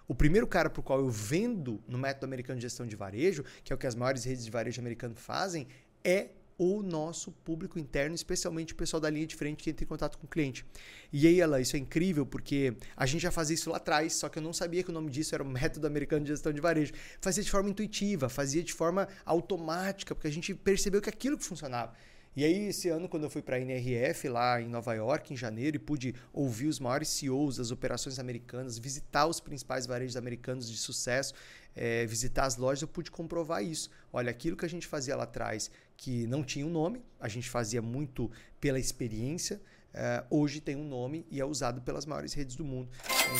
O 0.07 0.15
primeiro 0.15 0.47
cara 0.47 0.69
para 0.69 0.79
o 0.79 0.83
qual 0.83 0.99
eu 0.99 1.09
vendo 1.09 1.83
no 1.87 1.97
método 1.97 2.25
americano 2.25 2.57
de 2.57 2.63
gestão 2.63 2.87
de 2.87 2.95
varejo, 2.95 3.43
que 3.63 3.73
é 3.73 3.75
o 3.75 3.77
que 3.77 3.85
as 3.85 3.93
maiores 3.93 4.23
redes 4.23 4.45
de 4.45 4.49
varejo 4.49 4.79
americano 4.79 5.15
fazem, 5.15 5.67
é 6.03 6.29
o 6.57 6.81
nosso 6.81 7.31
público 7.31 7.77
interno, 7.77 8.15
especialmente 8.15 8.73
o 8.73 8.75
pessoal 8.75 8.99
da 8.99 9.09
linha 9.09 9.27
de 9.27 9.35
frente 9.35 9.63
que 9.63 9.69
entra 9.69 9.83
em 9.83 9.87
contato 9.87 10.17
com 10.17 10.25
o 10.25 10.29
cliente. 10.29 10.65
E 11.13 11.27
aí, 11.27 11.39
ela, 11.39 11.61
isso 11.61 11.75
é 11.75 11.79
incrível 11.79 12.25
porque 12.25 12.75
a 12.95 13.05
gente 13.05 13.21
já 13.21 13.31
fazia 13.31 13.53
isso 13.53 13.69
lá 13.69 13.77
atrás, 13.77 14.13
só 14.13 14.27
que 14.27 14.39
eu 14.39 14.43
não 14.43 14.53
sabia 14.53 14.83
que 14.83 14.89
o 14.89 14.93
nome 14.93 15.11
disso 15.11 15.35
era 15.35 15.43
o 15.43 15.47
método 15.47 15.85
americano 15.85 16.23
de 16.23 16.31
gestão 16.31 16.51
de 16.51 16.59
varejo. 16.59 16.93
Fazia 17.21 17.43
de 17.43 17.51
forma 17.51 17.69
intuitiva, 17.69 18.27
fazia 18.27 18.63
de 18.63 18.73
forma 18.73 19.07
automática, 19.25 20.15
porque 20.15 20.27
a 20.27 20.31
gente 20.31 20.53
percebeu 20.55 21.01
que 21.01 21.09
aquilo 21.09 21.37
que 21.37 21.45
funcionava. 21.45 21.93
E 22.37 22.43
aí, 22.43 22.67
esse 22.67 22.87
ano, 22.87 23.09
quando 23.09 23.23
eu 23.23 23.31
fui 23.31 23.41
para 23.41 23.55
a 23.55 23.59
NRF, 23.59 24.29
lá 24.29 24.61
em 24.61 24.69
Nova 24.69 24.93
York, 24.93 25.33
em 25.33 25.35
janeiro, 25.35 25.77
e 25.77 25.79
pude 25.79 26.13
ouvir 26.31 26.67
os 26.67 26.79
maiores 26.79 27.09
CEOs 27.09 27.57
das 27.57 27.71
operações 27.71 28.19
americanas, 28.19 28.77
visitar 28.77 29.25
os 29.25 29.39
principais 29.39 29.87
varejos 29.87 30.15
americanos 30.15 30.69
de 30.69 30.77
sucesso, 30.77 31.33
é, 31.75 32.05
visitar 32.05 32.45
as 32.45 32.55
lojas, 32.55 32.83
eu 32.83 32.87
pude 32.87 33.09
comprovar 33.09 33.63
isso. 33.63 33.89
Olha, 34.13 34.29
aquilo 34.29 34.55
que 34.55 34.65
a 34.65 34.69
gente 34.69 34.85
fazia 34.85 35.15
lá 35.15 35.23
atrás, 35.23 35.71
que 35.97 36.27
não 36.27 36.43
tinha 36.43 36.65
um 36.65 36.69
nome, 36.69 37.03
a 37.19 37.27
gente 37.27 37.49
fazia 37.49 37.81
muito 37.81 38.31
pela 38.61 38.79
experiência, 38.79 39.59
uh, 39.93 40.25
hoje 40.29 40.61
tem 40.61 40.75
um 40.75 40.87
nome 40.87 41.25
e 41.29 41.41
é 41.41 41.45
usado 41.45 41.81
pelas 41.81 42.05
maiores 42.05 42.33
redes 42.33 42.55
do 42.55 42.63
mundo. 42.63 42.87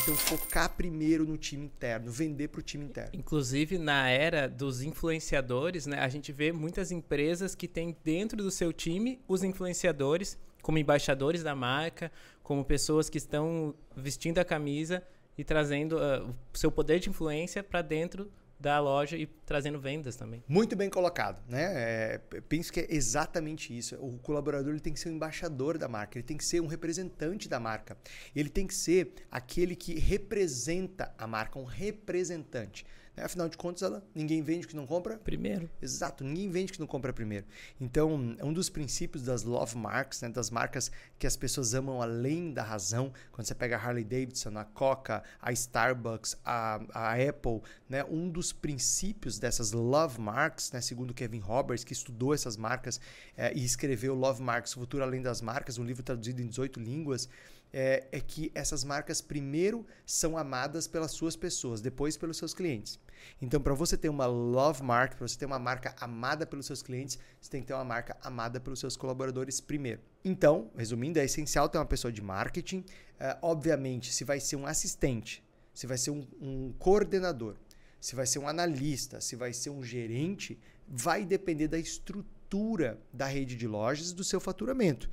Então, 0.02 0.14
focar 0.16 0.68
primeiro 0.76 1.24
no 1.24 1.38
time 1.38 1.66
interno, 1.66 2.10
vender 2.10 2.48
para 2.48 2.58
o 2.58 2.62
time 2.62 2.84
interno. 2.84 3.10
Inclusive, 3.14 3.78
na 3.78 4.10
era 4.10 4.48
dos 4.48 4.82
influenciadores, 4.82 5.86
né, 5.86 6.00
a 6.00 6.08
gente 6.08 6.32
vê 6.32 6.52
muitas 6.52 6.90
empresas 6.90 7.54
que 7.54 7.68
têm 7.68 7.96
dentro 8.04 8.42
do 8.42 8.50
seu 8.50 8.72
time 8.72 9.20
os 9.28 9.44
influenciadores 9.44 10.36
como 10.60 10.76
embaixadores 10.76 11.42
da 11.42 11.54
marca, 11.54 12.10
como 12.42 12.64
pessoas 12.64 13.08
que 13.08 13.16
estão 13.16 13.74
vestindo 13.96 14.38
a 14.38 14.44
camisa 14.44 15.02
e 15.36 15.44
trazendo 15.44 15.96
uh, 15.96 16.34
o 16.52 16.58
seu 16.58 16.70
poder 16.70 16.98
de 16.98 17.08
influência 17.08 17.62
para 17.62 17.80
dentro 17.80 18.30
da 18.58 18.80
loja 18.80 19.16
e 19.16 19.26
trazendo 19.26 19.78
vendas 19.78 20.16
também. 20.16 20.42
Muito 20.48 20.74
bem 20.74 20.90
colocado, 20.90 21.40
né? 21.48 21.72
É, 21.74 22.18
penso 22.48 22.72
que 22.72 22.80
é 22.80 22.86
exatamente 22.90 23.76
isso. 23.76 23.94
O 23.96 24.18
colaborador 24.18 24.70
ele 24.72 24.80
tem 24.80 24.92
que 24.92 25.00
ser 25.00 25.10
um 25.10 25.12
embaixador 25.12 25.78
da 25.78 25.88
marca, 25.88 26.18
ele 26.18 26.26
tem 26.26 26.36
que 26.36 26.44
ser 26.44 26.60
um 26.60 26.66
representante 26.66 27.48
da 27.48 27.60
marca, 27.60 27.96
ele 28.34 28.48
tem 28.48 28.66
que 28.66 28.74
ser 28.74 29.12
aquele 29.30 29.76
que 29.76 29.98
representa 29.98 31.14
a 31.16 31.26
marca, 31.26 31.58
um 31.58 31.64
representante. 31.64 32.84
Né? 33.18 33.24
Afinal 33.24 33.48
de 33.48 33.56
contas, 33.56 33.82
ela, 33.82 34.02
ninguém 34.14 34.40
vende 34.42 34.64
o 34.64 34.68
que 34.68 34.76
não 34.76 34.86
compra 34.86 35.18
primeiro. 35.18 35.68
Exato, 35.82 36.22
ninguém 36.22 36.48
vende 36.48 36.70
o 36.70 36.74
que 36.74 36.80
não 36.80 36.86
compra 36.86 37.12
primeiro. 37.12 37.44
Então, 37.80 38.14
um 38.14 38.52
dos 38.52 38.70
princípios 38.70 39.24
das 39.24 39.42
love 39.42 39.76
marks, 39.76 40.22
né, 40.22 40.28
das 40.28 40.50
marcas 40.50 40.90
que 41.18 41.26
as 41.26 41.36
pessoas 41.36 41.74
amam 41.74 42.00
além 42.00 42.52
da 42.52 42.62
razão, 42.62 43.12
quando 43.32 43.46
você 43.46 43.54
pega 43.54 43.76
a 43.76 43.80
Harley 43.80 44.04
Davidson, 44.04 44.56
a 44.56 44.64
Coca, 44.64 45.22
a 45.40 45.52
Starbucks, 45.52 46.36
a, 46.44 46.80
a 46.94 47.14
Apple, 47.14 47.60
né, 47.88 48.04
um 48.04 48.28
dos 48.28 48.52
princípios 48.52 49.38
dessas 49.38 49.72
love 49.72 50.20
marks, 50.20 50.70
né, 50.72 50.80
segundo 50.80 51.12
Kevin 51.12 51.40
Roberts, 51.40 51.84
que 51.84 51.92
estudou 51.92 52.32
essas 52.32 52.56
marcas 52.56 53.00
é, 53.36 53.52
e 53.54 53.64
escreveu 53.64 54.14
Love 54.14 54.42
Marks, 54.42 54.76
o 54.76 54.80
Futuro 54.80 55.02
Além 55.02 55.20
das 55.20 55.40
Marcas, 55.40 55.78
um 55.78 55.84
livro 55.84 56.02
traduzido 56.02 56.40
em 56.40 56.46
18 56.46 56.78
línguas, 56.78 57.28
é, 57.72 58.06
é, 58.12 58.20
que 58.20 58.50
essas 58.54 58.84
marcas 58.84 59.20
primeiro 59.20 59.86
são 60.06 60.38
amadas 60.38 60.86
pelas 60.86 61.12
suas 61.12 61.36
pessoas, 61.36 61.80
depois 61.80 62.16
pelos 62.16 62.36
seus 62.36 62.54
clientes. 62.54 62.98
Então, 63.40 63.60
para 63.60 63.74
você 63.74 63.96
ter 63.96 64.08
uma 64.08 64.26
love 64.26 64.82
mark, 64.82 65.14
para 65.16 65.26
você 65.26 65.38
ter 65.38 65.46
uma 65.46 65.58
marca 65.58 65.94
amada 66.00 66.46
pelos 66.46 66.66
seus 66.66 66.82
clientes, 66.82 67.18
você 67.40 67.50
tem 67.50 67.60
que 67.60 67.66
ter 67.66 67.74
uma 67.74 67.84
marca 67.84 68.16
amada 68.22 68.60
pelos 68.60 68.80
seus 68.80 68.96
colaboradores 68.96 69.60
primeiro. 69.60 70.00
Então, 70.24 70.70
resumindo, 70.76 71.18
é 71.18 71.24
essencial 71.24 71.68
ter 71.68 71.78
uma 71.78 71.86
pessoa 71.86 72.12
de 72.12 72.22
marketing. 72.22 72.84
É, 73.18 73.36
obviamente, 73.42 74.12
se 74.12 74.24
vai 74.24 74.40
ser 74.40 74.56
um 74.56 74.66
assistente, 74.66 75.44
se 75.74 75.86
vai 75.86 75.98
ser 75.98 76.10
um, 76.10 76.26
um 76.40 76.72
coordenador, 76.78 77.56
se 78.00 78.14
vai 78.14 78.26
ser 78.26 78.38
um 78.38 78.48
analista, 78.48 79.20
se 79.20 79.36
vai 79.36 79.52
ser 79.52 79.70
um 79.70 79.82
gerente, 79.82 80.58
vai 80.86 81.24
depender 81.24 81.68
da 81.68 81.78
estrutura 81.78 82.98
da 83.12 83.26
rede 83.26 83.56
de 83.56 83.66
lojas 83.66 84.10
e 84.10 84.14
do 84.14 84.24
seu 84.24 84.40
faturamento. 84.40 85.10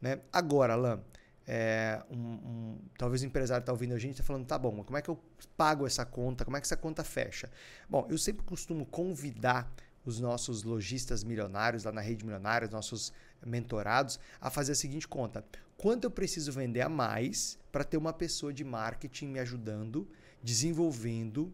Né? 0.00 0.20
Agora, 0.32 0.74
Alain, 0.74 1.00
é, 1.46 2.02
um, 2.10 2.16
um, 2.16 2.78
talvez 2.98 3.22
o 3.22 3.26
empresário 3.26 3.62
está 3.62 3.72
ouvindo 3.72 3.94
a 3.94 3.98
gente 3.98 4.10
e 4.10 4.20
está 4.20 4.24
falando, 4.24 4.46
tá 4.46 4.58
bom, 4.58 4.82
como 4.82 4.98
é 4.98 5.02
que 5.02 5.08
eu 5.08 5.18
pago 5.56 5.86
essa 5.86 6.04
conta? 6.04 6.44
Como 6.44 6.56
é 6.56 6.60
que 6.60 6.66
essa 6.66 6.76
conta 6.76 7.04
fecha? 7.04 7.50
Bom, 7.88 8.06
eu 8.10 8.18
sempre 8.18 8.44
costumo 8.44 8.84
convidar 8.84 9.72
os 10.04 10.18
nossos 10.18 10.64
lojistas 10.64 11.22
milionários 11.22 11.84
lá 11.84 11.92
na 11.92 12.00
rede 12.00 12.24
milionária, 12.24 12.66
os 12.66 12.72
nossos 12.72 13.12
mentorados, 13.44 14.18
a 14.40 14.50
fazer 14.50 14.72
a 14.72 14.76
seguinte 14.76 15.06
conta: 15.06 15.44
quanto 15.76 16.04
eu 16.04 16.10
preciso 16.10 16.50
vender 16.50 16.80
a 16.80 16.88
mais 16.88 17.58
para 17.70 17.84
ter 17.84 17.96
uma 17.96 18.12
pessoa 18.12 18.52
de 18.52 18.64
marketing 18.64 19.26
me 19.28 19.38
ajudando, 19.38 20.08
desenvolvendo, 20.42 21.52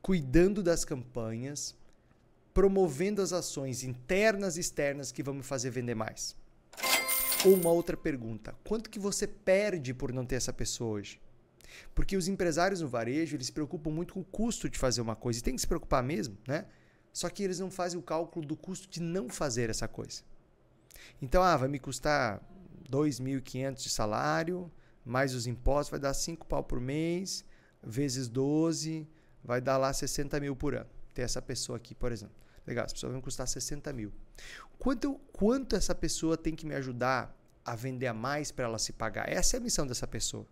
cuidando 0.00 0.62
das 0.62 0.84
campanhas, 0.84 1.76
promovendo 2.54 3.20
as 3.20 3.32
ações 3.32 3.82
internas 3.82 4.56
e 4.56 4.60
externas 4.60 5.12
que 5.12 5.22
vão 5.22 5.34
me 5.34 5.42
fazer 5.42 5.70
vender 5.70 5.94
mais? 5.94 6.36
Ou 7.44 7.54
uma 7.54 7.70
outra 7.70 7.96
pergunta: 7.96 8.54
quanto 8.64 8.88
que 8.88 8.98
você 8.98 9.26
perde 9.26 9.92
por 9.92 10.12
não 10.12 10.24
ter 10.24 10.36
essa 10.36 10.52
pessoa 10.52 10.92
hoje? 10.92 11.20
Porque 11.94 12.16
os 12.16 12.28
empresários 12.28 12.80
no 12.80 12.88
varejo, 12.88 13.36
eles 13.36 13.46
se 13.46 13.52
preocupam 13.52 13.90
muito 13.90 14.14
com 14.14 14.20
o 14.20 14.24
custo 14.24 14.68
de 14.68 14.78
fazer 14.78 15.00
uma 15.00 15.16
coisa. 15.16 15.38
E 15.38 15.42
tem 15.42 15.54
que 15.54 15.60
se 15.60 15.66
preocupar 15.66 16.02
mesmo, 16.02 16.38
né? 16.46 16.66
Só 17.12 17.28
que 17.28 17.42
eles 17.42 17.58
não 17.58 17.70
fazem 17.70 17.98
o 17.98 18.02
cálculo 18.02 18.46
do 18.46 18.56
custo 18.56 18.88
de 18.88 19.00
não 19.00 19.28
fazer 19.28 19.70
essa 19.70 19.86
coisa. 19.86 20.22
Então, 21.20 21.42
ah, 21.42 21.56
vai 21.56 21.68
me 21.68 21.78
custar 21.78 22.40
2.500 22.90 23.82
de 23.82 23.90
salário, 23.90 24.70
mais 25.04 25.34
os 25.34 25.46
impostos, 25.46 25.90
vai 25.90 26.00
dar 26.00 26.14
5 26.14 26.46
pau 26.46 26.62
por 26.62 26.80
mês, 26.80 27.44
vezes 27.82 28.28
12, 28.28 29.06
vai 29.42 29.60
dar 29.60 29.76
lá 29.76 29.92
60 29.92 30.40
mil 30.40 30.56
por 30.56 30.74
ano. 30.74 30.90
Ter 31.12 31.22
essa 31.22 31.40
pessoa 31.40 31.76
aqui, 31.76 31.94
por 31.94 32.10
exemplo. 32.10 32.34
Legal, 32.66 32.84
essa 32.84 32.94
pessoa 32.94 33.10
vai 33.10 33.18
me 33.18 33.22
custar 33.22 33.46
60 33.46 33.92
mil. 33.92 34.12
Quanto, 34.78 35.20
quanto 35.32 35.76
essa 35.76 35.94
pessoa 35.94 36.36
tem 36.36 36.54
que 36.54 36.66
me 36.66 36.74
ajudar 36.74 37.36
a 37.64 37.74
vender 37.74 38.06
a 38.06 38.14
mais 38.14 38.50
para 38.50 38.64
ela 38.64 38.78
se 38.78 38.92
pagar? 38.92 39.28
Essa 39.28 39.56
é 39.56 39.58
a 39.58 39.60
missão 39.60 39.86
dessa 39.86 40.06
pessoa. 40.06 40.46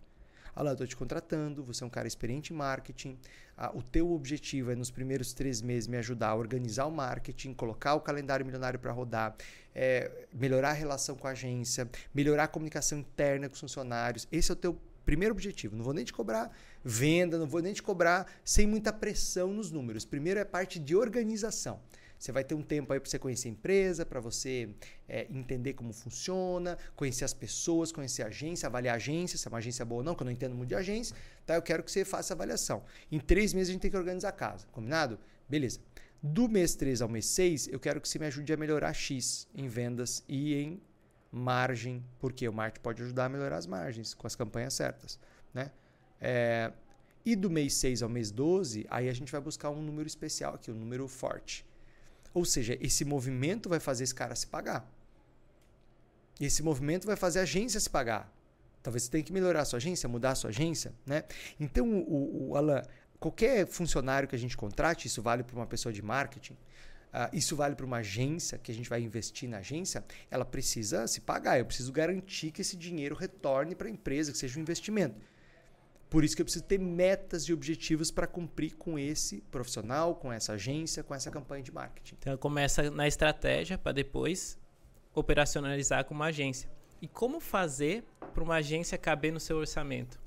Olha 0.55 0.65
lá, 0.65 0.71
eu 0.71 0.75
estou 0.75 0.87
te 0.87 0.97
contratando, 0.97 1.65
você 1.65 1.83
é 1.83 1.87
um 1.87 1.91
cara 1.91 2.07
experiente 2.07 2.53
em 2.53 2.57
marketing, 2.57 3.19
ah, 3.57 3.71
o 3.75 3.83
teu 3.83 4.13
objetivo 4.13 4.71
é 4.71 4.75
nos 4.75 4.91
primeiros 4.91 5.33
três 5.33 5.63
meses 5.63 5.87
me 5.87 5.97
ajudar 5.97 6.29
a 6.29 6.35
organizar 6.35 6.85
o 6.85 6.91
marketing, 6.91 7.55
colocar 7.55 7.95
o 7.95 8.01
calendário 8.01 8.45
milionário 8.45 8.79
para 8.79 8.93
rodar, 8.93 9.35
é, 9.75 10.27
melhorar 10.31 10.71
a 10.71 10.75
relação 10.75 11.17
com 11.17 11.27
a 11.27 11.31
agência, 11.31 11.89
melhorar 12.15 12.45
a 12.45 12.49
comunicação 12.49 12.99
interna 12.99 13.49
com 13.49 13.55
os 13.55 13.61
funcionários. 13.61 14.29
Esse 14.31 14.51
é 14.51 14.53
o 14.53 14.57
teu 14.57 14.79
primeiro 15.07 15.33
objetivo. 15.33 15.75
Não 15.75 15.85
vou 15.85 15.95
nem 15.95 16.05
te 16.05 16.13
cobrar 16.13 16.55
venda, 16.85 17.39
não 17.39 17.47
vou 17.47 17.63
nem 17.63 17.73
te 17.73 17.83
cobrar 17.83 18.27
sem 18.45 18.67
muita 18.67 18.93
pressão 18.93 19.53
nos 19.53 19.71
números. 19.71 20.05
Primeiro 20.05 20.39
é 20.39 20.45
parte 20.45 20.79
de 20.79 20.95
organização. 20.95 21.81
Você 22.23 22.31
vai 22.31 22.45
ter 22.45 22.55
um 22.55 22.63
tempo 22.63 22.93
aí 22.93 23.01
para 23.01 23.11
você 23.11 23.19
conhecer 23.19 23.49
a 23.49 23.51
empresa, 23.51 24.07
para 24.07 24.21
você 24.21 24.69
é, 25.09 25.27
entender 25.29 25.73
como 25.73 25.93
funciona, 25.93 26.79
conhecer 26.95 27.25
as 27.25 27.35
pessoas, 27.35 27.91
conhecer 27.91 28.23
a 28.23 28.29
agência, 28.29 28.69
avaliar 28.69 28.95
a 28.95 28.97
agência, 28.97 29.37
se 29.37 29.49
é 29.49 29.51
uma 29.51 29.59
agência 29.59 29.85
boa 29.85 30.03
ou 30.03 30.05
não, 30.05 30.15
que 30.15 30.23
eu 30.23 30.27
não 30.27 30.31
entendo 30.31 30.55
muito 30.55 30.69
de 30.69 30.77
agência. 30.77 31.17
Tá? 31.45 31.57
Eu 31.57 31.63
quero 31.63 31.83
que 31.83 31.91
você 31.91 32.05
faça 32.05 32.33
a 32.33 32.37
avaliação. 32.37 32.85
Em 33.11 33.19
três 33.19 33.53
meses 33.53 33.71
a 33.71 33.73
gente 33.73 33.83
tem 33.83 33.91
que 33.91 33.97
organizar 33.97 34.29
a 34.29 34.33
casa, 34.33 34.69
combinado? 34.71 35.19
Beleza. 35.49 35.81
Do 36.23 36.49
mês 36.49 36.77
3 36.77 37.03
ao 37.03 37.09
mês 37.09 37.27
6, 37.27 37.67
eu 37.67 37.81
quero 37.81 38.01
que 38.01 38.09
você 38.09 38.21
me 38.21 38.27
ajude 38.27 38.53
a 38.53 38.57
melhorar 38.57 38.93
X 38.93 39.49
em 39.53 39.67
vendas 39.67 40.23
e 40.29 40.55
em 40.55 40.81
margem, 41.33 42.05
porque 42.21 42.49
o 42.49 42.53
marketing 42.53 42.83
pode 42.85 43.03
ajudar 43.03 43.25
a 43.25 43.29
melhorar 43.29 43.57
as 43.57 43.67
margens 43.67 44.15
com 44.15 44.29
as 44.29 44.37
campanhas 44.37 44.75
certas. 44.75 45.19
Né? 45.53 45.73
É, 46.21 46.73
e 47.25 47.35
do 47.35 47.51
mês 47.51 47.75
6 47.75 48.01
ao 48.01 48.09
mês 48.09 48.31
12, 48.31 48.87
aí 48.89 49.09
a 49.09 49.13
gente 49.13 49.33
vai 49.33 49.41
buscar 49.41 49.71
um 49.71 49.83
número 49.83 50.07
especial 50.07 50.55
aqui, 50.55 50.71
um 50.71 50.77
número 50.77 51.09
forte. 51.09 51.67
Ou 52.35 52.45
seja, 52.45 52.79
esse 52.81 53.05
movimento 53.05 53.69
vai 53.69 53.81
fazer 53.81 54.05
esse 54.05 54.15
cara 54.15 54.35
se 54.35 54.47
pagar. 54.47 54.89
E 56.41 56.47
esse 56.47 56.63
movimento 56.63 57.07
vai 57.07 57.17
fazer 57.17 57.41
a 57.41 57.43
agência 57.43 57.79
se 57.79 57.91
pagar. 57.91 58.33
Talvez 58.83 59.05
você 59.05 59.11
tenha 59.11 59.23
que 59.23 59.33
melhorar 59.33 59.61
a 59.61 59.65
sua 59.65 59.77
agência, 59.77 60.09
mudar 60.09 60.31
a 60.31 60.35
sua 60.35 60.51
agência, 60.51 60.93
né? 61.07 61.25
Então, 61.61 61.89
o, 61.89 62.51
o 62.51 62.57
Alan, 62.57 62.83
qualquer 63.21 63.67
funcionário 63.67 64.29
que 64.29 64.35
a 64.35 64.39
gente 64.39 64.57
contrate, 64.57 65.07
isso 65.07 65.23
vale 65.23 65.45
para 65.45 65.55
uma 65.55 65.67
pessoa 65.67 65.93
de 65.93 66.03
marketing, 66.03 66.55
uh, 66.55 67.29
isso 67.33 67.55
vale 67.55 67.77
para 67.77 67.87
uma 67.87 67.99
agência 67.99 68.59
que 68.59 68.73
a 68.73 68.75
gente 68.75 68.89
vai 68.91 69.01
investir 69.01 69.49
na 69.49 69.59
agência, 69.59 70.05
ela 70.29 70.45
precisa 70.45 71.07
se 71.07 71.21
pagar. 71.21 71.59
Eu 71.59 71.65
preciso 71.65 71.93
garantir 71.93 72.51
que 72.51 72.63
esse 72.63 72.77
dinheiro 72.77 73.15
retorne 73.15 73.77
para 73.77 73.87
a 73.87 73.91
empresa, 73.91 74.33
que 74.33 74.39
seja 74.39 74.59
um 74.59 74.63
investimento. 74.63 75.15
Por 76.13 76.23
isso 76.25 76.37
que 76.37 76.43
eu 76.43 76.45
preciso 76.45 76.67
ter 76.67 76.79
metas 76.79 77.45
e 77.45 77.55
objetivos 77.55 78.11
para 78.11 78.27
cumprir 78.27 78.77
com 78.77 78.99
esse 78.99 79.41
profissional, 79.51 80.15
com 80.15 80.31
essa 80.31 80.53
agência, 80.53 81.03
com 81.03 81.15
essa 81.15 81.31
campanha 81.31 81.63
de 81.63 81.73
marketing. 81.73 82.17
Então 82.19 82.37
começa 82.37 82.91
na 82.91 83.09
estratégia 83.09 83.79
para 83.79 83.93
depois 83.93 84.59
operacionalizar 85.15 86.05
com 86.05 86.13
uma 86.13 86.27
agência. 86.27 86.69
E 87.01 87.09
como 87.09 87.41
fazer 87.41 88.05
para 88.35 88.45
uma 88.45 88.57
agência 88.57 88.99
caber 88.99 89.33
no 89.33 89.41
seu 89.41 89.57
orçamento? 89.57 90.21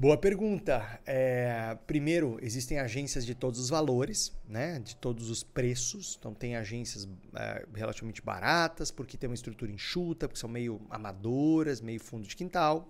Boa 0.00 0.16
pergunta. 0.16 1.00
É, 1.04 1.76
primeiro, 1.86 2.38
existem 2.40 2.78
agências 2.78 3.26
de 3.26 3.34
todos 3.34 3.60
os 3.60 3.68
valores, 3.68 4.32
né? 4.48 4.78
de 4.78 4.96
todos 4.96 5.28
os 5.28 5.42
preços. 5.42 6.16
Então, 6.18 6.32
tem 6.32 6.56
agências 6.56 7.06
é, 7.34 7.66
relativamente 7.74 8.22
baratas, 8.22 8.90
porque 8.90 9.18
tem 9.18 9.28
uma 9.28 9.34
estrutura 9.34 9.70
enxuta, 9.70 10.26
porque 10.26 10.40
são 10.40 10.48
meio 10.48 10.80
amadoras, 10.88 11.82
meio 11.82 12.00
fundo 12.00 12.26
de 12.26 12.34
quintal. 12.34 12.88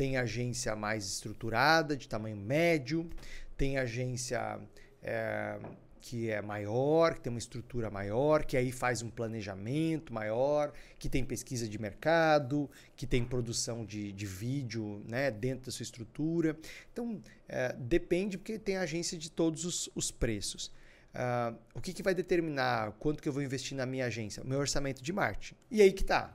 Tem 0.00 0.16
agência 0.16 0.74
mais 0.74 1.04
estruturada, 1.04 1.94
de 1.94 2.08
tamanho 2.08 2.34
médio. 2.34 3.06
Tem 3.54 3.76
agência 3.76 4.58
é, 5.02 5.58
que 6.00 6.30
é 6.30 6.40
maior, 6.40 7.12
que 7.12 7.20
tem 7.20 7.30
uma 7.30 7.38
estrutura 7.38 7.90
maior, 7.90 8.46
que 8.46 8.56
aí 8.56 8.72
faz 8.72 9.02
um 9.02 9.10
planejamento 9.10 10.10
maior, 10.10 10.72
que 10.98 11.06
tem 11.06 11.22
pesquisa 11.22 11.68
de 11.68 11.78
mercado, 11.78 12.70
que 12.96 13.06
tem 13.06 13.22
produção 13.22 13.84
de, 13.84 14.10
de 14.10 14.24
vídeo 14.24 15.04
né, 15.06 15.30
dentro 15.30 15.66
da 15.66 15.70
sua 15.70 15.82
estrutura. 15.82 16.56
Então, 16.90 17.22
é, 17.46 17.74
depende, 17.74 18.38
porque 18.38 18.58
tem 18.58 18.78
agência 18.78 19.18
de 19.18 19.30
todos 19.30 19.66
os, 19.66 19.90
os 19.94 20.10
preços. 20.10 20.72
Uh, 21.12 21.54
o 21.74 21.80
que, 21.82 21.92
que 21.92 22.02
vai 22.02 22.14
determinar 22.14 22.92
quanto 22.92 23.22
que 23.22 23.28
eu 23.28 23.34
vou 23.34 23.42
investir 23.42 23.76
na 23.76 23.84
minha 23.84 24.06
agência? 24.06 24.42
Meu 24.44 24.60
orçamento 24.60 25.02
de 25.02 25.12
marketing. 25.12 25.56
E 25.70 25.82
aí 25.82 25.92
que 25.92 26.04
tá. 26.04 26.34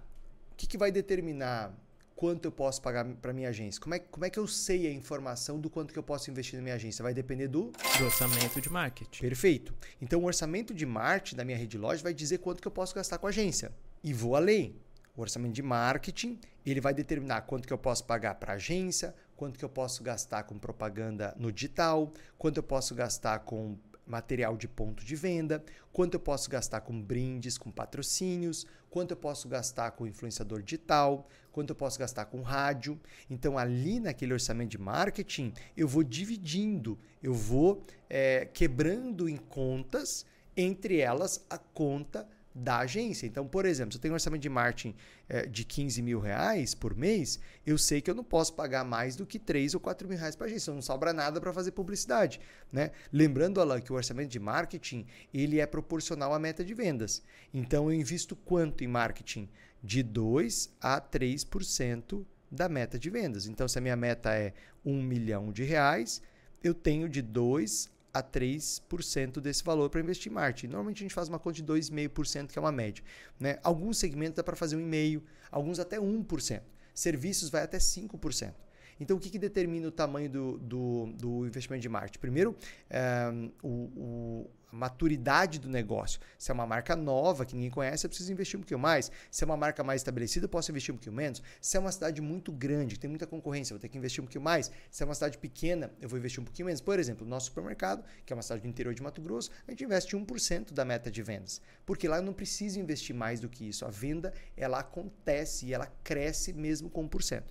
O 0.51 0.55
que, 0.55 0.67
que 0.67 0.77
vai 0.77 0.91
determinar 0.91 1.73
quanto 2.15 2.45
eu 2.45 2.51
posso 2.51 2.81
pagar 2.81 3.05
para 3.15 3.33
minha 3.33 3.49
agência? 3.49 3.81
Como 3.81 3.93
é, 3.93 3.99
como 3.99 4.25
é 4.25 4.29
que 4.29 4.39
eu 4.39 4.47
sei 4.47 4.87
a 4.87 4.91
informação 4.91 5.59
do 5.59 5.69
quanto 5.69 5.91
que 5.91 5.99
eu 5.99 6.03
posso 6.03 6.31
investir 6.31 6.55
na 6.55 6.63
minha 6.63 6.75
agência? 6.75 7.03
Vai 7.03 7.13
depender 7.13 7.47
do... 7.47 7.71
do 7.97 8.05
orçamento 8.05 8.61
de 8.61 8.69
marketing. 8.69 9.21
Perfeito. 9.21 9.73
Então, 10.01 10.21
o 10.21 10.25
orçamento 10.25 10.73
de 10.73 10.85
marketing 10.85 11.35
da 11.35 11.43
minha 11.43 11.57
rede 11.57 11.71
de 11.71 11.77
loja 11.77 12.01
vai 12.01 12.13
dizer 12.13 12.37
quanto 12.37 12.61
que 12.61 12.67
eu 12.67 12.71
posso 12.71 12.95
gastar 12.95 13.17
com 13.17 13.27
a 13.27 13.29
agência. 13.29 13.71
E 14.03 14.13
vou 14.13 14.35
além. 14.35 14.75
O 15.15 15.21
orçamento 15.21 15.53
de 15.53 15.61
marketing, 15.61 16.39
ele 16.65 16.81
vai 16.81 16.93
determinar 16.93 17.41
quanto 17.41 17.67
que 17.67 17.73
eu 17.73 17.77
posso 17.77 18.03
pagar 18.03 18.35
para 18.35 18.53
agência, 18.53 19.15
quanto 19.35 19.57
que 19.57 19.63
eu 19.63 19.69
posso 19.69 20.03
gastar 20.03 20.43
com 20.43 20.57
propaganda 20.57 21.33
no 21.37 21.51
digital, 21.51 22.11
quanto 22.37 22.57
eu 22.57 22.63
posso 22.63 22.93
gastar 22.93 23.39
com 23.39 23.77
material 24.05 24.55
de 24.55 24.67
ponto 24.67 25.03
de 25.03 25.15
venda, 25.15 25.63
quanto 25.91 26.15
eu 26.15 26.19
posso 26.19 26.49
gastar 26.49 26.81
com 26.81 27.01
brindes, 27.01 27.57
com 27.57 27.71
patrocínios, 27.71 28.65
quanto 28.89 29.11
eu 29.11 29.17
posso 29.17 29.47
gastar 29.47 29.91
com 29.91 30.07
influenciador 30.07 30.61
digital, 30.61 31.27
quanto 31.51 31.71
eu 31.71 31.75
posso 31.75 31.97
gastar 31.97 32.25
com 32.25 32.41
rádio. 32.41 32.99
Então, 33.29 33.57
ali 33.57 33.99
naquele 33.99 34.33
orçamento 34.33 34.71
de 34.71 34.77
marketing, 34.77 35.53
eu 35.75 35.87
vou 35.87 36.03
dividindo, 36.03 36.97
eu 37.21 37.33
vou 37.33 37.83
é, 38.09 38.45
quebrando 38.45 39.27
em 39.27 39.37
contas, 39.37 40.25
entre 40.55 40.99
elas 40.99 41.45
a 41.49 41.57
conta 41.57 42.27
da 42.55 42.79
agência. 42.79 43.27
Então, 43.27 43.45
por 43.45 43.65
exemplo, 43.65 43.91
se 43.91 43.97
eu 43.97 44.01
tenho 44.01 44.13
um 44.13 44.15
orçamento 44.15 44.41
de 44.41 44.47
marketing 44.47 44.95
é, 45.27 45.45
de 45.45 45.65
15 45.65 46.01
mil 46.01 46.21
reais 46.21 46.73
por 46.73 46.95
mês, 46.95 47.37
eu 47.65 47.77
sei 47.77 47.99
que 47.99 48.09
eu 48.09 48.15
não 48.15 48.23
posso 48.23 48.53
pagar 48.53 48.85
mais 48.85 49.17
do 49.17 49.25
que 49.25 49.37
3 49.37 49.73
ou 49.73 49.79
4 49.81 50.07
mil 50.07 50.17
reais 50.17 50.37
para 50.37 50.47
a 50.47 50.49
agência. 50.49 50.73
Não 50.73 50.81
sobra 50.81 51.11
nada 51.11 51.41
para 51.41 51.51
fazer 51.51 51.71
publicidade. 51.71 52.39
Né? 52.71 52.91
Lembrando, 53.11 53.59
Alan, 53.59 53.81
que 53.81 53.91
o 53.91 53.95
orçamento 53.97 54.29
de 54.29 54.39
marketing 54.39 55.05
ele 55.33 55.59
é 55.59 55.65
proporcional 55.65 56.33
à 56.33 56.39
meta 56.39 56.63
de 56.63 56.73
vendas. 56.73 57.21
Então, 57.53 57.91
eu 57.91 57.93
invisto 57.93 58.37
quanto 58.37 58.85
em 58.85 58.87
marketing? 58.87 59.49
De 59.83 60.01
2 60.01 60.69
a 60.79 61.01
3% 61.01 62.25
da 62.49 62.69
meta 62.69 62.97
de 62.97 63.09
vendas. 63.09 63.47
Então, 63.47 63.67
se 63.67 63.77
a 63.77 63.81
minha 63.81 63.97
meta 63.97 64.33
é 64.33 64.53
1 64.85 65.03
milhão 65.03 65.51
de 65.51 65.63
reais, 65.63 66.21
eu 66.63 66.73
tenho 66.73 67.09
de 67.09 67.21
2 67.21 67.89
a 68.15 68.23
3% 68.23 69.41
desse 69.41 69.61
valor 69.61 69.89
para 69.89 69.99
investir 69.99 70.31
em 70.31 70.35
marketing. 70.35 70.67
Normalmente 70.67 70.99
a 70.99 71.03
gente 71.03 71.13
faz 71.13 71.27
uma 71.27 71.37
conta 71.37 71.61
de 71.61 71.65
2,5%, 71.65 72.47
que 72.47 72.57
é 72.57 72.61
uma 72.61 72.71
média. 72.71 73.03
Né? 73.37 73.59
Alguns 73.61 73.97
segmentos 73.97 74.37
dá 74.37 74.43
para 74.43 74.55
fazer 74.55 74.77
1,5%, 74.77 75.21
alguns 75.51 75.79
até 75.79 75.99
1%. 75.99 76.61
Serviços 76.93 77.49
vai 77.49 77.63
até 77.63 77.77
5%. 77.77 78.53
Então, 78.99 79.17
o 79.17 79.19
que, 79.19 79.29
que 79.29 79.39
determina 79.39 79.87
o 79.87 79.91
tamanho 79.91 80.29
do, 80.29 80.57
do, 80.57 81.13
do 81.17 81.45
investimento 81.45 81.81
de 81.81 81.89
marketing? 81.89 82.19
Primeiro, 82.19 82.55
é, 82.89 83.29
o, 83.61 83.67
o, 83.67 84.49
a 84.71 84.75
maturidade 84.75 85.59
do 85.59 85.69
negócio. 85.69 86.19
Se 86.37 86.51
é 86.51 86.53
uma 86.53 86.65
marca 86.65 86.95
nova 86.95 87.45
que 87.45 87.55
ninguém 87.55 87.69
conhece, 87.69 88.05
eu 88.05 88.09
preciso 88.09 88.31
investir 88.31 88.57
um 88.57 88.61
pouquinho 88.61 88.79
mais. 88.79 89.11
Se 89.29 89.43
é 89.43 89.45
uma 89.45 89.57
marca 89.57 89.83
mais 89.83 90.01
estabelecida, 90.01 90.45
eu 90.45 90.49
posso 90.49 90.71
investir 90.71 90.93
um 90.93 90.97
pouquinho 90.97 91.15
menos. 91.15 91.41
Se 91.61 91.77
é 91.77 91.79
uma 91.79 91.91
cidade 91.91 92.21
muito 92.21 92.51
grande, 92.51 92.95
que 92.95 92.99
tem 92.99 93.09
muita 93.09 93.27
concorrência, 93.27 93.73
eu 93.73 93.77
vou 93.77 93.81
ter 93.81 93.89
que 93.89 93.97
investir 93.97 94.21
um 94.21 94.25
pouquinho 94.25 94.43
mais. 94.43 94.71
Se 94.89 95.03
é 95.03 95.05
uma 95.05 95.15
cidade 95.15 95.37
pequena, 95.37 95.91
eu 96.01 96.07
vou 96.07 96.17
investir 96.17 96.41
um 96.41 96.45
pouquinho 96.45 96.67
menos. 96.67 96.81
Por 96.81 96.99
exemplo, 96.99 97.25
o 97.25 97.29
nosso 97.29 97.47
supermercado, 97.47 98.03
que 98.25 98.31
é 98.31 98.35
uma 98.35 98.41
cidade 98.41 98.61
do 98.61 98.67
interior 98.67 98.93
de 98.93 99.01
Mato 99.01 99.21
Grosso, 99.21 99.49
a 99.67 99.71
gente 99.71 99.83
investe 99.83 100.15
1% 100.15 100.73
da 100.73 100.85
meta 100.85 101.11
de 101.11 101.21
vendas. 101.21 101.61
Porque 101.85 102.07
lá 102.07 102.17
eu 102.17 102.23
não 102.23 102.33
preciso 102.33 102.79
investir 102.79 103.15
mais 103.15 103.39
do 103.39 103.49
que 103.49 103.67
isso. 103.67 103.85
A 103.85 103.89
venda, 103.89 104.33
ela 104.55 104.79
acontece 104.79 105.67
e 105.67 105.73
ela 105.73 105.87
cresce 106.03 106.53
mesmo 106.53 106.89
com 106.89 107.07
1%. 107.07 107.43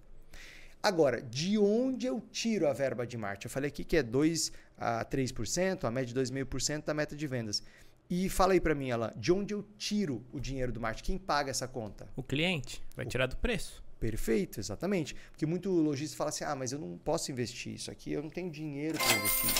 Agora, 0.85 1.23
de 1.23 1.57
onde 1.57 2.05
eu 2.05 2.21
tiro 2.21 2.69
a 2.69 2.73
verba 2.75 3.07
de 3.07 3.17
marketing? 3.17 3.47
Eu 3.47 3.51
falei 3.51 3.69
aqui 3.69 3.83
que 3.83 3.97
é 3.97 4.03
2 4.03 4.53
a 4.77 5.03
3%, 5.03 5.85
a 5.85 5.91
média 5.91 6.13
de 6.13 6.21
2,5% 6.21 6.85
da 6.85 6.93
meta 6.93 7.17
de 7.17 7.27
vendas. 7.27 7.63
E 8.11 8.29
fala 8.29 8.53
aí 8.53 8.61
para 8.61 8.75
mim, 8.75 8.91
Alan, 8.91 9.11
de 9.17 9.33
onde 9.33 9.55
eu 9.55 9.63
tiro 9.79 10.23
o 10.31 10.39
dinheiro 10.39 10.71
do 10.71 10.79
marketing? 10.79 11.13
Quem 11.13 11.19
paga 11.19 11.51
essa 11.51 11.67
conta? 11.67 12.07
O 12.15 12.23
cliente 12.23 12.83
vai 12.95 13.07
tirar 13.07 13.25
do 13.25 13.37
preço. 13.39 13.83
Perfeito, 13.99 14.61
exatamente. 14.61 15.17
Porque 15.31 15.47
muito 15.47 15.71
lojista 15.71 16.19
fala 16.19 16.29
assim: 16.29 16.45
ah, 16.45 16.55
mas 16.55 16.71
eu 16.71 16.79
não 16.79 16.99
posso 16.99 17.33
investir 17.33 17.73
isso 17.73 17.91
aqui, 17.91 18.13
eu 18.13 18.23
não 18.23 18.29
tenho 18.29 18.51
dinheiro 18.51 18.99
para 18.99 19.17
investir. 19.17 19.51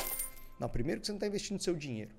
Não, 0.61 0.69
primeiro 0.69 1.01
que 1.01 1.07
você 1.07 1.13
não 1.13 1.17
está 1.17 1.27
investindo 1.27 1.59
seu 1.59 1.75
dinheiro. 1.75 2.15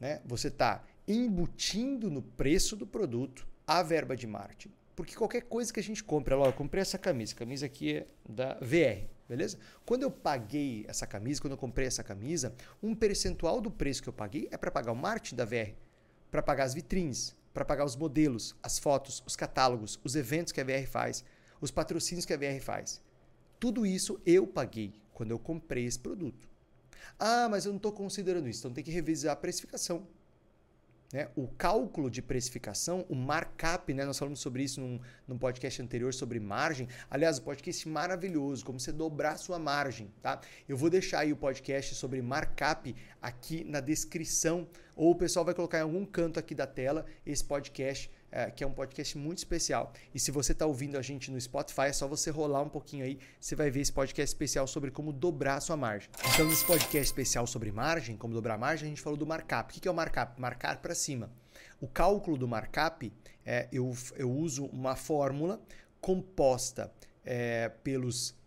Né? 0.00 0.22
Você 0.24 0.48
está 0.48 0.82
embutindo 1.06 2.10
no 2.10 2.22
preço 2.22 2.74
do 2.76 2.86
produto 2.86 3.46
a 3.66 3.82
verba 3.82 4.16
de 4.16 4.26
marketing. 4.26 4.77
Porque 4.98 5.14
qualquer 5.14 5.42
coisa 5.42 5.72
que 5.72 5.78
a 5.78 5.82
gente 5.82 6.02
compra, 6.02 6.36
ó, 6.36 6.46
eu 6.46 6.52
comprei 6.52 6.82
essa 6.82 6.98
camisa, 6.98 7.32
a 7.32 7.36
camisa 7.36 7.66
aqui 7.66 7.98
é 7.98 8.06
da 8.28 8.54
VR, 8.54 9.06
beleza? 9.28 9.56
Quando 9.86 10.02
eu 10.02 10.10
paguei 10.10 10.84
essa 10.88 11.06
camisa, 11.06 11.40
quando 11.40 11.52
eu 11.52 11.56
comprei 11.56 11.86
essa 11.86 12.02
camisa, 12.02 12.52
um 12.82 12.96
percentual 12.96 13.60
do 13.60 13.70
preço 13.70 14.02
que 14.02 14.08
eu 14.08 14.12
paguei 14.12 14.48
é 14.50 14.56
para 14.56 14.72
pagar 14.72 14.90
o 14.90 14.96
marketing 14.96 15.36
da 15.36 15.44
VR, 15.44 15.70
para 16.32 16.42
pagar 16.42 16.64
as 16.64 16.74
vitrines, 16.74 17.36
para 17.54 17.64
pagar 17.64 17.84
os 17.84 17.94
modelos, 17.94 18.56
as 18.60 18.80
fotos, 18.80 19.22
os 19.24 19.36
catálogos, 19.36 20.00
os 20.02 20.16
eventos 20.16 20.52
que 20.52 20.60
a 20.60 20.64
VR 20.64 20.88
faz, 20.90 21.24
os 21.60 21.70
patrocínios 21.70 22.26
que 22.26 22.32
a 22.32 22.36
VR 22.36 22.60
faz. 22.60 23.00
Tudo 23.60 23.86
isso 23.86 24.20
eu 24.26 24.48
paguei 24.48 25.00
quando 25.14 25.30
eu 25.30 25.38
comprei 25.38 25.84
esse 25.84 26.00
produto. 26.00 26.48
Ah, 27.16 27.46
mas 27.48 27.66
eu 27.66 27.70
não 27.70 27.76
estou 27.76 27.92
considerando 27.92 28.48
isso, 28.48 28.62
então 28.62 28.72
tem 28.72 28.82
que 28.82 28.90
revisar 28.90 29.34
a 29.34 29.36
precificação. 29.36 30.08
Né? 31.12 31.28
O 31.34 31.48
cálculo 31.48 32.10
de 32.10 32.20
precificação, 32.20 33.06
o 33.08 33.14
markup, 33.14 33.94
né? 33.94 34.04
nós 34.04 34.18
falamos 34.18 34.40
sobre 34.40 34.62
isso 34.62 34.80
num, 34.80 35.00
num 35.26 35.38
podcast 35.38 35.80
anterior 35.80 36.12
sobre 36.12 36.38
margem. 36.38 36.86
Aliás, 37.10 37.38
o 37.38 37.42
podcast 37.42 37.88
maravilhoso, 37.88 38.64
como 38.64 38.78
você 38.78 38.92
dobrar 38.92 39.38
sua 39.38 39.58
margem. 39.58 40.12
Tá? 40.20 40.40
Eu 40.68 40.76
vou 40.76 40.90
deixar 40.90 41.20
aí 41.20 41.32
o 41.32 41.36
podcast 41.36 41.94
sobre 41.94 42.20
markup 42.20 42.94
aqui 43.22 43.64
na 43.64 43.80
descrição, 43.80 44.68
ou 44.94 45.12
o 45.12 45.14
pessoal 45.14 45.44
vai 45.44 45.54
colocar 45.54 45.78
em 45.78 45.82
algum 45.82 46.04
canto 46.04 46.38
aqui 46.38 46.54
da 46.54 46.66
tela 46.66 47.06
esse 47.24 47.44
podcast 47.44 48.10
é, 48.30 48.50
que 48.50 48.62
é 48.62 48.66
um 48.66 48.72
podcast 48.72 49.16
muito 49.16 49.38
especial. 49.38 49.92
E 50.14 50.18
se 50.18 50.30
você 50.30 50.52
está 50.52 50.66
ouvindo 50.66 50.96
a 50.96 51.02
gente 51.02 51.30
no 51.30 51.40
Spotify, 51.40 51.82
é 51.82 51.92
só 51.92 52.06
você 52.06 52.30
rolar 52.30 52.62
um 52.62 52.68
pouquinho 52.68 53.04
aí, 53.04 53.18
você 53.40 53.54
vai 53.54 53.70
ver 53.70 53.80
esse 53.80 53.92
podcast 53.92 54.34
especial 54.34 54.66
sobre 54.66 54.90
como 54.90 55.12
dobrar 55.12 55.56
a 55.56 55.60
sua 55.60 55.76
margem. 55.76 56.10
Então, 56.34 56.46
nesse 56.46 56.64
podcast 56.64 57.06
especial 57.06 57.46
sobre 57.46 57.72
margem, 57.72 58.16
como 58.16 58.34
dobrar 58.34 58.54
a 58.54 58.58
margem, 58.58 58.86
a 58.86 58.88
gente 58.88 59.02
falou 59.02 59.16
do 59.16 59.26
markup. 59.26 59.76
O 59.76 59.80
que 59.80 59.88
é 59.88 59.90
o 59.90 59.94
markup? 59.94 60.40
Marcar 60.40 60.78
para 60.78 60.94
cima. 60.94 61.30
O 61.80 61.88
cálculo 61.88 62.36
do 62.36 62.48
markup, 62.48 63.12
é, 63.44 63.68
eu, 63.72 63.96
eu 64.16 64.30
uso 64.30 64.66
uma 64.66 64.96
fórmula 64.96 65.60
composta 66.00 66.92
é, 67.24 67.68
pelos 67.82 68.37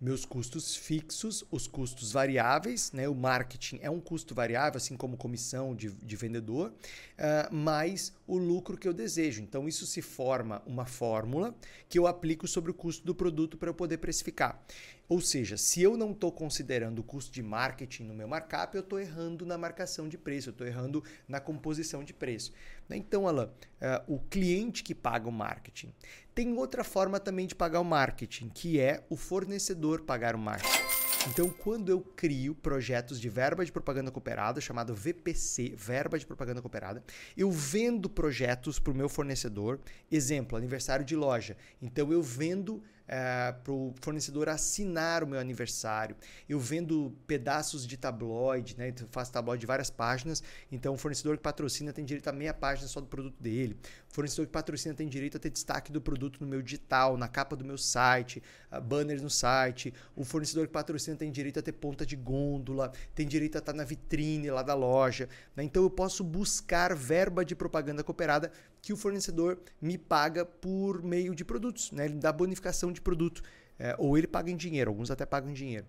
meus 0.00 0.24
custos 0.24 0.76
fixos, 0.76 1.44
os 1.50 1.66
custos 1.66 2.12
variáveis, 2.12 2.92
né? 2.92 3.08
o 3.08 3.14
marketing 3.14 3.80
é 3.82 3.90
um 3.90 4.00
custo 4.00 4.34
variável, 4.34 4.76
assim 4.76 4.96
como 4.96 5.16
comissão 5.16 5.74
de, 5.74 5.90
de 5.90 6.16
vendedor, 6.16 6.70
uh, 6.70 7.54
mais 7.54 8.12
o 8.26 8.36
lucro 8.36 8.76
que 8.76 8.86
eu 8.86 8.94
desejo. 8.94 9.42
Então, 9.42 9.68
isso 9.68 9.86
se 9.86 10.00
forma 10.00 10.62
uma 10.66 10.86
fórmula 10.86 11.54
que 11.88 11.98
eu 11.98 12.06
aplico 12.06 12.46
sobre 12.46 12.70
o 12.70 12.74
custo 12.74 13.04
do 13.04 13.14
produto 13.14 13.56
para 13.56 13.70
eu 13.70 13.74
poder 13.74 13.98
precificar. 13.98 14.62
Ou 15.08 15.22
seja, 15.22 15.56
se 15.56 15.80
eu 15.80 15.96
não 15.96 16.12
estou 16.12 16.30
considerando 16.30 16.98
o 16.98 17.02
custo 17.02 17.32
de 17.32 17.42
marketing 17.42 18.04
no 18.04 18.14
meu 18.14 18.28
markup, 18.28 18.74
eu 18.74 18.82
estou 18.82 19.00
errando 19.00 19.46
na 19.46 19.56
marcação 19.56 20.06
de 20.06 20.18
preço, 20.18 20.50
eu 20.50 20.52
estou 20.52 20.66
errando 20.66 21.02
na 21.26 21.40
composição 21.40 22.04
de 22.04 22.12
preço. 22.12 22.52
Então, 22.90 23.26
Alan, 23.26 23.46
uh, 23.46 24.14
o 24.14 24.18
cliente 24.18 24.82
que 24.82 24.94
paga 24.94 25.26
o 25.26 25.32
marketing. 25.32 25.92
Tem 26.38 26.56
outra 26.56 26.84
forma 26.84 27.18
também 27.18 27.48
de 27.48 27.54
pagar 27.56 27.80
o 27.80 27.84
marketing, 27.84 28.48
que 28.48 28.78
é 28.78 29.04
o 29.10 29.16
fornecedor 29.16 30.02
pagar 30.02 30.36
o 30.36 30.38
marketing. 30.38 30.84
Então, 31.28 31.50
quando 31.50 31.88
eu 31.88 32.00
crio 32.00 32.54
projetos 32.54 33.20
de 33.20 33.28
verba 33.28 33.64
de 33.64 33.72
propaganda 33.72 34.12
cooperada, 34.12 34.60
chamado 34.60 34.94
VPC, 34.94 35.74
verba 35.76 36.16
de 36.16 36.24
propaganda 36.24 36.62
cooperada, 36.62 37.02
eu 37.36 37.50
vendo 37.50 38.08
projetos 38.08 38.78
para 38.78 38.92
o 38.92 38.96
meu 38.96 39.08
fornecedor. 39.08 39.80
Exemplo, 40.12 40.56
aniversário 40.56 41.04
de 41.04 41.16
loja. 41.16 41.56
Então, 41.82 42.12
eu 42.12 42.22
vendo 42.22 42.84
é, 43.08 43.52
para 43.52 43.72
o 43.72 43.94
fornecedor 44.02 44.48
assinar 44.50 45.24
o 45.24 45.26
meu 45.26 45.40
aniversário. 45.40 46.14
Eu 46.46 46.60
vendo 46.60 47.16
pedaços 47.26 47.86
de 47.86 47.96
tabloide, 47.96 48.76
né? 48.76 48.90
Eu 48.90 49.08
faço 49.10 49.32
tabloide 49.32 49.62
de 49.62 49.66
várias 49.66 49.88
páginas, 49.88 50.42
então 50.70 50.92
o 50.94 50.98
fornecedor 50.98 51.38
que 51.38 51.42
patrocina 51.42 51.92
tem 51.92 52.04
direito 52.04 52.28
a 52.28 52.32
meia 52.32 52.52
página 52.52 52.86
só 52.86 53.00
do 53.00 53.06
produto 53.06 53.42
dele. 53.42 53.76
O 54.10 54.14
fornecedor 54.14 54.46
que 54.46 54.52
patrocina 54.52 54.94
tem 54.94 55.08
direito 55.08 55.38
a 55.38 55.40
ter 55.40 55.50
destaque 55.50 55.90
do 55.90 56.00
produto 56.00 56.38
no 56.40 56.46
meu 56.46 56.60
digital, 56.60 57.16
na 57.16 57.28
capa 57.28 57.56
do 57.56 57.64
meu 57.64 57.78
site, 57.78 58.42
banners 58.84 59.22
no 59.22 59.30
site. 59.30 59.92
O 60.14 60.24
fornecedor 60.24 60.66
que 60.66 60.72
patrocina 60.72 61.16
tem 61.16 61.30
direito 61.30 61.58
a 61.58 61.62
ter 61.62 61.72
ponta 61.72 62.04
de 62.04 62.16
gôndola, 62.16 62.92
tem 63.14 63.26
direito 63.26 63.56
a 63.56 63.58
estar 63.58 63.72
na 63.72 63.84
vitrine 63.84 64.50
lá 64.50 64.62
da 64.62 64.74
loja. 64.74 65.28
Né? 65.56 65.64
Então 65.64 65.82
eu 65.82 65.90
posso 65.90 66.22
buscar 66.22 66.94
verba 66.94 67.44
de 67.44 67.54
propaganda 67.54 68.04
cooperada 68.04 68.52
que 68.80 68.92
o 68.92 68.96
fornecedor 68.96 69.58
me 69.80 69.98
paga 69.98 70.44
por 70.44 71.02
meio 71.02 71.34
de 71.34 71.44
produtos, 71.44 71.92
né? 71.92 72.04
Ele 72.06 72.14
dá 72.14 72.32
bonificação 72.32 72.92
de 72.92 73.00
produto. 73.00 73.42
É, 73.78 73.94
ou 73.98 74.18
ele 74.18 74.26
paga 74.26 74.50
em 74.50 74.56
dinheiro, 74.56 74.90
alguns 74.90 75.10
até 75.10 75.24
pagam 75.24 75.50
em 75.50 75.54
dinheiro. 75.54 75.86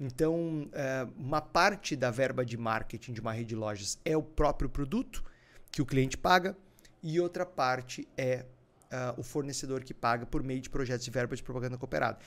Então, 0.00 0.68
é, 0.72 1.06
uma 1.16 1.40
parte 1.40 1.94
da 1.94 2.10
verba 2.10 2.44
de 2.44 2.56
marketing 2.56 3.12
de 3.12 3.20
uma 3.20 3.32
rede 3.32 3.50
de 3.50 3.56
lojas 3.56 3.98
é 4.04 4.16
o 4.16 4.22
próprio 4.22 4.68
produto 4.70 5.22
que 5.70 5.82
o 5.82 5.86
cliente 5.86 6.16
paga, 6.16 6.56
e 7.02 7.20
outra 7.20 7.46
parte 7.46 8.08
é 8.16 8.44
uh, 8.86 9.20
o 9.20 9.22
fornecedor 9.22 9.84
que 9.84 9.94
paga 9.94 10.26
por 10.26 10.42
meio 10.42 10.60
de 10.60 10.70
projetos 10.70 11.04
de 11.04 11.10
verba 11.10 11.36
de 11.36 11.42
propaganda 11.42 11.76
cooperada. 11.76 12.18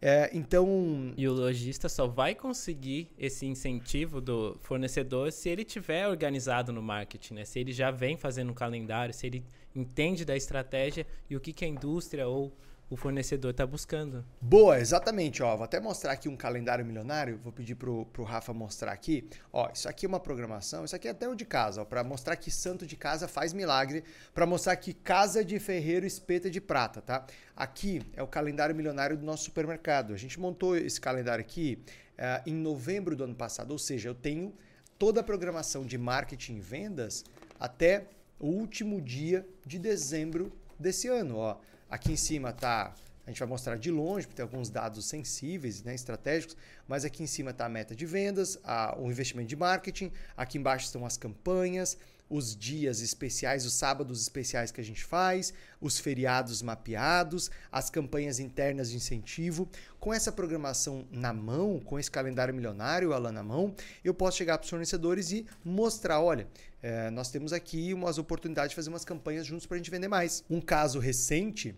É, 0.00 0.30
então. 0.32 1.12
E 1.16 1.26
o 1.26 1.32
lojista 1.32 1.88
só 1.88 2.06
vai 2.06 2.34
conseguir 2.34 3.10
esse 3.18 3.46
incentivo 3.46 4.20
do 4.20 4.56
fornecedor 4.60 5.32
se 5.32 5.48
ele 5.48 5.64
tiver 5.64 6.06
organizado 6.06 6.72
no 6.72 6.82
marketing, 6.82 7.34
né? 7.34 7.44
Se 7.44 7.58
ele 7.58 7.72
já 7.72 7.90
vem 7.90 8.16
fazendo 8.16 8.50
um 8.50 8.54
calendário, 8.54 9.14
se 9.14 9.26
ele 9.26 9.44
entende 9.74 10.24
da 10.24 10.36
estratégia 10.36 11.06
e 11.28 11.36
o 11.36 11.40
que, 11.40 11.52
que 11.52 11.64
a 11.64 11.68
indústria 11.68 12.26
ou 12.28 12.52
o 12.88 12.96
fornecedor 12.96 13.50
está 13.50 13.66
buscando. 13.66 14.24
Boa, 14.40 14.78
exatamente. 14.78 15.42
Ó, 15.42 15.56
vou 15.56 15.64
até 15.64 15.80
mostrar 15.80 16.12
aqui 16.12 16.28
um 16.28 16.36
calendário 16.36 16.84
milionário. 16.84 17.40
Vou 17.42 17.52
pedir 17.52 17.74
pro, 17.74 18.06
pro 18.06 18.22
Rafa 18.22 18.52
mostrar 18.52 18.92
aqui. 18.92 19.28
Ó, 19.52 19.68
isso 19.72 19.88
aqui 19.88 20.06
é 20.06 20.08
uma 20.08 20.20
programação. 20.20 20.84
Isso 20.84 20.94
aqui 20.94 21.08
é 21.08 21.10
até 21.10 21.28
o 21.28 21.34
de 21.34 21.44
casa, 21.44 21.84
para 21.84 22.04
mostrar 22.04 22.36
que 22.36 22.50
santo 22.50 22.86
de 22.86 22.96
casa 22.96 23.26
faz 23.26 23.52
milagre, 23.52 24.04
para 24.32 24.46
mostrar 24.46 24.76
que 24.76 24.94
casa 24.94 25.44
de 25.44 25.58
ferreiro 25.58 26.06
espeta 26.06 26.48
de 26.48 26.60
prata, 26.60 27.00
tá? 27.00 27.26
Aqui 27.56 28.02
é 28.14 28.22
o 28.22 28.26
calendário 28.26 28.74
milionário 28.74 29.16
do 29.16 29.24
nosso 29.24 29.44
supermercado. 29.44 30.14
A 30.14 30.16
gente 30.16 30.38
montou 30.38 30.76
esse 30.76 31.00
calendário 31.00 31.42
aqui 31.42 31.82
uh, 32.18 32.48
em 32.48 32.54
novembro 32.54 33.16
do 33.16 33.24
ano 33.24 33.34
passado, 33.34 33.72
ou 33.72 33.78
seja, 33.78 34.08
eu 34.08 34.14
tenho 34.14 34.54
toda 34.98 35.20
a 35.20 35.24
programação 35.24 35.84
de 35.84 35.98
marketing 35.98 36.56
e 36.56 36.60
vendas 36.60 37.24
até 37.58 38.06
o 38.38 38.46
último 38.46 39.00
dia 39.00 39.46
de 39.64 39.78
dezembro 39.78 40.52
desse 40.78 41.08
ano, 41.08 41.38
ó. 41.38 41.56
Aqui 41.88 42.12
em 42.12 42.16
cima 42.16 42.52
tá 42.52 42.94
a 43.26 43.30
gente 43.30 43.40
vai 43.40 43.48
mostrar 43.48 43.76
de 43.76 43.90
longe, 43.90 44.24
porque 44.24 44.36
tem 44.36 44.44
alguns 44.44 44.70
dados 44.70 45.08
sensíveis, 45.08 45.82
né, 45.82 45.94
estratégicos, 45.94 46.56
mas 46.86 47.04
aqui 47.04 47.24
em 47.24 47.26
cima 47.26 47.50
está 47.50 47.66
a 47.66 47.68
meta 47.68 47.94
de 47.94 48.06
vendas, 48.06 48.56
a, 48.62 48.96
o 48.96 49.10
investimento 49.10 49.48
de 49.48 49.56
marketing, 49.56 50.12
aqui 50.36 50.58
embaixo 50.58 50.86
estão 50.86 51.04
as 51.04 51.16
campanhas, 51.16 51.98
os 52.28 52.56
dias 52.56 53.00
especiais, 53.00 53.64
os 53.64 53.72
sábados 53.72 54.20
especiais 54.20 54.70
que 54.70 54.80
a 54.80 54.84
gente 54.84 55.04
faz, 55.04 55.52
os 55.80 55.98
feriados 55.98 56.62
mapeados, 56.62 57.50
as 57.70 57.88
campanhas 57.88 58.38
internas 58.38 58.90
de 58.90 58.96
incentivo. 58.96 59.68
Com 60.00 60.12
essa 60.12 60.32
programação 60.32 61.06
na 61.10 61.32
mão, 61.32 61.80
com 61.80 61.98
esse 61.98 62.10
calendário 62.10 62.54
milionário, 62.54 63.12
Alan, 63.12 63.32
na 63.32 63.42
mão, 63.42 63.74
eu 64.04 64.12
posso 64.12 64.36
chegar 64.36 64.58
para 64.58 64.64
os 64.64 64.70
fornecedores 64.70 65.30
e 65.30 65.46
mostrar: 65.64 66.20
olha, 66.20 66.48
é, 66.82 67.10
nós 67.10 67.30
temos 67.30 67.52
aqui 67.52 67.94
umas 67.94 68.18
oportunidades 68.18 68.70
de 68.70 68.76
fazer 68.76 68.90
umas 68.90 69.04
campanhas 69.04 69.46
juntos 69.46 69.66
para 69.66 69.76
a 69.76 69.78
gente 69.78 69.90
vender 69.90 70.08
mais. 70.08 70.44
Um 70.50 70.60
caso 70.60 70.98
recente 70.98 71.74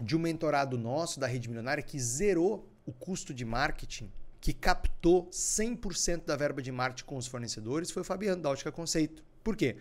de 0.00 0.16
um 0.16 0.18
mentorado 0.18 0.78
nosso 0.78 1.20
da 1.20 1.26
Rede 1.26 1.48
Milionária 1.48 1.82
que 1.82 1.98
zerou 1.98 2.68
o 2.84 2.92
custo 2.92 3.32
de 3.32 3.44
marketing, 3.44 4.10
que 4.40 4.52
captou 4.52 5.28
100% 5.30 6.24
da 6.24 6.36
verba 6.36 6.60
de 6.60 6.72
marketing 6.72 7.04
com 7.04 7.16
os 7.16 7.26
fornecedores, 7.26 7.90
foi 7.90 8.02
o 8.02 8.04
Fabiano 8.04 8.42
da 8.42 8.50
Ótica 8.50 8.72
Conceito. 8.72 9.22
Por 9.42 9.56
quê? 9.56 9.76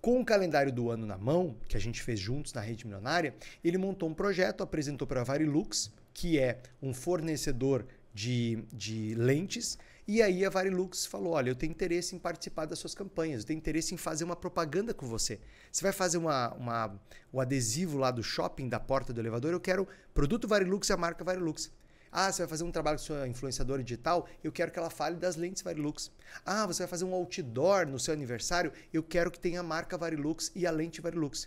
Com 0.00 0.20
o 0.20 0.24
calendário 0.24 0.72
do 0.72 0.90
ano 0.90 1.06
na 1.06 1.16
mão, 1.16 1.56
que 1.68 1.76
a 1.76 1.80
gente 1.80 2.02
fez 2.02 2.20
juntos 2.20 2.52
na 2.52 2.60
Rede 2.60 2.86
Milionária, 2.86 3.34
ele 3.64 3.78
montou 3.78 4.08
um 4.08 4.14
projeto, 4.14 4.62
apresentou 4.62 5.06
para 5.06 5.20
a 5.20 5.24
Varilux, 5.24 5.90
que 6.12 6.38
é 6.38 6.60
um 6.82 6.94
fornecedor 6.94 7.84
de, 8.14 8.64
de 8.72 9.14
lentes, 9.14 9.78
e 10.08 10.22
aí 10.22 10.44
a 10.44 10.50
Varilux 10.50 11.04
falou: 11.04 11.32
olha, 11.32 11.50
eu 11.50 11.56
tenho 11.56 11.72
interesse 11.72 12.14
em 12.14 12.18
participar 12.18 12.64
das 12.66 12.78
suas 12.78 12.94
campanhas, 12.94 13.40
eu 13.42 13.48
tenho 13.48 13.58
interesse 13.58 13.92
em 13.92 13.96
fazer 13.96 14.22
uma 14.22 14.36
propaganda 14.36 14.94
com 14.94 15.04
você. 15.04 15.40
Você 15.72 15.82
vai 15.82 15.92
fazer 15.92 16.16
uma, 16.18 16.54
uma, 16.54 17.00
o 17.32 17.40
adesivo 17.40 17.98
lá 17.98 18.12
do 18.12 18.22
shopping, 18.22 18.68
da 18.68 18.78
porta 18.78 19.12
do 19.12 19.20
elevador, 19.20 19.52
eu 19.52 19.60
quero 19.60 19.88
produto 20.14 20.46
Varilux 20.46 20.88
e 20.88 20.92
a 20.92 20.96
marca 20.96 21.24
Varilux. 21.24 21.70
Ah, 22.18 22.32
você 22.32 22.40
vai 22.40 22.48
fazer 22.48 22.64
um 22.64 22.70
trabalho 22.70 22.96
com 22.96 23.04
sua 23.04 23.28
influenciadora 23.28 23.84
digital, 23.84 24.26
eu 24.42 24.50
quero 24.50 24.72
que 24.72 24.78
ela 24.78 24.88
fale 24.88 25.16
das 25.16 25.36
lentes 25.36 25.62
Varilux. 25.62 26.10
Ah, 26.46 26.66
você 26.66 26.78
vai 26.84 26.88
fazer 26.88 27.04
um 27.04 27.12
outdoor 27.12 27.86
no 27.86 27.98
seu 27.98 28.14
aniversário, 28.14 28.72
eu 28.90 29.02
quero 29.02 29.30
que 29.30 29.38
tenha 29.38 29.60
a 29.60 29.62
marca 29.62 29.98
Varilux 29.98 30.50
e 30.54 30.66
a 30.66 30.70
lente 30.70 31.02
Varilux. 31.02 31.46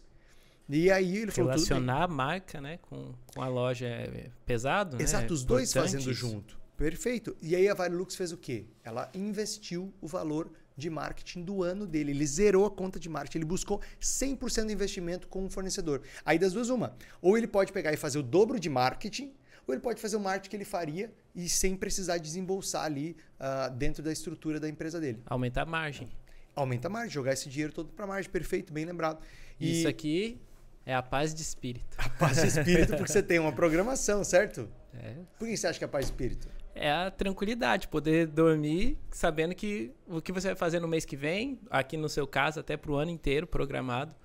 E 0.69 0.91
aí 0.91 1.17
ele 1.17 1.31
falou 1.31 1.49
Relacionar 1.49 2.03
a 2.03 2.07
marca 2.07 2.61
né, 2.61 2.77
com, 2.83 3.15
com 3.33 3.41
a 3.41 3.47
loja 3.47 3.87
é 3.87 4.29
pesado, 4.45 4.97
né? 4.97 5.03
Exato, 5.03 5.33
os 5.33 5.43
dois 5.43 5.73
fazendo 5.73 6.13
junto. 6.13 6.59
Perfeito. 6.77 7.35
E 7.41 7.55
aí 7.55 7.67
a 7.67 7.73
Varilux 7.73 8.15
fez 8.15 8.31
o 8.31 8.37
quê? 8.37 8.67
Ela 8.83 9.09
investiu 9.15 9.91
o 9.99 10.07
valor 10.07 10.51
de 10.77 10.87
marketing 10.87 11.41
do 11.41 11.63
ano 11.63 11.87
dele. 11.87 12.11
Ele 12.11 12.27
zerou 12.27 12.67
a 12.67 12.69
conta 12.69 12.99
de 12.99 13.09
marketing. 13.09 13.39
Ele 13.39 13.45
buscou 13.45 13.81
100% 13.99 14.67
de 14.67 14.73
investimento 14.73 15.27
com 15.27 15.47
o 15.47 15.49
fornecedor. 15.49 16.03
Aí 16.23 16.37
das 16.37 16.53
duas, 16.53 16.69
uma. 16.69 16.95
Ou 17.23 17.35
ele 17.35 17.47
pode 17.47 17.73
pegar 17.73 17.91
e 17.91 17.97
fazer 17.97 18.19
o 18.19 18.23
dobro 18.23 18.59
de 18.59 18.69
marketing, 18.69 19.33
ou 19.69 19.73
ele 19.73 19.81
pode 19.81 20.01
fazer 20.01 20.15
o 20.15 20.19
marketing 20.19 20.49
que 20.49 20.55
ele 20.55 20.65
faria 20.65 21.13
e 21.35 21.47
sem 21.47 21.75
precisar 21.75 22.17
desembolsar 22.17 22.85
ali 22.85 23.15
uh, 23.39 23.71
dentro 23.75 24.01
da 24.01 24.11
estrutura 24.11 24.59
da 24.59 24.67
empresa 24.67 24.99
dele. 24.99 25.21
Aumentar 25.27 25.61
a 25.61 25.65
margem. 25.65 26.09
Aumenta 26.55 26.87
a 26.87 26.91
margem, 26.91 27.11
jogar 27.11 27.33
esse 27.33 27.47
dinheiro 27.47 27.71
todo 27.71 27.89
para 27.89 28.07
margem. 28.07 28.31
Perfeito, 28.31 28.73
bem 28.73 28.83
lembrado. 28.83 29.21
E... 29.59 29.79
Isso 29.79 29.87
aqui 29.87 30.41
é 30.87 30.95
a 30.95 31.03
paz 31.03 31.35
de 31.35 31.43
espírito. 31.43 31.95
A 31.99 32.09
paz 32.09 32.41
de 32.41 32.47
espírito 32.47 32.97
porque 32.97 33.11
você 33.11 33.21
tem 33.21 33.37
uma 33.37 33.51
programação, 33.51 34.23
certo? 34.23 34.67
É. 34.91 35.13
Por 35.37 35.47
que 35.47 35.55
você 35.55 35.67
acha 35.67 35.77
que 35.77 35.85
é 35.85 35.87
a 35.87 35.89
paz 35.89 36.07
de 36.07 36.11
espírito? 36.13 36.49
é 36.73 36.89
a 36.89 37.11
tranquilidade, 37.11 37.89
poder 37.89 38.25
dormir 38.25 38.97
sabendo 39.11 39.53
que 39.53 39.91
o 40.07 40.21
que 40.21 40.31
você 40.31 40.47
vai 40.47 40.55
fazer 40.55 40.79
no 40.79 40.87
mês 40.87 41.03
que 41.03 41.17
vem, 41.17 41.59
aqui 41.69 41.97
no 41.97 42.07
seu 42.07 42.25
caso, 42.25 42.61
até 42.61 42.77
para 42.77 42.89
o 42.89 42.95
ano 42.95 43.11
inteiro 43.11 43.45
programado, 43.45 44.15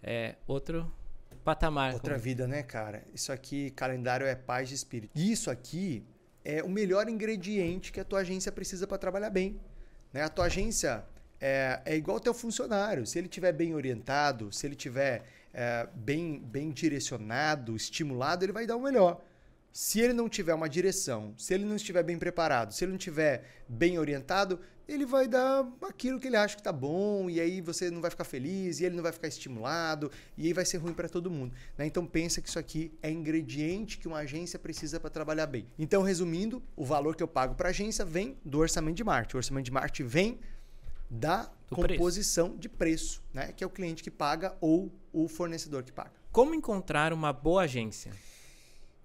é 0.00 0.36
outro 0.46 0.90
patamar. 1.46 1.94
Outra 1.94 2.14
como... 2.14 2.24
vida, 2.24 2.48
né, 2.48 2.64
cara? 2.64 3.04
Isso 3.14 3.30
aqui, 3.30 3.70
calendário 3.70 4.26
é 4.26 4.34
paz 4.34 4.68
de 4.68 4.74
espírito. 4.74 5.16
Isso 5.16 5.48
aqui 5.48 6.04
é 6.44 6.60
o 6.60 6.68
melhor 6.68 7.08
ingrediente 7.08 7.92
que 7.92 8.00
a 8.00 8.04
tua 8.04 8.20
agência 8.20 8.50
precisa 8.50 8.84
para 8.84 8.98
trabalhar 8.98 9.30
bem. 9.30 9.60
Né? 10.12 10.22
A 10.22 10.28
tua 10.28 10.46
agência 10.46 11.04
é, 11.40 11.80
é 11.84 11.96
igual 11.96 12.16
ao 12.16 12.20
teu 12.20 12.34
funcionário. 12.34 13.06
Se 13.06 13.16
ele 13.16 13.28
tiver 13.28 13.52
bem 13.52 13.74
orientado, 13.74 14.52
se 14.52 14.66
ele 14.66 14.74
tiver 14.74 15.24
é, 15.54 15.86
bem, 15.94 16.40
bem 16.40 16.72
direcionado, 16.72 17.76
estimulado, 17.76 18.44
ele 18.44 18.52
vai 18.52 18.66
dar 18.66 18.74
o 18.74 18.82
melhor 18.82 19.22
se 19.76 20.00
ele 20.00 20.14
não 20.14 20.26
tiver 20.26 20.54
uma 20.54 20.70
direção, 20.70 21.34
se 21.36 21.52
ele 21.52 21.66
não 21.66 21.76
estiver 21.76 22.02
bem 22.02 22.18
preparado, 22.18 22.72
se 22.72 22.82
ele 22.82 22.92
não 22.92 22.96
estiver 22.96 23.44
bem 23.68 23.98
orientado, 23.98 24.58
ele 24.88 25.04
vai 25.04 25.28
dar 25.28 25.70
aquilo 25.82 26.18
que 26.18 26.28
ele 26.28 26.36
acha 26.36 26.54
que 26.54 26.62
está 26.62 26.72
bom, 26.72 27.28
e 27.28 27.38
aí 27.38 27.60
você 27.60 27.90
não 27.90 28.00
vai 28.00 28.10
ficar 28.10 28.24
feliz, 28.24 28.80
e 28.80 28.86
ele 28.86 28.96
não 28.96 29.02
vai 29.02 29.12
ficar 29.12 29.28
estimulado, 29.28 30.10
e 30.34 30.46
aí 30.46 30.54
vai 30.54 30.64
ser 30.64 30.78
ruim 30.78 30.94
para 30.94 31.10
todo 31.10 31.30
mundo. 31.30 31.54
Né? 31.76 31.84
Então 31.84 32.06
pensa 32.06 32.40
que 32.40 32.48
isso 32.48 32.58
aqui 32.58 32.90
é 33.02 33.10
ingrediente 33.10 33.98
que 33.98 34.08
uma 34.08 34.20
agência 34.20 34.58
precisa 34.58 34.98
para 34.98 35.10
trabalhar 35.10 35.46
bem. 35.46 35.66
Então, 35.78 36.02
resumindo, 36.02 36.62
o 36.74 36.82
valor 36.82 37.14
que 37.14 37.22
eu 37.22 37.28
pago 37.28 37.54
para 37.54 37.68
a 37.68 37.70
agência 37.70 38.02
vem 38.02 38.38
do 38.42 38.60
orçamento 38.60 38.96
de 38.96 39.04
marketing. 39.04 39.36
O 39.36 39.40
orçamento 39.40 39.64
de 39.66 39.72
marketing 39.72 40.06
vem 40.08 40.40
da 41.10 41.50
do 41.68 41.76
composição 41.76 42.46
preço. 42.46 42.60
de 42.60 42.68
preço, 42.70 43.22
né? 43.34 43.52
que 43.54 43.62
é 43.62 43.66
o 43.66 43.70
cliente 43.70 44.02
que 44.02 44.10
paga 44.10 44.56
ou 44.58 44.90
o 45.12 45.28
fornecedor 45.28 45.82
que 45.82 45.92
paga. 45.92 46.12
Como 46.32 46.54
encontrar 46.54 47.12
uma 47.12 47.30
boa 47.30 47.64
agência? 47.64 48.10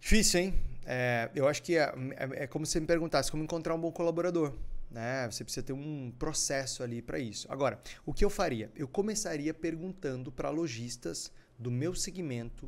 Difícil, 0.01 0.39
hein? 0.39 0.53
É, 0.83 1.29
eu 1.35 1.47
acho 1.47 1.61
que 1.61 1.77
é, 1.77 1.83
é, 2.17 2.43
é, 2.43 2.47
como 2.47 2.65
se 2.65 2.73
você 2.73 2.79
me 2.79 2.87
perguntasse 2.87 3.29
como 3.29 3.43
encontrar 3.43 3.75
um 3.75 3.79
bom 3.79 3.91
colaborador. 3.91 4.57
Né? 4.89 5.29
Você 5.29 5.43
precisa 5.43 5.63
ter 5.63 5.73
um 5.73 6.11
processo 6.17 6.81
ali 6.81 7.03
para 7.03 7.19
isso. 7.19 7.47
Agora, 7.49 7.79
o 8.03 8.11
que 8.11 8.25
eu 8.25 8.29
faria? 8.29 8.71
Eu 8.75 8.87
começaria 8.87 9.53
perguntando 9.53 10.31
para 10.31 10.49
lojistas 10.49 11.31
do 11.57 11.69
meu 11.69 11.93
segmento, 11.93 12.67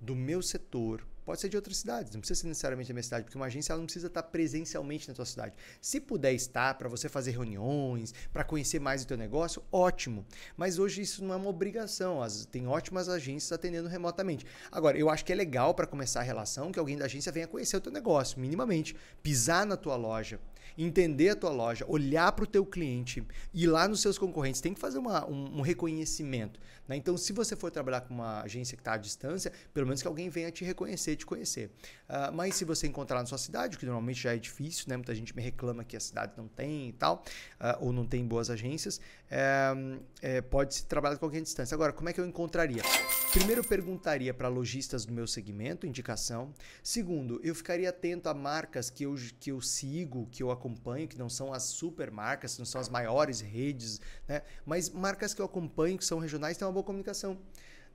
do 0.00 0.14
meu 0.14 0.40
setor, 0.40 1.04
Pode 1.28 1.42
ser 1.42 1.50
de 1.50 1.56
outras 1.56 1.76
cidades, 1.76 2.14
não 2.14 2.20
precisa 2.20 2.40
ser 2.40 2.46
necessariamente 2.46 2.88
da 2.88 2.94
minha 2.94 3.02
cidade, 3.02 3.24
porque 3.24 3.36
uma 3.36 3.44
agência 3.44 3.74
ela 3.74 3.80
não 3.80 3.84
precisa 3.84 4.06
estar 4.06 4.22
presencialmente 4.22 5.06
na 5.06 5.12
tua 5.12 5.26
cidade. 5.26 5.54
Se 5.78 6.00
puder 6.00 6.32
estar 6.32 6.72
para 6.78 6.88
você 6.88 7.06
fazer 7.06 7.32
reuniões, 7.32 8.14
para 8.32 8.42
conhecer 8.42 8.80
mais 8.80 9.02
o 9.02 9.06
teu 9.06 9.18
negócio, 9.18 9.62
ótimo. 9.70 10.24
Mas 10.56 10.78
hoje 10.78 11.02
isso 11.02 11.22
não 11.22 11.34
é 11.34 11.36
uma 11.36 11.50
obrigação. 11.50 12.22
As, 12.22 12.46
tem 12.46 12.66
ótimas 12.66 13.10
agências 13.10 13.52
atendendo 13.52 13.90
remotamente. 13.90 14.46
Agora, 14.72 14.96
eu 14.96 15.10
acho 15.10 15.22
que 15.22 15.30
é 15.30 15.36
legal 15.36 15.74
para 15.74 15.86
começar 15.86 16.20
a 16.20 16.22
relação 16.22 16.72
que 16.72 16.78
alguém 16.78 16.96
da 16.96 17.04
agência 17.04 17.30
venha 17.30 17.46
conhecer 17.46 17.76
o 17.76 17.80
teu 17.82 17.92
negócio, 17.92 18.40
minimamente, 18.40 18.96
pisar 19.22 19.66
na 19.66 19.76
tua 19.76 19.96
loja, 19.96 20.40
entender 20.78 21.28
a 21.28 21.36
tua 21.36 21.50
loja, 21.50 21.84
olhar 21.88 22.32
para 22.32 22.44
o 22.44 22.46
teu 22.46 22.64
cliente, 22.64 23.22
ir 23.52 23.66
lá 23.66 23.86
nos 23.86 24.00
seus 24.00 24.16
concorrentes, 24.16 24.62
tem 24.62 24.72
que 24.72 24.80
fazer 24.80 24.98
uma, 24.98 25.28
um, 25.28 25.58
um 25.58 25.60
reconhecimento. 25.60 26.58
Né? 26.88 26.96
Então, 26.96 27.16
se 27.16 27.32
você 27.32 27.54
for 27.54 27.70
trabalhar 27.70 28.00
com 28.00 28.14
uma 28.14 28.42
agência 28.42 28.76
que 28.76 28.80
está 28.80 28.94
à 28.94 28.96
distância, 28.96 29.52
pelo 29.74 29.86
menos 29.86 30.00
que 30.00 30.08
alguém 30.08 30.28
venha 30.30 30.50
te 30.50 30.64
reconhecer, 30.64 31.16
te 31.16 31.26
conhecer. 31.26 31.70
Uh, 32.08 32.32
mas 32.32 32.54
se 32.54 32.64
você 32.64 32.86
encontrar 32.86 33.20
na 33.20 33.26
sua 33.26 33.38
cidade, 33.38 33.76
que 33.76 33.84
normalmente 33.84 34.20
já 34.20 34.34
é 34.34 34.38
difícil, 34.38 34.86
né? 34.88 34.96
muita 34.96 35.14
gente 35.14 35.36
me 35.36 35.42
reclama 35.42 35.84
que 35.84 35.96
a 35.96 36.00
cidade 36.00 36.32
não 36.36 36.48
tem 36.48 36.88
e 36.88 36.92
tal, 36.92 37.22
uh, 37.60 37.84
ou 37.84 37.92
não 37.92 38.06
tem 38.06 38.26
boas 38.26 38.48
agências, 38.48 39.00
é, 39.30 39.74
é, 40.22 40.40
pode 40.40 40.74
se 40.74 40.86
trabalhar 40.86 41.18
com 41.18 41.26
alguém 41.26 41.40
à 41.40 41.42
distância. 41.42 41.74
Agora, 41.74 41.92
como 41.92 42.08
é 42.08 42.12
que 42.12 42.20
eu 42.20 42.26
encontraria? 42.26 42.82
Primeiro, 43.30 43.60
eu 43.60 43.64
perguntaria 43.64 44.32
para 44.32 44.48
lojistas 44.48 45.04
do 45.04 45.12
meu 45.12 45.26
segmento, 45.26 45.86
indicação. 45.86 46.54
Segundo, 46.82 47.38
eu 47.44 47.54
ficaria 47.54 47.90
atento 47.90 48.28
a 48.28 48.34
marcas 48.34 48.88
que 48.88 49.04
eu, 49.04 49.14
que 49.38 49.52
eu 49.52 49.60
sigo, 49.60 50.26
que 50.30 50.42
eu 50.42 50.50
acompanho, 50.50 51.06
que 51.06 51.18
não 51.18 51.28
são 51.28 51.52
as 51.52 51.64
super 51.64 52.10
marcas, 52.10 52.56
não 52.58 52.64
são 52.64 52.80
as 52.80 52.88
maiores 52.88 53.40
redes, 53.40 54.00
né? 54.26 54.42
mas 54.64 54.88
marcas 54.88 55.34
que 55.34 55.42
eu 55.42 55.46
acompanho, 55.46 55.98
que 55.98 56.04
são 56.04 56.18
regionais, 56.18 56.56
têm 56.56 56.66
uma 56.66 56.72
boa 56.78 56.84
comunicação. 56.84 57.38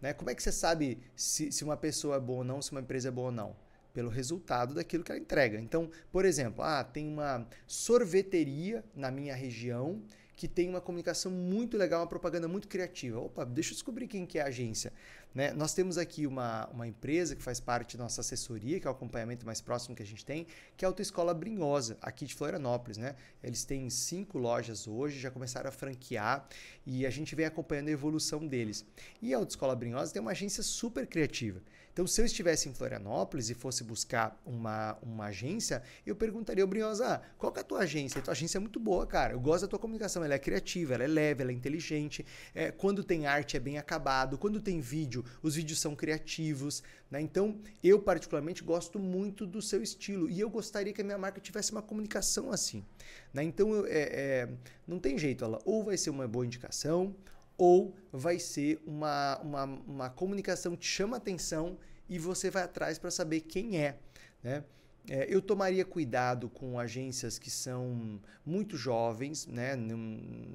Né? 0.02 0.14
Como 0.14 0.30
é 0.30 0.36
que 0.36 0.44
você 0.44 0.52
sabe 0.52 1.00
se, 1.16 1.52
se 1.52 1.64
uma 1.64 1.78
pessoa 1.78 2.18
é 2.18 2.20
boa 2.20 2.40
ou 2.40 2.44
não, 2.44 2.62
se 2.62 2.72
uma 2.72 2.82
empresa 2.82 3.08
é 3.08 3.12
boa 3.12 3.28
ou 3.28 3.32
não? 3.32 3.56
Pelo 3.94 4.10
resultado 4.10 4.74
daquilo 4.74 5.04
que 5.04 5.12
ela 5.12 5.22
entrega. 5.22 5.60
Então, 5.60 5.90
por 6.12 6.26
exemplo, 6.26 6.64
ah, 6.64 6.84
tem 6.84 7.08
uma 7.08 7.48
sorveteria 7.68 8.84
na 8.96 9.12
minha 9.12 9.36
região 9.36 10.02
que 10.36 10.48
tem 10.48 10.70
uma 10.70 10.82
comunicação 10.82 11.32
muito 11.32 11.78
legal, 11.78 12.02
uma 12.02 12.08
propaganda 12.08 12.48
muito 12.48 12.68
criativa. 12.68 13.20
Opa, 13.20 13.46
deixa 13.46 13.72
eu 13.72 13.74
descobrir 13.74 14.08
quem 14.08 14.26
que 14.26 14.40
é 14.40 14.42
a 14.42 14.48
agência. 14.48 14.92
Né? 15.34 15.52
Nós 15.54 15.74
temos 15.74 15.98
aqui 15.98 16.28
uma, 16.28 16.68
uma 16.68 16.88
empresa 16.88 17.36
que 17.36 17.42
faz 17.42 17.60
parte 17.60 17.98
da 17.98 18.04
nossa 18.04 18.22
assessoria, 18.22 18.80
que 18.80 18.88
é 18.88 18.90
o 18.90 18.94
acompanhamento 18.94 19.46
mais 19.46 19.62
próximo 19.62 19.96
que 19.96 20.04
a 20.04 20.06
gente 20.06 20.24
tem, 20.24 20.46
que 20.78 20.86
é 20.86 20.88
a 20.88 20.90
Autoescola 20.90 21.34
Brinhosa, 21.34 21.98
aqui 22.02 22.26
de 22.26 22.36
Florianópolis. 22.36 22.98
Né? 22.98 23.16
Eles 23.44 23.64
têm 23.64 23.90
cinco 23.90 24.38
lojas 24.38 24.88
hoje, 24.88 25.20
já 25.20 25.32
começaram 25.32 25.70
a 25.70 25.72
franquear 25.72 26.48
e 26.86 27.06
a 27.06 27.10
gente 27.10 27.36
vem 27.36 27.46
acompanhando 27.46 27.88
a 27.88 27.92
evolução 27.92 28.46
deles. 28.48 28.86
E 29.22 29.34
a 29.34 29.38
Autoescola 29.38 29.76
Brinhosa 29.76 30.14
tem 30.14 30.22
uma 30.22 30.32
agência 30.32 30.62
super 30.62 31.08
criativa. 31.08 31.62
Então, 31.94 32.08
se 32.08 32.20
eu 32.20 32.26
estivesse 32.26 32.68
em 32.68 32.74
Florianópolis 32.74 33.52
e 33.52 33.54
fosse 33.54 33.84
buscar 33.84 34.42
uma, 34.44 34.98
uma 35.00 35.26
agência, 35.26 35.84
eu 36.04 36.16
perguntaria 36.16 36.64
ao 36.64 36.68
Briosa, 36.68 37.22
qual 37.38 37.52
que 37.52 37.60
é 37.60 37.62
a 37.62 37.64
tua 37.64 37.80
agência? 37.82 38.18
A 38.18 38.22
tua 38.24 38.32
agência 38.32 38.58
é 38.58 38.60
muito 38.60 38.80
boa, 38.80 39.06
cara. 39.06 39.34
Eu 39.34 39.40
gosto 39.40 39.62
da 39.62 39.68
tua 39.68 39.78
comunicação. 39.78 40.24
Ela 40.24 40.34
é 40.34 40.40
criativa, 40.40 40.96
ela 40.96 41.04
é 41.04 41.08
leve, 41.08 41.44
ela 41.44 41.52
é 41.52 41.54
inteligente. 41.54 42.26
É, 42.56 42.72
quando 42.72 43.04
tem 43.04 43.28
arte, 43.28 43.56
é 43.56 43.60
bem 43.60 43.78
acabado. 43.78 44.40
Quando 44.40 44.60
tem 44.60 44.82
vídeo, 44.82 45.24
os 45.44 45.54
vídeos 45.54 45.80
são 45.80 45.96
criativos. 45.96 46.82
Né? 47.12 47.22
Então, 47.22 47.60
eu 47.84 48.02
particularmente 48.02 48.64
gosto 48.64 48.98
muito 48.98 49.46
do 49.46 49.62
seu 49.62 49.84
estilo. 49.84 50.28
E 50.32 50.40
eu 50.40 50.50
gostaria 50.50 50.92
que 50.92 51.02
a 51.02 51.06
minha 51.06 51.18
marca 51.20 51.40
tivesse 51.40 51.72
uma 51.72 51.84
comunicação 51.84 52.52
assim. 52.52 52.84
Né? 53.32 53.44
Então, 53.44 53.72
eu, 53.72 53.86
é, 53.86 54.02
é, 54.02 54.50
não 54.88 54.98
tem 54.98 55.16
jeito. 55.16 55.46
Ela 55.46 55.60
ou 55.64 55.84
vai 55.84 55.96
ser 55.96 56.10
uma 56.10 56.28
boa 56.28 56.44
indicação, 56.44 57.16
ou 57.58 57.96
vai 58.12 58.40
ser 58.40 58.82
uma, 58.86 59.40
uma, 59.40 59.64
uma 59.64 60.10
comunicação 60.10 60.76
que 60.76 60.86
chama 60.86 61.18
atenção 61.18 61.78
e 62.10 62.20
você 62.20 62.50
vai 62.50 62.64
atrás 62.64 62.98
para 62.98 63.12
saber 63.12 63.42
quem 63.42 63.78
é. 63.78 63.98
Né? 64.42 64.64
É, 65.10 65.28
eu 65.30 65.42
tomaria 65.42 65.84
cuidado 65.84 66.50
com 66.50 66.80
agências 66.80 67.38
que 67.38 67.52
são 67.52 68.22
muito 68.46 68.78
jovens, 68.78 69.46
né? 69.46 69.78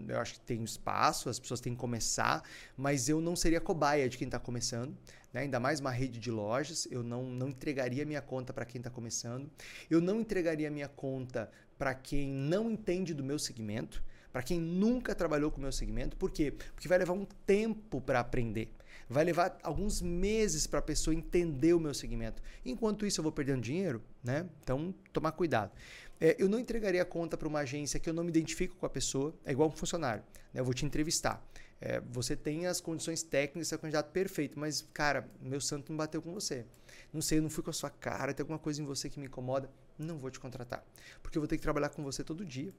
Eu 0.08 0.18
acho 0.18 0.34
que 0.34 0.40
tem 0.40 0.64
espaço, 0.64 1.28
as 1.28 1.38
pessoas 1.38 1.60
têm 1.60 1.74
que 1.74 1.78
começar, 1.78 2.42
mas 2.74 3.10
eu 3.10 3.20
não 3.20 3.36
seria 3.36 3.60
cobaia 3.60 4.08
de 4.08 4.16
quem 4.16 4.26
está 4.26 4.38
começando, 4.38 4.96
né? 5.34 5.42
ainda 5.42 5.60
mais 5.60 5.80
uma 5.80 5.90
rede 5.90 6.18
de 6.18 6.30
lojas. 6.30 6.88
Eu 6.90 7.02
não, 7.02 7.24
não 7.24 7.48
entregaria 7.48 8.06
minha 8.06 8.22
conta 8.22 8.50
para 8.54 8.64
quem 8.64 8.78
está 8.78 8.90
começando, 8.90 9.50
eu 9.90 10.00
não 10.00 10.20
entregaria 10.20 10.70
minha 10.70 10.88
conta 10.88 11.50
para 11.76 11.94
quem 11.94 12.28
não 12.28 12.70
entende 12.70 13.12
do 13.12 13.22
meu 13.22 13.38
segmento 13.38 14.02
para 14.38 14.44
quem 14.44 14.60
nunca 14.60 15.16
trabalhou 15.16 15.50
com 15.50 15.58
o 15.58 15.62
meu 15.62 15.72
segmento. 15.72 16.16
Por 16.16 16.30
quê? 16.30 16.52
Porque 16.52 16.86
vai 16.86 16.96
levar 16.96 17.12
um 17.12 17.26
tempo 17.44 18.00
para 18.00 18.20
aprender. 18.20 18.72
Vai 19.08 19.24
levar 19.24 19.58
alguns 19.64 20.00
meses 20.00 20.64
para 20.64 20.78
a 20.78 20.82
pessoa 20.82 21.12
entender 21.12 21.74
o 21.74 21.80
meu 21.80 21.92
segmento. 21.92 22.40
Enquanto 22.64 23.04
isso, 23.04 23.18
eu 23.18 23.24
vou 23.24 23.32
perdendo 23.32 23.62
dinheiro, 23.62 24.00
né? 24.22 24.48
Então, 24.62 24.94
tomar 25.12 25.32
cuidado. 25.32 25.72
É, 26.20 26.36
eu 26.38 26.48
não 26.48 26.60
entregaria 26.60 27.02
a 27.02 27.04
conta 27.04 27.36
para 27.36 27.48
uma 27.48 27.58
agência 27.58 27.98
que 27.98 28.08
eu 28.08 28.14
não 28.14 28.22
me 28.22 28.28
identifico 28.28 28.76
com 28.76 28.86
a 28.86 28.88
pessoa. 28.88 29.34
É 29.44 29.50
igual 29.50 29.70
um 29.70 29.72
funcionário. 29.72 30.22
Né? 30.54 30.60
Eu 30.60 30.64
vou 30.64 30.72
te 30.72 30.86
entrevistar. 30.86 31.44
É, 31.80 32.00
você 32.08 32.36
tem 32.36 32.68
as 32.68 32.80
condições 32.80 33.24
técnicas, 33.24 33.72
é 33.72 33.74
o 33.74 33.78
candidato 33.80 34.12
perfeito, 34.12 34.56
mas, 34.56 34.86
cara, 34.94 35.28
meu 35.40 35.60
santo 35.60 35.90
não 35.90 35.96
bateu 35.96 36.22
com 36.22 36.32
você. 36.32 36.64
Não 37.12 37.20
sei, 37.20 37.38
eu 37.38 37.42
não 37.42 37.50
fui 37.50 37.64
com 37.64 37.70
a 37.70 37.72
sua 37.72 37.90
cara, 37.90 38.32
tem 38.32 38.44
alguma 38.44 38.60
coisa 38.60 38.80
em 38.80 38.84
você 38.84 39.10
que 39.10 39.18
me 39.18 39.26
incomoda. 39.26 39.68
Não 39.98 40.16
vou 40.16 40.30
te 40.30 40.38
contratar. 40.38 40.84
Porque 41.24 41.36
eu 41.36 41.42
vou 41.42 41.48
ter 41.48 41.56
que 41.56 41.62
trabalhar 41.62 41.88
com 41.88 42.04
você 42.04 42.22
todo 42.22 42.44
dia. 42.44 42.72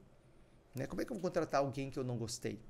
Né? 0.74 0.86
Como 0.86 1.00
é 1.02 1.04
que 1.04 1.12
eu 1.12 1.16
vou 1.16 1.22
contratar 1.22 1.60
alguém 1.60 1.90
que 1.90 1.98
eu 1.98 2.04
não 2.04 2.16
gostei? 2.16 2.60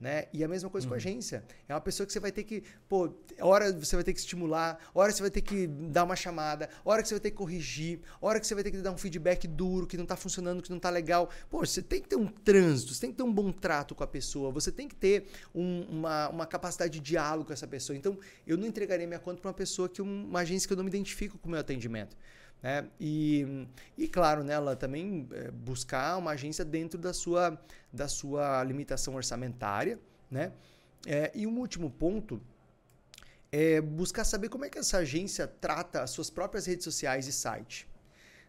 Né? 0.00 0.28
E 0.32 0.42
a 0.42 0.48
mesma 0.48 0.70
coisa 0.70 0.86
uhum. 0.86 0.92
com 0.92 0.94
a 0.94 0.96
uhum. 0.96 1.00
agência. 1.00 1.44
É 1.68 1.74
uma 1.74 1.80
pessoa 1.80 2.06
que 2.06 2.12
você 2.12 2.18
vai 2.18 2.32
ter 2.32 2.42
que, 2.42 2.64
pô, 2.88 3.12
hora 3.38 3.70
você 3.70 3.96
vai 3.96 4.02
ter 4.02 4.14
que 4.14 4.18
estimular, 4.18 4.78
hora 4.94 5.12
você 5.12 5.20
vai 5.20 5.30
ter 5.30 5.42
que 5.42 5.66
dar 5.66 6.04
uma 6.04 6.16
chamada, 6.16 6.70
hora 6.82 7.02
que 7.02 7.08
você 7.08 7.14
vai 7.16 7.20
ter 7.20 7.30
que 7.30 7.36
corrigir, 7.36 8.00
hora 8.18 8.40
que 8.40 8.46
você 8.46 8.54
vai 8.54 8.64
ter 8.64 8.70
que 8.70 8.78
dar 8.78 8.92
um 8.92 8.96
feedback 8.96 9.46
duro, 9.46 9.86
que 9.86 9.98
não 9.98 10.04
está 10.04 10.16
funcionando, 10.16 10.62
que 10.62 10.70
não 10.70 10.78
está 10.78 10.88
legal. 10.88 11.28
Pô, 11.50 11.58
você 11.58 11.82
tem 11.82 12.00
que 12.00 12.08
ter 12.08 12.16
um 12.16 12.26
trânsito, 12.26 12.94
você 12.94 13.02
tem 13.02 13.10
que 13.10 13.18
ter 13.18 13.22
um 13.22 13.32
bom 13.32 13.52
trato 13.52 13.94
com 13.94 14.02
a 14.02 14.06
pessoa, 14.06 14.50
você 14.50 14.72
tem 14.72 14.88
que 14.88 14.94
ter 14.94 15.26
um, 15.54 15.82
uma, 15.82 16.30
uma 16.30 16.46
capacidade 16.46 16.94
de 16.94 17.00
diálogo 17.00 17.48
com 17.48 17.52
essa 17.52 17.66
pessoa. 17.66 17.94
Então, 17.94 18.16
eu 18.46 18.56
não 18.56 18.66
entregaria 18.66 19.06
minha 19.06 19.20
conta 19.20 19.42
para 19.42 19.48
uma 19.48 19.54
pessoa 19.54 19.86
que 19.86 20.00
uma 20.00 20.40
agência 20.40 20.66
que 20.66 20.72
eu 20.72 20.78
não 20.78 20.84
me 20.84 20.90
identifico 20.90 21.36
com 21.36 21.48
o 21.48 21.50
meu 21.50 21.60
atendimento. 21.60 22.16
Né? 22.62 22.88
E, 23.00 23.66
e 23.96 24.06
claro, 24.06 24.44
né, 24.44 24.54
ela 24.54 24.76
também 24.76 25.28
é, 25.32 25.50
buscar 25.50 26.16
uma 26.16 26.32
agência 26.32 26.64
dentro 26.64 26.98
da 26.98 27.12
sua, 27.12 27.60
da 27.92 28.08
sua 28.08 28.62
limitação 28.64 29.14
orçamentária. 29.14 29.98
Né? 30.30 30.52
É, 31.06 31.30
e 31.34 31.46
um 31.46 31.58
último 31.58 31.90
ponto 31.90 32.40
é 33.50 33.80
buscar 33.80 34.24
saber 34.24 34.48
como 34.48 34.64
é 34.64 34.70
que 34.70 34.78
essa 34.78 34.98
agência 34.98 35.46
trata 35.46 36.02
as 36.02 36.10
suas 36.10 36.30
próprias 36.30 36.66
redes 36.66 36.84
sociais 36.84 37.26
e 37.26 37.32
site. 37.32 37.88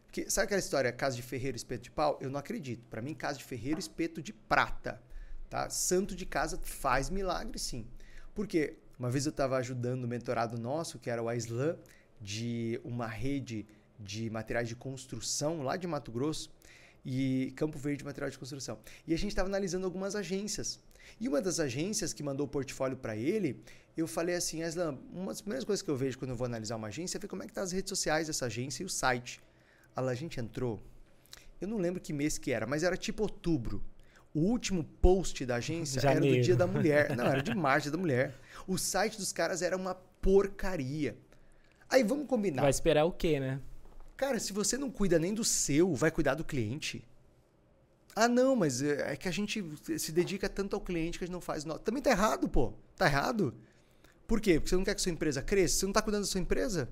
Porque, 0.04 0.30
sabe 0.30 0.46
aquela 0.46 0.60
história, 0.60 0.92
casa 0.92 1.16
de 1.16 1.22
ferreiro, 1.22 1.56
espeto 1.56 1.84
de 1.84 1.92
pau? 1.92 2.20
Eu 2.22 2.30
não 2.30 2.38
acredito. 2.38 2.84
Para 2.90 3.02
mim, 3.02 3.14
casa 3.14 3.38
de 3.38 3.46
ferreiro, 3.46 3.80
espeto 3.80 4.22
de 4.22 4.34
prata. 4.34 5.02
Tá? 5.50 5.70
Santo 5.70 6.16
de 6.16 6.26
casa 6.26 6.60
faz 6.62 7.10
milagre, 7.10 7.58
sim. 7.58 7.88
Porque 8.36 8.78
uma 9.00 9.10
vez 9.10 9.26
eu 9.26 9.30
estava 9.30 9.58
ajudando 9.58 10.04
um 10.04 10.08
mentorado 10.08 10.60
nosso, 10.60 11.00
que 11.00 11.10
era 11.10 11.24
o 11.24 11.30
Aislan, 11.30 11.78
de 12.20 12.80
uma 12.84 13.08
rede 13.08 13.66
de 14.02 14.30
materiais 14.30 14.68
de 14.68 14.76
construção 14.76 15.62
lá 15.62 15.78
de 15.78 15.88
Mato 15.88 16.12
Grosso 16.12 16.50
e 17.06 17.54
Campo 17.56 17.78
Verde 17.78 18.04
Material 18.04 18.30
de 18.30 18.38
Construção. 18.38 18.78
E 19.08 19.14
a 19.14 19.18
gente 19.18 19.30
estava 19.30 19.48
analisando 19.48 19.86
algumas 19.86 20.16
agências. 20.16 20.80
E 21.20 21.28
uma 21.28 21.42
das 21.42 21.60
agências 21.60 22.14
que 22.14 22.24
mandou 22.24 22.46
o 22.46 22.50
portfólio 22.50 22.98
para 22.98 23.16
ele, 23.16 23.62
eu 23.96 24.08
falei 24.08 24.36
assim, 24.36 24.64
Aslan, 24.64 24.98
uma 25.12 25.28
das 25.28 25.42
primeiras 25.42 25.66
coisas 25.66 25.82
que 25.82 25.90
eu 25.90 25.96
vejo 25.96 26.18
quando 26.18 26.32
eu 26.32 26.36
vou 26.36 26.46
analisar 26.46 26.76
uma 26.76 26.88
agência 26.88 27.18
é 27.18 27.20
ver 27.20 27.28
como 27.28 27.44
é 27.44 27.48
que 27.48 27.54
tá 27.54 27.62
as 27.62 27.72
redes 27.72 27.90
sociais 27.90 28.28
dessa 28.28 28.46
agência 28.46 28.84
e 28.84 28.86
o 28.86 28.90
site. 28.90 29.42
a 29.96 30.14
gente 30.14 30.40
entrou, 30.40 30.82
eu 31.60 31.68
não 31.68 31.78
lembro 31.78 32.02
que 32.02 32.14
mês 32.14 32.38
que 32.38 32.52
era, 32.52 32.66
mas 32.66 32.84
era 32.84 32.98
tipo 32.98 33.24
outubro. 33.24 33.84
O 34.34 34.40
último 34.40 34.84
post 34.84 35.46
da 35.46 35.56
agência 35.56 36.02
Janeiro. 36.02 36.26
era 36.34 36.38
do 36.38 36.42
Dia 36.44 36.56
da 36.56 36.66
Mulher. 36.66 37.10
Não, 37.18 37.26
era 37.26 37.44
de 37.44 37.54
março 37.54 37.92
da 37.92 37.98
mulher. 37.98 38.34
O 38.66 38.78
site 38.78 39.18
dos 39.18 39.34
caras 39.34 39.62
era 39.62 39.76
uma 39.76 39.94
porcaria. 39.94 41.18
Aí 41.90 42.02
vamos 42.02 42.28
combinar. 42.28 42.62
Vai 42.62 42.72
esperar 42.72 43.04
o 43.04 43.12
quê, 43.12 43.42
né? 43.42 43.60
Cara, 44.22 44.40
se 44.40 44.54
você 44.54 44.78
não 44.78 44.92
cuida 44.92 45.18
nem 45.18 45.34
do 45.34 45.44
seu, 45.44 45.96
vai 45.96 46.12
cuidar 46.12 46.36
do 46.36 46.44
cliente? 46.44 47.04
Ah, 48.16 48.28
não, 48.28 48.56
mas 48.56 48.80
é, 48.80 49.14
é 49.14 49.16
que 49.16 49.28
a 49.28 49.32
gente 49.32 49.66
se 49.98 50.12
dedica 50.12 50.48
tanto 50.48 50.76
ao 50.76 50.80
cliente 50.80 51.18
que 51.18 51.24
a 51.24 51.26
gente 51.26 51.34
não 51.34 51.42
faz. 51.42 51.64
Também 51.84 52.04
tá 52.04 52.12
errado, 52.12 52.48
pô. 52.48 52.72
Tá 52.96 53.08
errado. 53.08 53.52
Por 54.28 54.40
quê? 54.40 54.60
Porque 54.60 54.70
você 54.70 54.76
não 54.76 54.84
quer 54.84 54.94
que 54.94 55.02
sua 55.02 55.12
empresa 55.12 55.42
cresça? 55.42 55.80
Você 55.80 55.86
não 55.88 55.94
tá 55.94 56.04
cuidando 56.04 56.22
da 56.22 56.28
sua 56.28 56.40
empresa? 56.40 56.88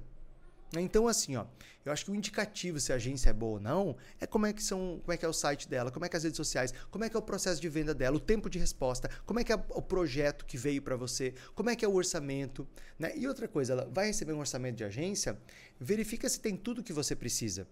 Então, 0.77 1.07
assim, 1.07 1.35
ó, 1.35 1.45
eu 1.83 1.91
acho 1.91 2.05
que 2.05 2.11
o 2.11 2.15
indicativo 2.15 2.79
se 2.79 2.91
a 2.91 2.95
agência 2.95 3.31
é 3.31 3.33
boa 3.33 3.53
ou 3.53 3.59
não 3.59 3.97
é 4.19 4.27
como 4.27 4.45
é 4.45 4.53
que 4.53 4.61
são, 4.61 4.99
como 5.01 5.11
é 5.11 5.17
que 5.17 5.25
é 5.25 5.27
o 5.27 5.33
site 5.33 5.67
dela, 5.67 5.89
como 5.91 6.05
é 6.05 6.09
que 6.09 6.15
é 6.15 6.17
as 6.17 6.23
redes 6.23 6.37
sociais, 6.37 6.71
como 6.91 7.03
é 7.03 7.09
que 7.09 7.15
é 7.15 7.19
o 7.19 7.23
processo 7.23 7.59
de 7.59 7.67
venda 7.67 7.93
dela, 7.93 8.17
o 8.17 8.19
tempo 8.19 8.49
de 8.49 8.59
resposta, 8.59 9.09
como 9.25 9.39
é 9.39 9.43
que 9.43 9.51
é 9.51 9.55
o 9.55 9.81
projeto 9.81 10.45
que 10.45 10.57
veio 10.57 10.81
para 10.81 10.95
você, 10.95 11.33
como 11.55 11.69
é 11.69 11.75
que 11.75 11.83
é 11.83 11.87
o 11.87 11.93
orçamento, 11.93 12.67
né? 12.99 13.13
E 13.15 13.27
outra 13.27 13.47
coisa, 13.47 13.73
ela 13.73 13.89
vai 13.91 14.07
receber 14.07 14.33
um 14.33 14.39
orçamento 14.39 14.75
de 14.75 14.83
agência, 14.83 15.39
verifica 15.79 16.29
se 16.29 16.39
tem 16.39 16.55
tudo 16.55 16.83
que 16.83 16.93
você 16.93 17.15
precisa. 17.15 17.67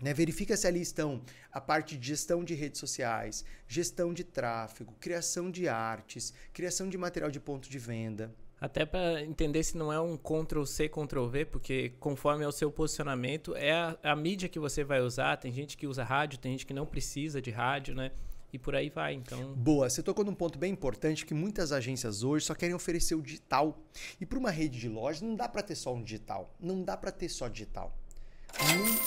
Né, 0.00 0.14
verifica 0.14 0.56
se 0.56 0.66
ali 0.66 0.80
estão 0.80 1.22
a 1.52 1.60
parte 1.60 1.94
de 1.94 2.08
gestão 2.08 2.42
de 2.42 2.54
redes 2.54 2.80
sociais, 2.80 3.44
gestão 3.68 4.14
de 4.14 4.24
tráfego, 4.24 4.94
criação 4.98 5.50
de 5.50 5.68
artes, 5.68 6.32
criação 6.54 6.88
de 6.88 6.96
material 6.96 7.30
de 7.30 7.38
ponto 7.38 7.68
de 7.68 7.78
venda. 7.78 8.34
Até 8.60 8.84
para 8.84 9.22
entender 9.22 9.62
se 9.62 9.76
não 9.78 9.90
é 9.90 9.98
um 9.98 10.18
Ctrl 10.18 10.64
C, 10.64 10.86
Ctrl 10.86 11.26
V, 11.26 11.44
porque 11.46 11.94
conforme 11.98 12.44
é 12.44 12.48
o 12.48 12.52
seu 12.52 12.70
posicionamento, 12.70 13.56
é 13.56 13.72
a, 13.72 13.96
a, 14.02 14.14
mídia 14.14 14.50
que 14.50 14.58
você 14.58 14.84
vai 14.84 15.00
usar. 15.00 15.38
Tem 15.38 15.50
gente 15.50 15.78
que 15.78 15.86
usa 15.86 16.04
rádio, 16.04 16.38
tem 16.38 16.52
gente 16.52 16.66
que 16.66 16.74
não 16.74 16.84
precisa 16.84 17.40
de 17.40 17.50
rádio, 17.50 17.94
né? 17.94 18.10
E 18.52 18.58
por 18.58 18.74
aí 18.74 18.90
vai, 18.90 19.14
então... 19.14 19.54
Boa, 19.54 19.88
você 19.88 20.02
tocou 20.02 20.24
num 20.24 20.34
ponto 20.34 20.58
bem 20.58 20.72
importante 20.72 21.24
que 21.24 21.32
muitas 21.32 21.72
agências 21.72 22.22
hoje 22.22 22.44
só 22.44 22.54
querem 22.54 22.74
oferecer 22.74 23.14
o 23.14 23.22
digital. 23.22 23.78
E 24.20 24.26
para 24.26 24.38
uma 24.38 24.50
rede 24.50 24.78
de 24.78 24.88
lojas 24.88 25.22
não 25.22 25.34
dá 25.36 25.48
para 25.48 25.62
ter 25.62 25.76
só 25.76 25.94
um 25.94 26.02
digital, 26.02 26.52
não 26.60 26.82
dá 26.82 26.96
para 26.96 27.12
ter 27.12 27.28
só 27.28 27.48
digital. 27.48 27.96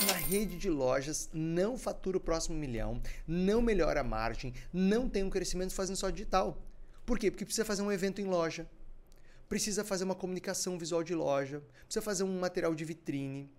Uma 0.02 0.14
rede 0.14 0.58
de 0.58 0.70
lojas 0.70 1.30
não 1.34 1.78
fatura 1.78 2.18
o 2.18 2.22
próximo 2.22 2.58
milhão, 2.58 3.02
não 3.28 3.62
melhora 3.62 4.00
a 4.00 4.04
margem, 4.04 4.54
não 4.72 5.10
tem 5.10 5.24
um 5.24 5.30
crescimento 5.30 5.74
fazendo 5.76 5.98
só 5.98 6.10
digital. 6.10 6.58
Por 7.06 7.20
quê? 7.20 7.30
Porque 7.30 7.44
precisa 7.44 7.66
fazer 7.66 7.82
um 7.82 7.92
evento 7.92 8.22
em 8.22 8.26
loja, 8.26 8.66
precisa 9.48 9.84
fazer 9.84 10.04
uma 10.04 10.16
comunicação 10.16 10.78
visual 10.78 11.04
de 11.04 11.14
loja, 11.14 11.62
precisa 11.86 12.02
fazer 12.02 12.24
um 12.24 12.40
material 12.40 12.74
de 12.74 12.86
vitrine. 12.86 13.50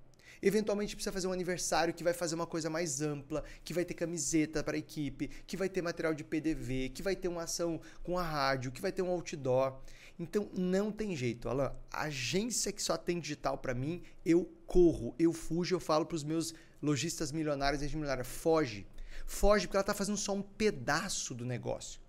Eventualmente 0.43 0.95
precisa 0.95 1.13
fazer 1.13 1.27
um 1.27 1.33
aniversário 1.33 1.95
que 1.95 2.05
vai 2.05 2.13
fazer 2.13 2.35
uma 2.35 2.47
coisa 2.47 2.69
mais 2.69 3.01
ampla, 3.01 3.43
que 3.65 3.73
vai 3.73 3.85
ter 3.85 3.95
camiseta 3.95 4.63
para 4.63 4.77
a 4.77 4.79
equipe, 4.79 5.29
que 5.47 5.57
vai 5.57 5.69
ter 5.71 5.81
material 5.81 6.13
de 6.13 6.23
PDV, 6.23 6.91
que 6.91 7.03
vai 7.03 7.17
ter 7.17 7.29
uma 7.29 7.45
ação 7.45 7.81
com 8.03 8.19
a 8.19 8.23
rádio, 8.23 8.71
que 8.71 8.83
vai 8.83 8.93
ter 8.93 9.01
um 9.01 9.09
outdoor. 9.09 9.79
Então 10.19 10.51
não 10.53 10.93
tem 10.93 11.17
jeito, 11.17 11.49
Alan. 11.49 11.75
Agência 11.91 12.73
que 12.73 12.83
só 12.83 12.97
tem 12.97 13.19
digital 13.19 13.57
para 13.57 13.73
mim, 13.73 14.03
eu 14.25 14.45
corro, 14.67 15.15
eu 15.19 15.33
fujo, 15.33 15.75
eu 15.75 15.81
falo 15.81 16.05
para 16.05 16.17
os 16.17 16.25
meus 16.25 16.55
lojistas 16.83 17.33
milionários 17.33 17.83
e 17.83 17.87
milionários, 17.87 18.29
foge. 18.29 18.87
Foge 19.27 19.67
porque 19.67 19.77
ela 19.79 19.83
está 19.83 19.95
fazendo 19.95 20.19
só 20.19 20.35
um 20.35 20.43
pedaço 20.43 21.35
do 21.35 21.47
negócio. 21.47 22.01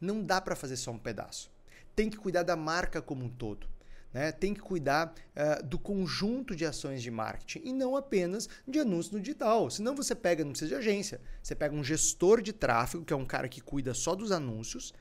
Não 0.00 0.20
dá 0.20 0.40
para 0.40 0.56
fazer 0.56 0.76
só 0.76 0.90
um 0.90 0.98
pedaço 0.98 1.53
tem 1.94 2.10
que 2.10 2.16
cuidar 2.16 2.42
da 2.42 2.56
marca 2.56 3.00
como 3.00 3.24
um 3.24 3.28
todo. 3.28 3.66
Né? 4.12 4.30
Tem 4.30 4.54
que 4.54 4.60
cuidar 4.60 5.12
uh, 5.34 5.66
do 5.66 5.76
conjunto 5.78 6.54
de 6.54 6.64
ações 6.64 7.02
de 7.02 7.10
marketing 7.10 7.68
e 7.68 7.72
não 7.72 7.96
apenas 7.96 8.48
de 8.66 8.78
anúncio 8.78 9.14
no 9.14 9.20
digital. 9.20 9.68
Senão 9.68 9.96
você 9.96 10.14
pega, 10.14 10.44
não 10.44 10.52
precisa 10.52 10.68
de 10.68 10.76
agência, 10.76 11.20
você 11.42 11.54
pega 11.54 11.74
um 11.74 11.82
gestor 11.82 12.40
de 12.40 12.52
tráfego, 12.52 13.04
que 13.04 13.12
é 13.12 13.16
um 13.16 13.26
cara 13.26 13.48
que 13.48 13.60
cuida 13.60 13.92
só 13.92 14.14
dos 14.14 14.30
anúncios, 14.30 14.94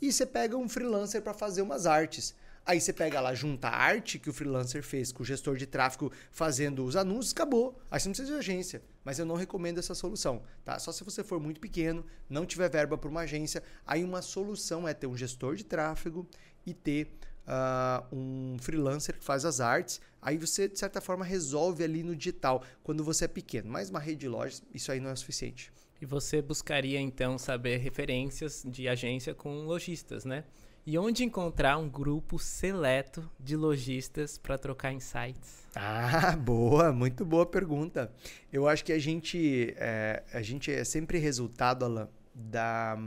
e 0.00 0.12
você 0.12 0.24
pega 0.24 0.56
um 0.56 0.68
freelancer 0.68 1.20
para 1.20 1.34
fazer 1.34 1.62
umas 1.62 1.84
artes. 1.84 2.34
Aí 2.66 2.80
você 2.80 2.92
pega 2.92 3.20
lá, 3.20 3.34
junta 3.34 3.68
a 3.68 3.76
arte 3.76 4.18
que 4.18 4.30
o 4.30 4.32
freelancer 4.32 4.82
fez 4.82 5.12
com 5.12 5.22
o 5.22 5.26
gestor 5.26 5.56
de 5.56 5.66
tráfego 5.66 6.10
fazendo 6.30 6.84
os 6.84 6.96
anúncios, 6.96 7.32
acabou. 7.32 7.78
Aí 7.90 8.00
você 8.00 8.08
não 8.08 8.12
precisa 8.14 8.32
de 8.32 8.38
agência. 8.38 8.82
Mas 9.04 9.18
eu 9.18 9.26
não 9.26 9.34
recomendo 9.34 9.78
essa 9.78 9.94
solução, 9.94 10.42
tá? 10.64 10.78
Só 10.78 10.90
se 10.90 11.04
você 11.04 11.22
for 11.22 11.38
muito 11.38 11.60
pequeno, 11.60 12.04
não 12.28 12.46
tiver 12.46 12.70
verba 12.70 12.96
para 12.96 13.10
uma 13.10 13.20
agência, 13.20 13.62
aí 13.86 14.02
uma 14.02 14.22
solução 14.22 14.88
é 14.88 14.94
ter 14.94 15.06
um 15.06 15.16
gestor 15.16 15.56
de 15.56 15.64
tráfego 15.64 16.26
e 16.64 16.72
ter 16.72 17.14
uh, 17.46 18.04
um 18.14 18.56
freelancer 18.58 19.18
que 19.18 19.24
faz 19.24 19.44
as 19.44 19.60
artes. 19.60 20.00
Aí 20.22 20.38
você, 20.38 20.66
de 20.66 20.78
certa 20.78 21.02
forma, 21.02 21.22
resolve 21.22 21.84
ali 21.84 22.02
no 22.02 22.16
digital, 22.16 22.64
quando 22.82 23.04
você 23.04 23.26
é 23.26 23.28
pequeno. 23.28 23.70
Mas 23.70 23.90
uma 23.90 24.00
rede 24.00 24.20
de 24.20 24.28
lojas, 24.28 24.62
isso 24.72 24.90
aí 24.90 25.00
não 25.00 25.10
é 25.10 25.16
suficiente. 25.16 25.70
E 26.00 26.06
você 26.06 26.40
buscaria, 26.42 26.98
então, 26.98 27.38
saber 27.38 27.76
referências 27.76 28.64
de 28.66 28.88
agência 28.88 29.34
com 29.34 29.64
lojistas, 29.64 30.24
né? 30.24 30.44
E 30.86 30.98
onde 30.98 31.24
encontrar 31.24 31.78
um 31.78 31.88
grupo 31.88 32.38
seleto 32.38 33.30
de 33.40 33.56
lojistas 33.56 34.36
para 34.36 34.58
trocar 34.58 34.92
insights? 34.92 35.64
Ah, 35.74 36.36
boa, 36.36 36.92
muito 36.92 37.24
boa 37.24 37.46
pergunta. 37.46 38.12
Eu 38.52 38.68
acho 38.68 38.84
que 38.84 38.92
a 38.92 38.98
gente 38.98 39.74
é, 39.78 40.22
a 40.30 40.42
gente 40.42 40.70
é 40.70 40.84
sempre 40.84 41.16
resultado 41.18 41.86
Alan, 41.86 42.08
da 42.34 42.98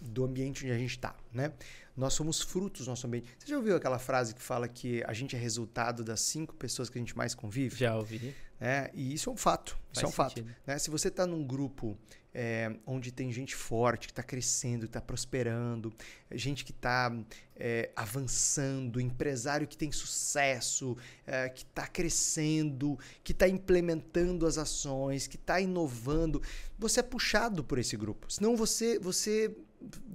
do 0.00 0.24
ambiente 0.24 0.64
onde 0.64 0.72
a 0.72 0.78
gente 0.78 0.90
está, 0.90 1.14
né? 1.32 1.52
Nós 1.96 2.14
somos 2.14 2.40
frutos 2.40 2.86
do 2.86 2.90
nosso 2.90 3.06
ambiente. 3.06 3.28
Você 3.38 3.48
já 3.48 3.56
ouviu 3.56 3.76
aquela 3.76 3.98
frase 3.98 4.34
que 4.34 4.42
fala 4.42 4.68
que 4.68 5.02
a 5.04 5.12
gente 5.12 5.34
é 5.34 5.38
resultado 5.38 6.02
das 6.02 6.20
cinco 6.20 6.54
pessoas 6.54 6.88
que 6.88 6.98
a 6.98 7.00
gente 7.00 7.16
mais 7.16 7.34
convive? 7.34 7.76
Já 7.76 7.96
ouvi. 7.96 8.34
É, 8.60 8.90
e 8.92 9.14
isso 9.14 9.30
é 9.30 9.32
um 9.32 9.36
fato. 9.36 9.78
Isso 9.92 10.04
é 10.04 10.08
um 10.08 10.12
sentido. 10.12 10.46
fato. 10.46 10.56
Né? 10.66 10.78
Se 10.78 10.90
você 10.90 11.08
está 11.08 11.26
num 11.26 11.44
grupo 11.44 11.96
é, 12.34 12.74
onde 12.86 13.10
tem 13.10 13.32
gente 13.32 13.54
forte, 13.54 14.06
que 14.06 14.12
está 14.12 14.22
crescendo, 14.22 14.84
está 14.84 15.00
prosperando, 15.00 15.92
gente 16.30 16.64
que 16.64 16.72
está 16.72 17.12
é, 17.56 17.90
avançando, 17.96 19.00
empresário 19.00 19.66
que 19.66 19.76
tem 19.76 19.90
sucesso, 19.90 20.96
é, 21.26 21.48
que 21.48 21.62
está 21.62 21.86
crescendo, 21.86 22.98
que 23.24 23.32
está 23.32 23.48
implementando 23.48 24.46
as 24.46 24.58
ações, 24.58 25.26
que 25.26 25.36
está 25.36 25.60
inovando, 25.60 26.42
você 26.78 27.00
é 27.00 27.02
puxado 27.02 27.64
por 27.64 27.78
esse 27.78 27.96
grupo. 27.96 28.30
Senão 28.32 28.56
você, 28.56 28.98
você 28.98 29.54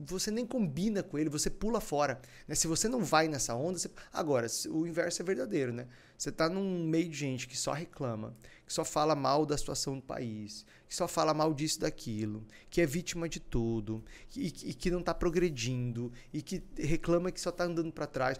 você 0.05 0.29
nem 0.29 0.45
combina 0.45 1.01
com 1.01 1.17
ele, 1.17 1.29
você 1.29 1.49
pula 1.49 1.79
fora. 1.79 2.21
Né? 2.47 2.55
Se 2.55 2.67
você 2.67 2.87
não 2.87 3.03
vai 3.03 3.27
nessa 3.27 3.55
onda, 3.55 3.79
você... 3.79 3.89
agora, 4.11 4.47
o 4.69 4.85
inverso 4.85 5.21
é 5.21 5.25
verdadeiro, 5.25 5.73
né? 5.73 5.87
Você 6.17 6.29
está 6.29 6.47
num 6.47 6.85
meio 6.85 7.09
de 7.09 7.17
gente 7.17 7.47
que 7.47 7.57
só 7.57 7.73
reclama, 7.73 8.35
que 8.65 8.73
só 8.73 8.85
fala 8.85 9.15
mal 9.15 9.45
da 9.45 9.57
situação 9.57 9.95
do 9.95 10.01
país, 10.01 10.65
que 10.87 10.95
só 10.95 11.07
fala 11.07 11.33
mal 11.33 11.53
disso 11.53 11.79
daquilo, 11.79 12.45
que 12.69 12.81
é 12.81 12.85
vítima 12.85 13.27
de 13.27 13.39
tudo, 13.39 14.03
e, 14.35 14.47
e 14.47 14.73
que 14.73 14.91
não 14.91 14.99
está 14.99 15.13
progredindo, 15.13 16.11
e 16.31 16.41
que 16.41 16.63
reclama 16.77 17.31
que 17.31 17.41
só 17.41 17.49
está 17.49 17.65
andando 17.65 17.91
para 17.91 18.07
trás. 18.07 18.37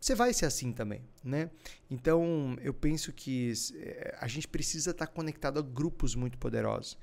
Você 0.00 0.14
vai 0.14 0.32
ser 0.32 0.46
assim 0.46 0.72
também, 0.72 1.02
né? 1.24 1.50
Então, 1.90 2.56
eu 2.62 2.72
penso 2.72 3.12
que 3.12 3.52
eh, 3.74 4.16
a 4.20 4.28
gente 4.28 4.46
precisa 4.46 4.92
estar 4.92 5.06
tá 5.06 5.12
conectado 5.12 5.58
a 5.58 5.62
grupos 5.62 6.14
muito 6.14 6.38
poderosos. 6.38 6.96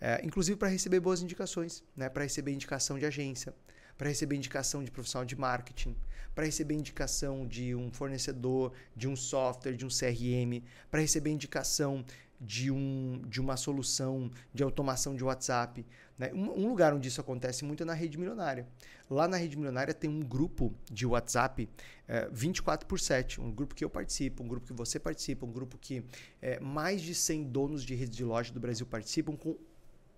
É, 0.00 0.20
inclusive 0.24 0.56
para 0.56 0.68
receber 0.68 1.00
boas 1.00 1.22
indicações, 1.22 1.82
né? 1.96 2.08
para 2.08 2.22
receber 2.22 2.52
indicação 2.52 2.98
de 2.98 3.04
agência, 3.04 3.54
para 3.96 4.08
receber 4.08 4.36
indicação 4.36 4.84
de 4.84 4.90
profissional 4.90 5.24
de 5.24 5.36
marketing, 5.36 5.96
para 6.34 6.44
receber 6.44 6.74
indicação 6.74 7.46
de 7.46 7.74
um 7.74 7.90
fornecedor, 7.90 8.72
de 8.94 9.08
um 9.08 9.16
software, 9.16 9.74
de 9.74 9.84
um 9.84 9.88
CRM, 9.88 10.62
para 10.88 11.00
receber 11.00 11.30
indicação 11.30 12.04
de, 12.40 12.70
um, 12.70 13.20
de 13.26 13.40
uma 13.40 13.56
solução 13.56 14.30
de 14.54 14.62
automação 14.62 15.16
de 15.16 15.24
WhatsApp. 15.24 15.84
Né? 16.16 16.32
Um, 16.32 16.64
um, 16.64 16.68
lugar 16.68 16.94
onde 16.94 17.08
isso 17.08 17.20
acontece 17.20 17.64
muito 17.64 17.82
é 17.82 17.86
na 17.86 17.94
rede 17.94 18.16
milionária. 18.16 18.68
Lá 19.10 19.26
na 19.26 19.36
rede 19.36 19.56
milionária 19.56 19.92
tem 19.92 20.08
um 20.08 20.20
grupo 20.20 20.72
de 20.90 21.04
WhatsApp 21.04 21.68
é, 22.06 22.28
24 22.30 22.86
por 22.86 23.00
7, 23.00 23.40
um 23.40 23.50
grupo 23.50 23.74
que 23.74 23.84
eu 23.84 23.90
participo, 23.90 24.42
um 24.42 24.48
grupo 24.48 24.66
que 24.66 24.72
você 24.72 25.00
participa, 25.00 25.44
um 25.44 25.52
grupo 25.52 25.76
que 25.76 26.04
é, 26.40 26.60
mais 26.60 27.02
de 27.02 27.14
100 27.14 27.44
donos 27.44 27.82
de 27.82 27.94
rede 27.94 28.16
de 28.16 28.24
loja 28.24 28.52
do 28.52 28.60
Brasil 28.60 28.86
participam 28.86 29.36
com 29.36 29.56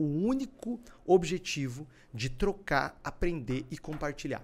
o 0.01 0.05
único 0.05 0.81
objetivo 1.05 1.87
de 2.13 2.31
trocar, 2.31 2.99
aprender 3.05 3.67
e 3.71 3.77
compartilhar. 3.77 4.43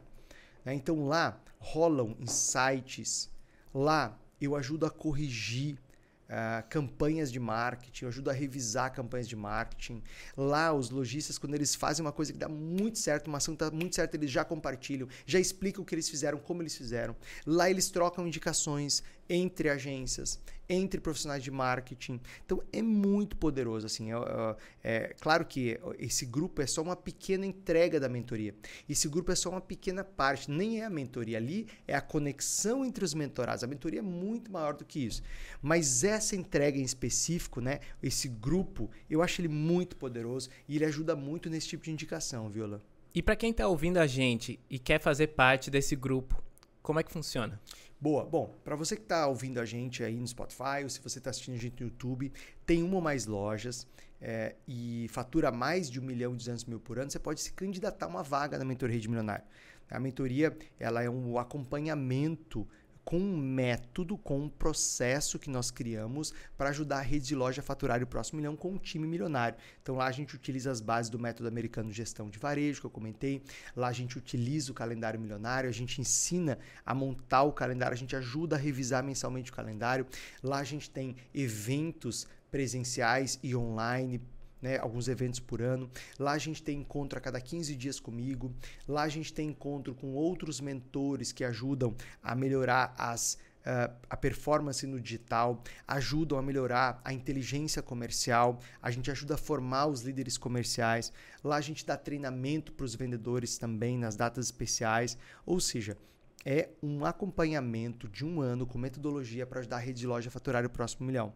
Né? 0.62 0.74
Então 0.74 1.06
lá 1.06 1.40
rolam 1.58 2.14
insights, 2.20 3.30
lá 3.74 4.18
eu 4.38 4.54
ajudo 4.54 4.84
a 4.84 4.90
corrigir 4.90 5.78
Uh, 6.26 6.58
campanhas 6.68 7.30
de 7.30 7.38
marketing, 7.38 8.04
eu 8.04 8.08
ajudo 8.08 8.30
a 8.30 8.32
revisar 8.32 8.92
campanhas 8.92 9.28
de 9.28 9.36
marketing. 9.36 10.02
Lá, 10.36 10.72
os 10.72 10.90
lojistas, 10.90 11.38
quando 11.38 11.54
eles 11.54 11.76
fazem 11.76 12.04
uma 12.04 12.10
coisa 12.10 12.32
que 12.32 12.38
dá 12.38 12.48
muito 12.48 12.98
certo, 12.98 13.28
uma 13.28 13.38
ação 13.38 13.54
que 13.54 13.60
dá 13.60 13.70
muito 13.70 13.94
certo, 13.94 14.16
eles 14.16 14.28
já 14.28 14.44
compartilham, 14.44 15.08
já 15.24 15.38
explicam 15.38 15.84
o 15.84 15.86
que 15.86 15.94
eles 15.94 16.08
fizeram, 16.08 16.36
como 16.38 16.62
eles 16.62 16.76
fizeram. 16.76 17.14
Lá, 17.46 17.70
eles 17.70 17.90
trocam 17.90 18.26
indicações 18.26 19.04
entre 19.28 19.68
agências, 19.68 20.40
entre 20.68 21.00
profissionais 21.00 21.42
de 21.42 21.50
marketing. 21.50 22.20
Então 22.44 22.62
é 22.72 22.82
muito 22.82 23.36
poderoso 23.36 23.86
assim. 23.86 24.12
É, 24.12 24.16
é, 24.16 24.56
é, 24.82 25.14
claro 25.20 25.44
que 25.44 25.78
esse 25.98 26.26
grupo 26.26 26.62
é 26.62 26.66
só 26.66 26.82
uma 26.82 26.96
pequena 26.96 27.46
entrega 27.46 28.00
da 28.00 28.08
mentoria. 28.08 28.54
Esse 28.88 29.08
grupo 29.08 29.32
é 29.32 29.34
só 29.34 29.50
uma 29.50 29.60
pequena 29.60 30.04
parte, 30.04 30.50
nem 30.50 30.80
é 30.80 30.84
a 30.84 30.90
mentoria 30.90 31.38
ali, 31.38 31.68
é 31.86 31.94
a 31.94 32.00
conexão 32.00 32.84
entre 32.84 33.04
os 33.04 33.14
mentorados. 33.14 33.64
A 33.64 33.66
mentoria 33.66 34.00
é 34.00 34.02
muito 34.02 34.50
maior 34.50 34.74
do 34.74 34.84
que 34.84 35.04
isso. 35.04 35.22
Mas 35.62 36.04
essa 36.04 36.36
entrega 36.36 36.78
em 36.78 36.84
específico, 36.84 37.60
né? 37.60 37.80
Esse 38.02 38.28
grupo, 38.28 38.90
eu 39.08 39.22
acho 39.22 39.40
ele 39.40 39.48
muito 39.48 39.96
poderoso 39.96 40.48
e 40.68 40.76
ele 40.76 40.84
ajuda 40.84 41.16
muito 41.16 41.48
nesse 41.50 41.68
tipo 41.68 41.84
de 41.84 41.90
indicação, 41.90 42.48
Viola. 42.48 42.82
E 43.14 43.22
para 43.22 43.34
quem 43.34 43.50
está 43.50 43.66
ouvindo 43.66 43.96
a 43.96 44.06
gente 44.06 44.60
e 44.68 44.78
quer 44.78 45.00
fazer 45.00 45.28
parte 45.28 45.70
desse 45.70 45.96
grupo, 45.96 46.42
como 46.82 47.00
é 47.00 47.02
que 47.02 47.10
funciona? 47.10 47.58
Boa. 47.98 48.24
Bom, 48.24 48.54
para 48.62 48.76
você 48.76 48.94
que 48.94 49.02
está 49.02 49.26
ouvindo 49.26 49.58
a 49.58 49.64
gente 49.64 50.04
aí 50.04 50.16
no 50.16 50.26
Spotify 50.26 50.82
ou 50.82 50.90
se 50.90 51.00
você 51.00 51.18
está 51.18 51.30
assistindo 51.30 51.54
a 51.54 51.58
gente 51.58 51.80
no 51.80 51.88
YouTube, 51.88 52.30
tem 52.66 52.82
uma 52.82 52.96
ou 52.96 53.00
mais 53.00 53.26
lojas 53.26 53.86
é, 54.20 54.54
e 54.68 55.06
fatura 55.10 55.50
mais 55.50 55.90
de 55.90 55.98
1 55.98 56.02
milhão 56.04 56.34
e 56.34 56.36
200 56.36 56.66
mil 56.66 56.78
por 56.78 56.98
ano, 56.98 57.10
você 57.10 57.18
pode 57.18 57.40
se 57.40 57.52
candidatar 57.52 58.06
a 58.06 58.08
uma 58.08 58.22
vaga 58.22 58.58
na 58.58 58.64
Mentoria 58.64 59.00
de 59.00 59.08
Milionário. 59.08 59.44
A 59.90 60.00
mentoria 60.00 60.56
ela 60.78 61.02
é 61.02 61.08
um 61.08 61.38
acompanhamento 61.38 62.66
com 63.06 63.20
um 63.20 63.36
método, 63.36 64.18
com 64.18 64.40
um 64.40 64.48
processo 64.48 65.38
que 65.38 65.48
nós 65.48 65.70
criamos 65.70 66.34
para 66.58 66.70
ajudar 66.70 66.98
a 66.98 67.02
rede 67.02 67.28
de 67.28 67.36
loja 67.36 67.60
a 67.60 67.64
faturar 67.64 68.02
o 68.02 68.06
próximo 68.06 68.38
milhão 68.38 68.56
com 68.56 68.72
um 68.72 68.78
time 68.78 69.06
milionário. 69.06 69.56
Então 69.80 69.94
lá 69.94 70.08
a 70.08 70.12
gente 70.12 70.34
utiliza 70.34 70.72
as 70.72 70.80
bases 70.80 71.08
do 71.08 71.16
método 71.16 71.48
americano 71.48 71.88
de 71.88 71.96
gestão 71.96 72.28
de 72.28 72.36
varejo, 72.36 72.80
que 72.80 72.86
eu 72.86 72.90
comentei. 72.90 73.40
Lá 73.76 73.86
a 73.86 73.92
gente 73.92 74.18
utiliza 74.18 74.72
o 74.72 74.74
calendário 74.74 75.20
milionário, 75.20 75.70
a 75.70 75.72
gente 75.72 76.00
ensina 76.00 76.58
a 76.84 76.92
montar 76.92 77.44
o 77.44 77.52
calendário, 77.52 77.94
a 77.94 77.98
gente 77.98 78.16
ajuda 78.16 78.56
a 78.56 78.58
revisar 78.58 79.04
mensalmente 79.04 79.52
o 79.52 79.54
calendário. 79.54 80.04
Lá 80.42 80.58
a 80.58 80.64
gente 80.64 80.90
tem 80.90 81.14
eventos 81.32 82.26
presenciais 82.50 83.38
e 83.40 83.54
online 83.54 84.20
né, 84.60 84.78
alguns 84.78 85.08
eventos 85.08 85.40
por 85.40 85.62
ano. 85.62 85.90
Lá 86.18 86.32
a 86.32 86.38
gente 86.38 86.62
tem 86.62 86.80
encontro 86.80 87.18
a 87.18 87.22
cada 87.22 87.40
15 87.40 87.74
dias 87.76 88.00
comigo. 88.00 88.54
Lá 88.86 89.02
a 89.02 89.08
gente 89.08 89.32
tem 89.32 89.48
encontro 89.48 89.94
com 89.94 90.14
outros 90.14 90.60
mentores 90.60 91.32
que 91.32 91.44
ajudam 91.44 91.94
a 92.22 92.34
melhorar 92.34 92.94
as 92.98 93.38
Uh, 93.66 93.92
a 94.08 94.16
performance 94.16 94.86
no 94.86 95.00
digital, 95.00 95.60
ajudam 95.88 96.38
a 96.38 96.42
melhorar 96.42 97.00
a 97.04 97.12
inteligência 97.12 97.82
comercial, 97.82 98.60
a 98.80 98.92
gente 98.92 99.10
ajuda 99.10 99.34
a 99.34 99.36
formar 99.36 99.88
os 99.88 100.02
líderes 100.02 100.38
comerciais. 100.38 101.12
Lá 101.42 101.56
a 101.56 101.60
gente 101.60 101.84
dá 101.84 101.96
treinamento 101.96 102.72
para 102.72 102.84
os 102.84 102.94
vendedores 102.94 103.58
também 103.58 103.98
nas 103.98 104.14
datas 104.14 104.44
especiais. 104.44 105.18
Ou 105.44 105.58
seja, 105.58 105.98
é 106.44 106.68
um 106.80 107.04
acompanhamento 107.04 108.08
de 108.08 108.24
um 108.24 108.40
ano 108.40 108.68
com 108.68 108.78
metodologia 108.78 109.44
para 109.44 109.58
ajudar 109.58 109.78
a 109.78 109.80
rede 109.80 109.98
de 109.98 110.06
loja 110.06 110.28
a 110.28 110.30
faturar 110.30 110.64
o 110.64 110.70
próximo 110.70 111.04
milhão. 111.04 111.34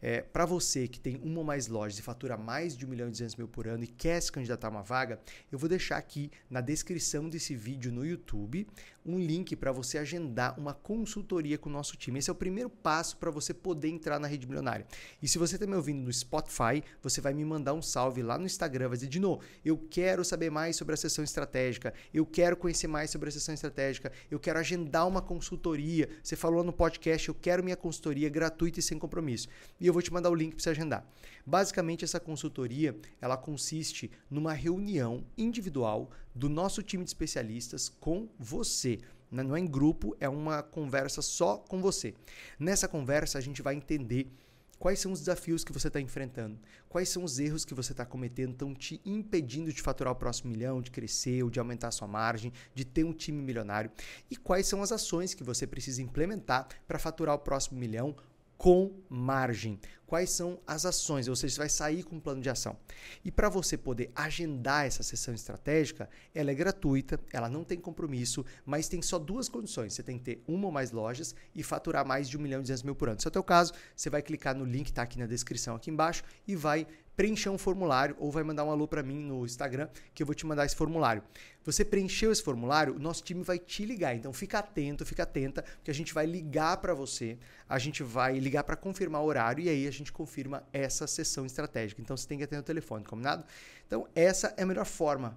É, 0.00 0.22
para 0.22 0.46
você 0.46 0.86
que 0.86 1.00
tem 1.00 1.16
uma 1.22 1.38
ou 1.38 1.44
mais 1.44 1.66
lojas 1.66 1.98
e 1.98 2.02
fatura 2.02 2.36
mais 2.36 2.76
de 2.76 2.86
1 2.86 2.88
milhão 2.88 3.08
e 3.08 3.10
200 3.10 3.36
mil 3.36 3.48
por 3.48 3.66
ano 3.66 3.84
e 3.84 3.88
quer 3.88 4.20
se 4.20 4.30
candidatar 4.30 4.68
a 4.68 4.70
uma 4.70 4.82
vaga, 4.82 5.20
eu 5.50 5.58
vou 5.58 5.68
deixar 5.68 5.96
aqui 5.96 6.30
na 6.48 6.60
descrição 6.60 7.28
desse 7.28 7.54
vídeo 7.54 7.90
no 7.90 8.04
YouTube 8.04 8.66
um 9.08 9.18
link 9.18 9.56
para 9.56 9.72
você 9.72 9.96
agendar 9.96 10.58
uma 10.58 10.74
consultoria 10.74 11.56
com 11.56 11.70
o 11.70 11.72
nosso 11.72 11.96
time. 11.96 12.18
Esse 12.18 12.28
é 12.28 12.32
o 12.32 12.36
primeiro 12.36 12.68
passo 12.68 13.16
para 13.16 13.30
você 13.30 13.54
poder 13.54 13.88
entrar 13.88 14.18
na 14.18 14.28
rede 14.28 14.46
milionária. 14.46 14.86
E 15.22 15.26
se 15.26 15.38
você 15.38 15.56
está 15.56 15.66
me 15.66 15.74
ouvindo 15.74 16.02
no 16.02 16.12
Spotify, 16.12 16.84
você 17.02 17.20
vai 17.20 17.32
me 17.32 17.44
mandar 17.44 17.72
um 17.72 17.80
salve 17.80 18.22
lá 18.22 18.36
no 18.36 18.44
Instagram, 18.44 18.88
vai 18.88 18.98
dizer, 18.98 19.08
Dino, 19.08 19.40
eu 19.64 19.78
quero 19.78 20.24
saber 20.24 20.50
mais 20.50 20.76
sobre 20.76 20.94
a 20.94 20.96
sessão 20.96 21.24
estratégica, 21.24 21.94
eu 22.12 22.26
quero 22.26 22.56
conhecer 22.56 22.86
mais 22.86 23.10
sobre 23.10 23.30
a 23.30 23.32
sessão 23.32 23.54
estratégica, 23.54 24.12
eu 24.30 24.38
quero 24.38 24.58
agendar 24.58 25.08
uma 25.08 25.22
consultoria. 25.22 26.08
Você 26.22 26.36
falou 26.36 26.62
no 26.62 26.72
podcast, 26.72 27.28
eu 27.28 27.34
quero 27.34 27.64
minha 27.64 27.76
consultoria 27.76 28.28
gratuita 28.28 28.78
e 28.78 28.82
sem 28.82 28.98
compromisso. 28.98 29.48
E 29.80 29.87
eu 29.88 29.92
vou 29.92 30.02
te 30.02 30.12
mandar 30.12 30.30
o 30.30 30.34
link 30.34 30.54
para 30.54 30.62
você 30.62 30.70
agendar. 30.70 31.06
Basicamente, 31.44 32.04
essa 32.04 32.20
consultoria 32.20 32.96
ela 33.20 33.36
consiste 33.36 34.10
numa 34.30 34.52
reunião 34.52 35.24
individual 35.36 36.10
do 36.34 36.48
nosso 36.48 36.82
time 36.82 37.04
de 37.04 37.10
especialistas 37.10 37.88
com 37.88 38.28
você. 38.38 39.00
Né? 39.30 39.42
Não 39.42 39.56
é 39.56 39.60
em 39.60 39.66
grupo, 39.66 40.16
é 40.20 40.28
uma 40.28 40.62
conversa 40.62 41.22
só 41.22 41.56
com 41.56 41.80
você. 41.80 42.14
Nessa 42.58 42.86
conversa, 42.86 43.38
a 43.38 43.40
gente 43.40 43.62
vai 43.62 43.74
entender 43.74 44.30
quais 44.78 45.00
são 45.00 45.12
os 45.12 45.20
desafios 45.20 45.64
que 45.64 45.72
você 45.72 45.88
está 45.88 46.00
enfrentando, 46.00 46.58
quais 46.88 47.08
são 47.08 47.24
os 47.24 47.38
erros 47.38 47.64
que 47.64 47.74
você 47.74 47.92
está 47.92 48.06
cometendo, 48.06 48.52
estão 48.52 48.74
te 48.74 49.00
impedindo 49.04 49.72
de 49.72 49.82
faturar 49.82 50.12
o 50.12 50.16
próximo 50.16 50.50
milhão, 50.50 50.80
de 50.80 50.90
crescer, 50.90 51.42
ou 51.42 51.50
de 51.50 51.58
aumentar 51.58 51.88
a 51.88 51.92
sua 51.92 52.06
margem, 52.06 52.52
de 52.74 52.84
ter 52.84 53.04
um 53.04 53.12
time 53.12 53.42
milionário, 53.42 53.90
e 54.30 54.36
quais 54.36 54.66
são 54.66 54.82
as 54.82 54.92
ações 54.92 55.34
que 55.34 55.42
você 55.42 55.66
precisa 55.66 56.00
implementar 56.00 56.68
para 56.86 56.98
faturar 56.98 57.34
o 57.34 57.40
próximo 57.40 57.78
milhão 57.78 58.14
com 58.58 58.92
margem. 59.08 59.80
Quais 60.04 60.30
são 60.30 60.58
as 60.66 60.84
ações? 60.84 61.28
Ou 61.28 61.36
seja, 61.36 61.54
você 61.54 61.58
vai 61.60 61.68
sair 61.68 62.02
com 62.02 62.16
um 62.16 62.20
plano 62.20 62.40
de 62.40 62.50
ação. 62.50 62.76
E 63.24 63.30
para 63.30 63.48
você 63.48 63.76
poder 63.76 64.10
agendar 64.14 64.86
essa 64.86 65.02
sessão 65.02 65.34
estratégica, 65.34 66.08
ela 66.34 66.50
é 66.50 66.54
gratuita, 66.54 67.20
ela 67.32 67.48
não 67.48 67.62
tem 67.62 67.78
compromisso, 67.78 68.44
mas 68.64 68.88
tem 68.88 69.00
só 69.00 69.18
duas 69.18 69.48
condições. 69.48 69.92
Você 69.92 70.02
tem 70.02 70.18
que 70.18 70.24
ter 70.24 70.42
uma 70.48 70.66
ou 70.66 70.72
mais 70.72 70.90
lojas 70.90 71.34
e 71.54 71.62
faturar 71.62 72.06
mais 72.06 72.28
de 72.28 72.36
1 72.36 72.40
milhão 72.40 72.60
e 72.60 72.62
200 72.62 72.82
mil 72.82 72.94
por 72.94 73.08
ano. 73.10 73.20
Se 73.20 73.26
é 73.26 73.28
o 73.28 73.32
teu 73.32 73.44
caso, 73.44 73.72
você 73.94 74.10
vai 74.10 74.22
clicar 74.22 74.56
no 74.56 74.64
link 74.64 74.84
que 74.84 74.90
está 74.90 75.02
aqui 75.02 75.18
na 75.18 75.26
descrição 75.26 75.76
aqui 75.76 75.90
embaixo 75.90 76.24
e 76.46 76.56
vai 76.56 76.86
preencher 77.18 77.50
um 77.50 77.58
formulário 77.58 78.14
ou 78.20 78.30
vai 78.30 78.44
mandar 78.44 78.62
um 78.62 78.70
alô 78.70 78.86
para 78.86 79.02
mim 79.02 79.18
no 79.18 79.44
Instagram 79.44 79.88
que 80.14 80.22
eu 80.22 80.26
vou 80.26 80.36
te 80.36 80.46
mandar 80.46 80.64
esse 80.64 80.76
formulário. 80.76 81.20
Você 81.64 81.84
preencheu 81.84 82.30
esse 82.30 82.40
formulário, 82.40 82.94
o 82.94 82.98
nosso 83.00 83.24
time 83.24 83.42
vai 83.42 83.58
te 83.58 83.84
ligar. 83.84 84.14
Então 84.14 84.32
fica 84.32 84.60
atento, 84.60 85.04
fica 85.04 85.24
atenta, 85.24 85.64
porque 85.64 85.90
a 85.90 85.94
gente 85.94 86.14
vai 86.14 86.26
ligar 86.26 86.76
para 86.76 86.94
você, 86.94 87.36
a 87.68 87.76
gente 87.76 88.04
vai 88.04 88.38
ligar 88.38 88.62
para 88.62 88.76
confirmar 88.76 89.20
o 89.20 89.24
horário 89.24 89.64
e 89.64 89.68
aí 89.68 89.88
a 89.88 89.90
gente 89.90 90.12
confirma 90.12 90.62
essa 90.72 91.08
sessão 91.08 91.44
estratégica. 91.44 92.00
Então 92.00 92.16
você 92.16 92.28
tem 92.28 92.38
que 92.38 92.44
atender 92.44 92.60
o 92.60 92.64
telefone, 92.64 93.04
combinado? 93.04 93.44
Então 93.84 94.06
essa 94.14 94.54
é 94.56 94.62
a 94.62 94.66
melhor 94.66 94.86
forma. 94.86 95.36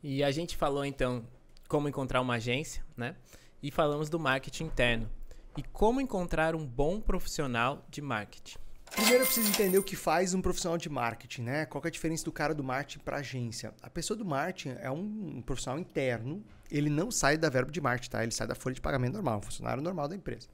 E 0.00 0.22
a 0.22 0.30
gente 0.30 0.56
falou 0.56 0.84
então 0.84 1.26
como 1.66 1.88
encontrar 1.88 2.20
uma 2.20 2.34
agência, 2.34 2.84
né? 2.96 3.16
E 3.60 3.72
falamos 3.72 4.08
do 4.08 4.20
marketing 4.20 4.66
interno. 4.66 5.10
E 5.56 5.62
como 5.64 6.00
encontrar 6.00 6.54
um 6.54 6.64
bom 6.64 7.00
profissional 7.00 7.84
de 7.90 8.00
marketing. 8.00 8.67
Primeiro 8.92 9.22
eu 9.22 9.26
preciso 9.26 9.48
entender 9.48 9.78
o 9.78 9.82
que 9.82 9.96
faz 9.96 10.34
um 10.34 10.40
profissional 10.40 10.76
de 10.76 10.88
marketing, 10.88 11.42
né? 11.42 11.66
Qual 11.66 11.82
é 11.84 11.88
a 11.88 11.90
diferença 11.90 12.24
do 12.24 12.32
cara 12.32 12.54
do 12.54 12.64
marketing 12.64 12.98
para 13.00 13.18
agência? 13.18 13.72
A 13.82 13.88
pessoa 13.88 14.16
do 14.16 14.24
marketing 14.24 14.76
é 14.80 14.90
um 14.90 15.40
profissional 15.42 15.78
interno, 15.78 16.44
ele 16.70 16.90
não 16.90 17.10
sai 17.10 17.38
da 17.38 17.48
verba 17.48 17.70
de 17.70 17.80
marketing, 17.80 18.10
tá? 18.10 18.22
Ele 18.22 18.32
sai 18.32 18.46
da 18.46 18.54
folha 18.54 18.74
de 18.74 18.80
pagamento 18.80 19.14
normal, 19.14 19.38
um 19.38 19.42
funcionário 19.42 19.82
normal 19.82 20.08
da 20.08 20.16
empresa. 20.16 20.48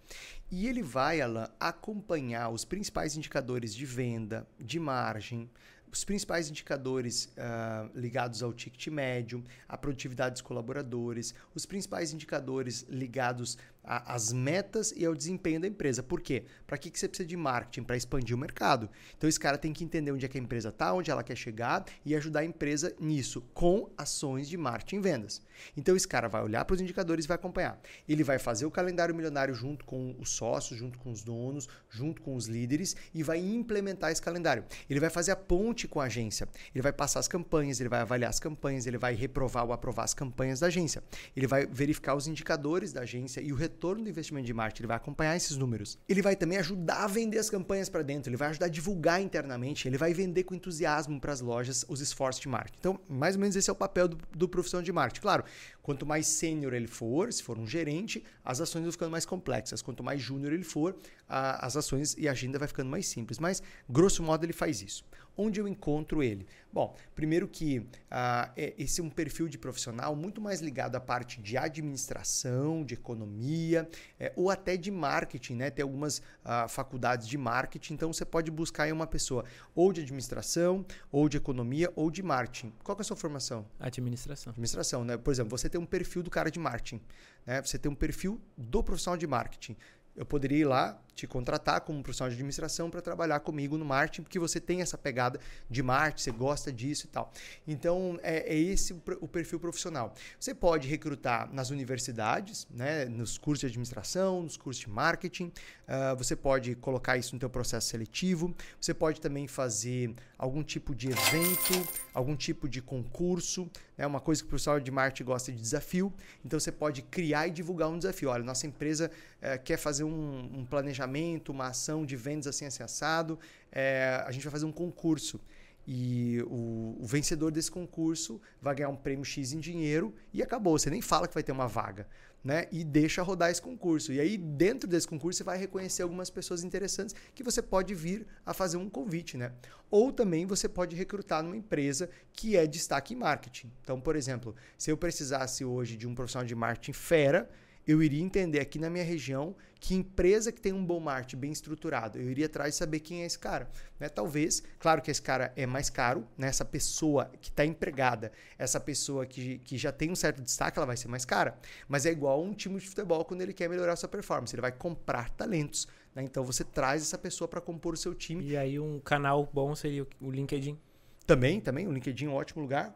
E 0.51 0.69
ele 0.69 0.83
vai, 0.83 1.21
Alan, 1.21 1.49
acompanhar 1.59 2.51
os 2.51 2.65
principais 2.65 3.17
indicadores 3.17 3.75
de 3.75 3.85
venda, 3.85 4.47
de 4.59 4.79
margem, 4.79 5.51
os 5.91 6.05
principais 6.05 6.51
indicadores 6.51 7.27
uh, 7.37 7.89
ligados 7.95 8.43
ao 8.43 8.53
ticket 8.53 8.89
médio, 8.89 9.45
a 9.69 9.79
produtividade 9.79 10.33
dos 10.33 10.43
colaboradores, 10.43 11.35
os 11.55 11.65
principais 11.65 12.13
indicadores 12.13 12.85
ligados 12.89 13.57
a, 13.85 14.15
as 14.15 14.33
metas 14.33 14.93
e 14.97 15.05
ao 15.05 15.15
desempenho 15.15 15.61
da 15.61 15.69
empresa. 15.69 16.03
Por 16.03 16.21
quê? 16.21 16.45
Para 16.67 16.79
que, 16.79 16.91
que 16.91 16.99
você 16.99 17.09
precisa 17.09 17.29
de 17.29 17.37
marketing? 17.37 17.85
Para 17.85 17.97
expandir 17.97 18.35
o 18.35 18.39
mercado. 18.39 18.89
Então, 19.17 19.29
esse 19.29 19.39
cara 19.39 19.59
tem 19.59 19.73
que 19.73 19.85
entender 19.85 20.11
onde 20.11 20.25
é 20.25 20.29
que 20.29 20.39
a 20.39 20.41
empresa 20.41 20.71
está, 20.71 20.93
onde 20.93 21.11
ela 21.11 21.23
quer 21.23 21.37
chegar 21.37 21.85
e 22.05 22.15
ajudar 22.15 22.41
a 22.41 22.45
empresa 22.45 22.95
nisso, 22.99 23.43
com 23.53 23.91
ações 23.97 24.49
de 24.49 24.57
marketing 24.57 24.97
e 24.97 25.01
vendas. 25.01 25.43
Então, 25.77 25.95
esse 25.95 26.09
cara 26.09 26.29
vai 26.29 26.43
olhar 26.43 26.65
para 26.65 26.75
os 26.75 26.81
indicadores 26.81 27.25
e 27.25 27.29
vai 27.29 27.37
acompanhar. 27.37 27.81
Ele 28.09 28.25
vai 28.25 28.39
fazer 28.39 28.67
o 28.67 28.71
calendário 28.71 29.15
milionário 29.15 29.55
junto 29.55 29.85
com 29.85 30.17
os 30.19 30.31
sócios, 30.31 30.79
junto 30.79 30.99
com 30.99 31.11
os 31.11 31.23
donos, 31.23 31.69
junto 31.91 32.23
com 32.23 32.35
os 32.35 32.47
líderes 32.47 32.97
e 33.15 33.23
vai 33.23 33.39
implementar 33.39 34.11
esse 34.11 34.23
calendário. 34.23 34.65
Ele 34.89 35.01
vai 35.01 35.11
fazer 35.11 35.33
a 35.33 35.37
ponte 35.37 35.87
com 35.87 36.01
a 36.01 36.05
agência. 36.05 36.49
Ele 36.75 36.83
vai 36.83 36.93
passar 36.93 37.21
as 37.21 37.29
campanhas, 37.29 37.81
ele 37.81 37.89
vai 37.89 38.01
avaliar 38.01 38.31
as 38.31 38.41
campanhas, 38.41 38.87
ele 38.87 38.99
vai 38.99 39.15
reprovar 39.15 39.65
ou 39.65 39.73
aprovar 39.73 40.05
as 40.05 40.15
campanhas 40.15 40.61
da 40.61 40.67
agência. 40.69 41.03
Ele 41.37 41.47
vai 41.47 41.67
verificar 41.67 42.15
os 42.15 42.27
indicadores 42.27 42.93
da 42.93 43.03
agência 43.03 43.41
e 43.41 43.53
o 43.53 43.57
retorno 43.57 43.74
retorno 43.75 44.05
do 44.05 44.09
investimento 44.09 44.47
de 44.47 44.55
marketing, 44.55 44.83
ele 44.83 44.89
vai 44.89 44.97
acompanhar 44.97 45.37
esses 45.37 45.57
números. 45.57 45.99
Ele 46.09 46.23
vai 46.23 46.37
também 46.37 46.59
ajudar 46.59 47.05
a 47.05 47.07
vender 47.09 47.39
as 47.39 47.51
campanhas 47.51 47.89
para 47.89 48.03
dentro, 48.03 48.31
ele 48.31 48.37
vai 48.37 48.49
ajudar 48.49 48.67
a 48.67 48.69
divulgar 48.69 49.21
internamente, 49.21 49.89
ele 49.89 49.99
vai 49.99 50.15
vender 50.15 50.45
com 50.45 50.55
entusiasmo 50.55 51.21
para 51.21 51.33
as 51.33 51.41
lojas 51.41 51.85
os 51.89 52.01
esforços 52.01 52.41
de 52.41 52.49
marketing. 52.49 52.79
Então, 52.79 53.01
mais 53.09 53.35
ou 53.35 53.41
menos 53.41 53.57
esse 53.57 53.69
é 53.69 53.73
o 53.73 53.77
papel 53.77 54.07
do, 54.09 54.19
do 54.33 54.49
profissional 54.49 54.83
de 54.83 54.93
marketing. 54.93 55.21
Claro, 55.21 55.45
quanto 55.83 56.07
mais 56.07 56.27
sênior 56.27 56.73
ele 56.73 56.87
for, 56.87 57.33
se 57.33 57.43
for 57.43 57.59
um 57.59 57.67
gerente, 57.67 58.25
as 58.45 58.61
ações 58.61 58.83
vão 58.83 58.93
ficando 58.93 59.11
mais 59.11 59.27
complexas. 59.27 59.83
Quanto 59.83 60.03
mais 60.03 60.21
júnior 60.21 60.53
ele 60.53 60.65
for, 60.65 60.97
a, 61.29 61.67
as 61.67 61.77
ações 61.77 62.15
e 62.17 62.29
a 62.29 62.33
agenda 62.33 62.59
vai 62.59 62.69
ficando 62.69 62.89
mais 62.89 63.07
simples. 63.09 63.39
Mas, 63.39 63.63
grosso 63.89 64.23
modo, 64.23 64.45
ele 64.45 64.53
faz 64.53 64.81
isso. 64.83 65.05
Onde 65.37 65.61
eu 65.61 65.67
encontro 65.67 66.23
ele? 66.23 66.47
Bom, 66.73 66.97
primeiro 67.15 67.47
que 67.47 67.79
uh, 67.79 68.53
esse 68.57 69.01
é 69.01 69.05
um 69.05 69.11
perfil 69.11 69.49
de 69.49 69.57
profissional 69.57 70.15
muito 70.15 70.41
mais 70.41 70.61
ligado 70.61 70.97
à 70.97 71.01
parte 71.01 71.41
de 71.41 71.57
administração, 71.57 72.85
de 72.85 72.95
economia 72.95 73.89
é, 74.19 74.33
ou 74.37 74.51
até 74.51 74.77
de 74.77 74.91
marketing, 74.91 75.55
né? 75.55 75.71
Tem 75.71 75.83
algumas 75.83 76.19
uh, 76.19 76.69
faculdades 76.69 77.29
de 77.29 77.39
marketing, 77.39 77.95
então 77.95 78.13
você 78.13 78.25
pode 78.25 78.51
buscar 78.51 78.89
em 78.89 78.93
uma 78.93 79.07
pessoa 79.07 79.45
ou 79.75 79.93
de 79.93 80.01
administração, 80.01 80.85
ou 81.11 81.29
de 81.29 81.37
economia, 81.37 81.93
ou 81.95 82.11
de 82.11 82.23
marketing. 82.23 82.73
Qual 82.83 82.97
é 82.99 83.01
a 83.01 83.05
sua 83.05 83.17
formação? 83.17 83.67
Administração. 83.79 84.51
Administração, 84.51 85.05
né? 85.05 85.17
Por 85.17 85.33
exemplo, 85.33 85.57
você 85.57 85.69
tem 85.69 85.81
um 85.81 85.87
perfil 85.87 86.23
do 86.23 86.31
cara 86.31 86.51
de 86.51 86.59
marketing, 86.59 87.01
né? 87.47 87.63
Você 87.63 87.79
tem 87.79 87.91
um 87.91 87.95
perfil 87.95 88.41
do 88.57 88.83
profissional 88.83 89.17
de 89.17 89.27
marketing 89.27 89.77
eu 90.17 90.25
poderia 90.25 90.59
ir 90.59 90.65
lá 90.65 91.01
te 91.15 91.27
contratar 91.27 91.81
como 91.83 92.03
profissional 92.03 92.29
de 92.29 92.35
administração 92.35 92.91
para 92.91 93.01
trabalhar 93.01 93.41
comigo 93.41 93.79
no 93.79 93.85
marketing, 93.85 94.23
porque 94.23 94.39
você 94.39 94.61
tem 94.61 94.81
essa 94.81 94.99
pegada 94.99 95.39
de 95.71 95.83
marketing, 95.83 96.23
você 96.23 96.31
gosta 96.33 96.73
disso 96.73 97.07
e 97.07 97.09
tal. 97.09 97.33
Então, 97.67 98.19
é, 98.23 98.53
é 98.53 98.59
esse 98.59 98.93
o, 99.21 99.29
perfil 99.29 99.61
profissional. 99.61 100.13
Você 100.39 100.55
pode 100.55 100.89
recrutar 100.89 101.53
nas 101.53 101.71
universidades, 101.71 102.67
né, 102.71 103.05
nos 103.05 103.39
cursos 103.39 103.61
de 103.61 103.67
administração, 103.67 104.43
nos 104.43 104.57
cursos 104.57 104.83
de 104.83 104.91
marketing, 104.91 105.45
uh, 105.45 106.17
você 106.17 106.35
pode 106.35 106.75
colocar 106.77 107.17
isso 107.17 107.35
no 107.35 107.39
teu 107.39 107.51
processo 107.51 107.89
seletivo, 107.89 108.55
você 108.81 108.93
pode 108.93 109.21
também 109.21 109.47
fazer 109.47 110.15
algum 110.37 110.63
tipo 110.63 110.95
de 110.95 111.09
evento, 111.09 111.89
algum 112.13 112.35
tipo 112.35 112.69
de 112.69 112.83
concurso, 112.83 113.71
né, 113.97 114.07
uma 114.07 114.21
coisa 114.21 114.43
que 114.43 114.47
o 114.47 114.49
profissional 114.49 114.81
de 114.81 114.91
marketing 114.91 115.25
gosta 115.25 115.53
de 115.53 115.61
desafio, 115.61 116.13
então 116.45 116.59
você 116.59 116.73
pode 116.73 117.03
criar 117.03 117.47
e 117.47 117.51
divulgar 117.51 117.89
um 117.89 117.99
desafio. 117.99 118.31
Olha, 118.31 118.43
nossa 118.43 118.67
empresa 118.67 119.11
uh, 119.39 119.63
quer 119.63 119.77
fazer 119.77 120.05
um, 120.05 120.51
um 120.53 120.65
planejamento 120.65 121.04
planejamento, 121.05 121.53
uma 121.53 121.69
ação 121.69 122.05
de 122.05 122.17
vendas 122.17 122.47
assim, 122.47 122.65
assim 122.65 122.83
assado, 122.83 123.39
é, 123.71 124.23
a 124.27 124.31
gente 124.33 124.43
vai 124.43 124.53
fazer 124.53 124.67
um 124.67 124.73
concurso. 124.73 125.41
E 125.87 126.43
o, 126.47 126.97
o, 126.99 127.07
vencedor 127.07 127.53
desse 127.53 127.71
concurso 127.71 128.41
vai 128.61 128.75
ganhar 128.75 128.89
um 128.89 128.97
prêmio 128.97 129.25
X 129.25 129.53
em 129.53 129.61
dinheiro 129.61 130.15
e 130.33 130.43
acabou. 130.43 130.79
Você 130.79 130.89
nem 130.89 131.03
fala 131.03 131.29
que 131.29 131.35
vai 131.35 131.43
ter 131.43 131.53
uma 131.53 131.69
vaga, 131.69 132.09
né? 132.43 132.67
E 132.73 132.83
deixa 132.83 133.23
rodar 133.23 133.51
esse 133.51 133.61
concurso. 133.61 134.11
E 134.11 134.19
aí, 134.19 134.39
dentro 134.39 134.89
desse 134.89 135.07
concurso, 135.07 135.37
você 135.37 135.45
vai 135.45 135.59
reconhecer 135.59 136.03
algumas 136.03 136.31
pessoas 136.31 136.65
interessantes 136.65 137.15
que 137.35 137.43
você 137.43 137.61
pode 137.61 137.95
vir 137.95 138.27
a 138.47 138.55
fazer 138.55 138.79
um 138.79 138.89
convite, 138.89 139.37
né? 139.37 139.53
Ou 139.91 140.11
também 140.11 140.47
você 140.47 140.71
pode 140.71 140.97
recrutar 140.97 141.43
numa 141.43 141.57
empresa 141.57 142.09
que 142.33 142.57
é 142.57 142.67
destaque 142.67 143.13
em 143.13 143.19
marketing. 143.19 143.71
Então, 143.83 144.01
por 144.01 144.17
exemplo, 144.17 144.57
se 144.79 144.91
eu 144.91 144.97
precisasse 144.97 145.67
hoje 145.67 145.99
de 145.99 146.09
um 146.09 146.15
profissional 146.15 146.47
de 146.47 146.55
marketing 146.55 146.95
fera, 146.95 147.51
eu 147.87 148.03
iria 148.03 148.23
entender 148.23 148.61
aqui 148.61 148.79
na 148.79 148.89
minha 148.89 149.05
região 149.05 149.55
que 149.79 149.95
empresa 149.95 150.51
que 150.51 150.61
tem 150.61 150.73
um 150.73 150.83
bom 150.83 150.99
marketing 150.99 151.37
bem 151.37 151.53
estruturado, 151.53 152.19
eu 152.19 152.31
iria 152.31 152.47
atrás 152.47 152.73
de 152.73 152.79
saber 152.79 153.01
quem 153.01 153.23
é 153.23 153.27
esse 153.27 153.39
cara. 153.39 153.69
Né? 154.01 154.09
Talvez, 154.09 154.63
claro 154.79 155.03
que 155.03 155.11
esse 155.11 155.21
cara 155.21 155.53
é 155.55 155.67
mais 155.67 155.91
caro, 155.91 156.27
né? 156.39 156.49
essa 156.49 156.65
pessoa 156.65 157.31
que 157.41 157.51
está 157.51 157.67
empregada, 157.67 158.33
essa 158.59 158.81
pessoa 158.81 159.27
que, 159.27 159.59
que 159.59 159.77
já 159.77 159.93
tem 159.93 160.11
um 160.11 160.17
certo 160.17 160.41
destaque, 160.41 160.79
ela 160.79 160.87
vai 160.87 160.97
ser 160.97 161.09
mais 161.09 161.27
cara. 161.27 161.59
Mas 161.87 162.07
é 162.07 162.11
igual 162.11 162.43
um 162.43 162.55
time 162.55 162.81
de 162.81 162.89
futebol 162.89 163.27
quando 163.27 163.43
ele 163.43 163.53
quer 163.53 163.69
melhorar 163.69 163.93
a 163.93 163.97
sua 163.97 164.09
performance, 164.09 164.55
ele 164.55 164.63
vai 164.63 164.73
comprar 164.73 165.29
talentos. 165.29 165.87
Né? 166.15 166.23
Então 166.23 166.43
você 166.43 166.65
traz 166.65 167.03
essa 167.03 167.19
pessoa 167.19 167.47
para 167.47 167.61
compor 167.61 167.93
o 167.93 167.97
seu 167.97 168.15
time. 168.15 168.43
E 168.47 168.57
aí 168.57 168.81
um 168.81 168.99
canal 169.01 169.47
bom 169.53 169.75
seria 169.75 170.07
o 170.19 170.31
LinkedIn. 170.31 170.79
Também, 171.27 171.61
também, 171.61 171.87
o 171.87 171.93
LinkedIn 171.93 172.27
é 172.27 172.29
um 172.29 172.35
ótimo 172.35 172.63
lugar. 172.63 172.95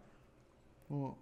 O 0.89 1.15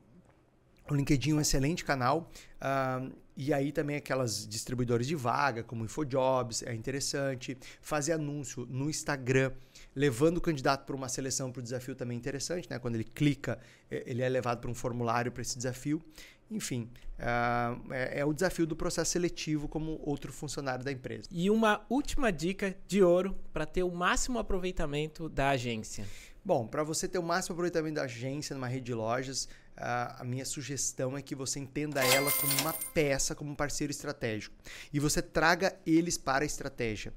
LinkedIn 0.90 1.32
é 1.32 1.34
um 1.34 1.40
excelente 1.40 1.84
canal. 1.84 2.30
Uh, 2.60 3.25
e 3.36 3.52
aí 3.52 3.70
também 3.70 3.96
aquelas 3.96 4.46
distribuidores 4.48 5.06
de 5.06 5.14
vaga, 5.14 5.62
como 5.62 5.84
InfoJobs, 5.84 6.62
é 6.62 6.74
interessante. 6.74 7.56
Fazer 7.82 8.12
anúncio 8.12 8.66
no 8.70 8.88
Instagram, 8.88 9.52
levando 9.94 10.38
o 10.38 10.40
candidato 10.40 10.86
para 10.86 10.96
uma 10.96 11.08
seleção 11.08 11.52
para 11.52 11.60
o 11.60 11.62
desafio 11.62 11.94
também 11.94 12.16
é 12.16 12.18
interessante. 12.18 12.68
Né? 12.70 12.78
Quando 12.78 12.94
ele 12.94 13.04
clica, 13.04 13.58
ele 13.90 14.22
é 14.22 14.28
levado 14.28 14.60
para 14.60 14.70
um 14.70 14.74
formulário 14.74 15.30
para 15.30 15.42
esse 15.42 15.56
desafio. 15.56 16.02
Enfim, 16.50 16.88
uh, 17.18 17.92
é, 17.92 18.20
é, 18.20 18.24
o 18.24 18.32
desafio 18.32 18.66
do 18.66 18.76
processo 18.76 19.10
seletivo 19.10 19.66
como 19.66 20.00
outro 20.04 20.32
funcionário 20.32 20.84
da 20.84 20.92
empresa. 20.92 21.28
E 21.30 21.50
uma 21.50 21.84
última 21.90 22.30
dica 22.32 22.76
de 22.86 23.02
ouro 23.02 23.36
para 23.52 23.66
ter 23.66 23.82
o 23.82 23.90
máximo 23.90 24.38
aproveitamento 24.38 25.28
da 25.28 25.50
agência. 25.50 26.06
Bom, 26.44 26.64
para 26.64 26.84
você 26.84 27.08
ter 27.08 27.18
o 27.18 27.22
máximo 27.22 27.54
aproveitamento 27.54 27.96
da 27.96 28.04
agência 28.04 28.54
numa 28.54 28.68
rede 28.68 28.86
de 28.86 28.94
lojas, 28.94 29.48
a, 29.76 30.24
minha 30.24 30.44
sugestão 30.44 31.16
é 31.16 31.22
que 31.22 31.34
você 31.34 31.60
entenda 31.60 32.04
ela 32.04 32.30
como 32.32 32.52
uma 32.60 32.72
peça, 32.94 33.34
como 33.34 33.50
um 33.50 33.54
parceiro 33.54 33.90
estratégico. 33.90 34.54
E 34.92 34.98
você 34.98 35.20
traga 35.20 35.76
eles 35.86 36.16
para 36.16 36.44
a 36.44 36.46
estratégia. 36.46 37.12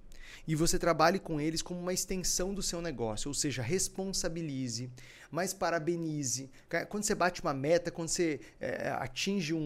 E 0.47 0.55
você 0.55 0.77
trabalhe 0.77 1.19
com 1.19 1.39
eles 1.41 1.61
como 1.61 1.79
uma 1.79 1.93
extensão 1.93 2.53
do 2.53 2.61
seu 2.61 2.81
negócio, 2.81 3.29
ou 3.29 3.33
seja, 3.33 3.63
responsabilize, 3.63 4.91
mas 5.31 5.53
parabenize. 5.53 6.51
Quando 6.87 7.03
você 7.03 7.15
bate 7.15 7.41
uma 7.41 7.53
meta, 7.53 7.89
quando 7.89 8.09
você 8.09 8.39
é, 8.59 8.89
atinge 8.89 9.53
um, 9.53 9.59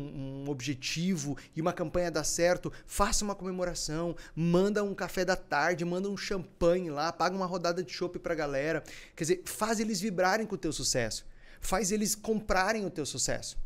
um, 0.45 0.49
objetivo 0.49 1.37
e 1.55 1.61
uma 1.61 1.73
campanha 1.73 2.09
dá 2.09 2.23
certo, 2.23 2.71
faça 2.85 3.25
uma 3.25 3.35
comemoração, 3.35 4.15
manda 4.33 4.83
um 4.83 4.95
café 4.95 5.25
da 5.25 5.35
tarde, 5.35 5.83
manda 5.83 6.09
um 6.09 6.17
champanhe 6.17 6.89
lá, 6.89 7.11
paga 7.11 7.35
uma 7.35 7.45
rodada 7.45 7.83
de 7.83 7.91
chopp 7.91 8.17
para 8.19 8.33
a 8.33 8.37
galera. 8.37 8.83
Quer 9.15 9.23
dizer, 9.23 9.41
faz 9.45 9.79
eles 9.79 9.99
vibrarem 9.99 10.45
com 10.45 10.55
o 10.55 10.57
teu 10.57 10.71
sucesso 10.71 11.25
faz 11.63 11.91
eles 11.91 12.13
comprarem 12.13 12.85
o 12.85 12.89
teu 12.89 13.05
sucesso. 13.05 13.57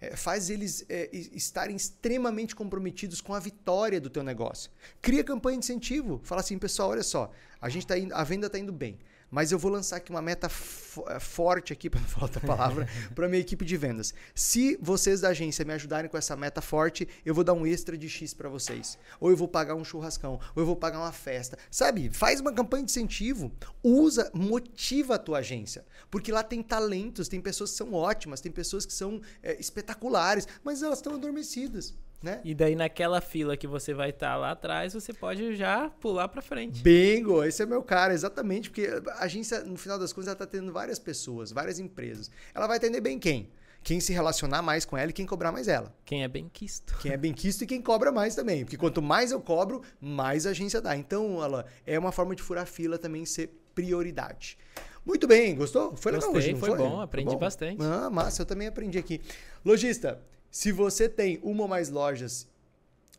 é, 0.00 0.16
faz 0.16 0.50
eles 0.50 0.84
é, 0.88 1.08
estarem 1.12 1.74
extremamente 1.74 2.54
comprometidos 2.54 3.20
com 3.20 3.32
a 3.32 3.40
vitória 3.40 4.00
do 4.00 4.10
teu 4.10 4.22
negócio. 4.22 4.70
Cria 5.00 5.24
campanha 5.24 5.58
de 5.58 5.64
incentivo. 5.64 6.20
Fala 6.24 6.40
assim, 6.40 6.58
pessoal, 6.58 6.90
olha 6.90 7.02
só, 7.02 7.30
a 7.60 7.68
gente 7.68 7.86
tá 7.86 7.98
indo, 7.98 8.14
a 8.14 8.24
venda 8.24 8.46
está 8.46 8.58
indo 8.58 8.72
bem. 8.72 8.98
Mas 9.34 9.50
eu 9.50 9.58
vou 9.58 9.68
lançar 9.68 9.96
aqui 9.96 10.10
uma 10.10 10.22
meta 10.22 10.46
eh, 10.46 11.18
forte 11.18 11.72
aqui, 11.72 11.90
para 11.90 12.00
não 12.00 12.06
falar 12.06 12.26
outra 12.26 12.40
palavra, 12.40 12.88
para 13.16 13.28
minha 13.28 13.40
equipe 13.40 13.64
de 13.64 13.76
vendas. 13.76 14.14
Se 14.32 14.78
vocês 14.80 15.22
da 15.22 15.30
agência 15.30 15.64
me 15.64 15.72
ajudarem 15.72 16.08
com 16.08 16.16
essa 16.16 16.36
meta 16.36 16.60
forte, 16.60 17.08
eu 17.26 17.34
vou 17.34 17.42
dar 17.42 17.52
um 17.52 17.66
extra 17.66 17.98
de 17.98 18.08
X 18.08 18.32
para 18.32 18.48
vocês. 18.48 18.96
Ou 19.18 19.30
eu 19.30 19.36
vou 19.36 19.48
pagar 19.48 19.74
um 19.74 19.84
churrascão, 19.84 20.34
ou 20.54 20.62
eu 20.62 20.64
vou 20.64 20.76
pagar 20.76 21.00
uma 21.00 21.10
festa. 21.10 21.58
Sabe? 21.68 22.10
Faz 22.10 22.40
uma 22.40 22.52
campanha 22.52 22.84
de 22.84 22.92
incentivo, 22.92 23.50
usa, 23.82 24.30
motiva 24.32 25.16
a 25.16 25.18
tua 25.18 25.38
agência, 25.38 25.84
porque 26.12 26.30
lá 26.30 26.44
tem 26.44 26.62
talentos, 26.62 27.26
tem 27.26 27.40
pessoas 27.40 27.72
que 27.72 27.76
são 27.76 27.92
ótimas, 27.92 28.40
tem 28.40 28.52
pessoas 28.52 28.86
que 28.86 28.92
são 28.92 29.20
é, 29.42 29.58
espetaculares, 29.58 30.46
mas 30.62 30.80
elas 30.80 30.98
estão 30.98 31.14
adormecidas. 31.14 31.92
Né? 32.22 32.40
E 32.42 32.54
daí 32.54 32.74
naquela 32.74 33.20
fila 33.20 33.56
que 33.56 33.66
você 33.66 33.92
vai 33.92 34.10
estar 34.10 34.30
tá 34.30 34.36
lá 34.36 34.52
atrás, 34.52 34.94
você 34.94 35.12
pode 35.12 35.56
já 35.56 35.90
pular 36.00 36.26
para 36.28 36.40
frente. 36.40 36.82
Bingo, 36.82 37.44
esse 37.44 37.62
é 37.62 37.66
meu 37.66 37.82
cara, 37.82 38.14
exatamente, 38.14 38.70
porque 38.70 38.88
a 39.08 39.24
agência, 39.24 39.62
no 39.62 39.76
final 39.76 39.98
das 39.98 40.12
contas, 40.12 40.28
ela 40.28 40.34
está 40.34 40.46
tendo 40.46 40.72
várias 40.72 40.98
pessoas, 40.98 41.52
várias 41.52 41.78
empresas. 41.78 42.30
Ela 42.54 42.66
vai 42.66 42.78
atender 42.78 43.00
bem 43.00 43.18
quem? 43.18 43.50
Quem 43.82 44.00
se 44.00 44.14
relacionar 44.14 44.62
mais 44.62 44.86
com 44.86 44.96
ela 44.96 45.10
e 45.10 45.12
quem 45.12 45.26
cobrar 45.26 45.52
mais 45.52 45.68
ela. 45.68 45.94
Quem 46.06 46.24
é 46.24 46.28
bem 46.28 46.48
quisto. 46.50 46.96
Quem 47.02 47.12
é 47.12 47.18
bem 47.18 47.34
quisto 47.34 47.64
e 47.64 47.66
quem 47.66 47.82
cobra 47.82 48.10
mais 48.10 48.34
também. 48.34 48.64
Porque 48.64 48.78
quanto 48.78 49.02
mais 49.02 49.30
eu 49.30 49.40
cobro, 49.42 49.82
mais 50.00 50.46
a 50.46 50.50
agência 50.50 50.80
dá. 50.80 50.96
Então, 50.96 51.44
ela 51.44 51.66
é 51.86 51.98
uma 51.98 52.10
forma 52.10 52.34
de 52.34 52.42
furar 52.42 52.66
fila 52.66 52.96
também 52.96 53.26
ser 53.26 53.50
prioridade. 53.74 54.56
Muito 55.04 55.26
bem, 55.26 55.54
gostou? 55.54 55.94
Foi 55.96 56.12
legal 56.12 56.32
Gostei, 56.32 56.52
hoje, 56.52 56.60
foi, 56.60 56.70
foi, 56.70 56.78
bom, 56.78 56.98
aprendi 56.98 57.26
foi 57.26 57.34
bom? 57.34 57.40
bastante. 57.40 57.82
Ah, 57.82 58.08
massa, 58.08 58.40
eu 58.40 58.46
também 58.46 58.68
aprendi 58.68 58.98
aqui. 58.98 59.20
Lojista, 59.62 60.18
se 60.54 60.70
você 60.70 61.08
tem 61.08 61.40
uma 61.42 61.62
ou 61.64 61.68
mais 61.68 61.90
lojas 61.90 62.46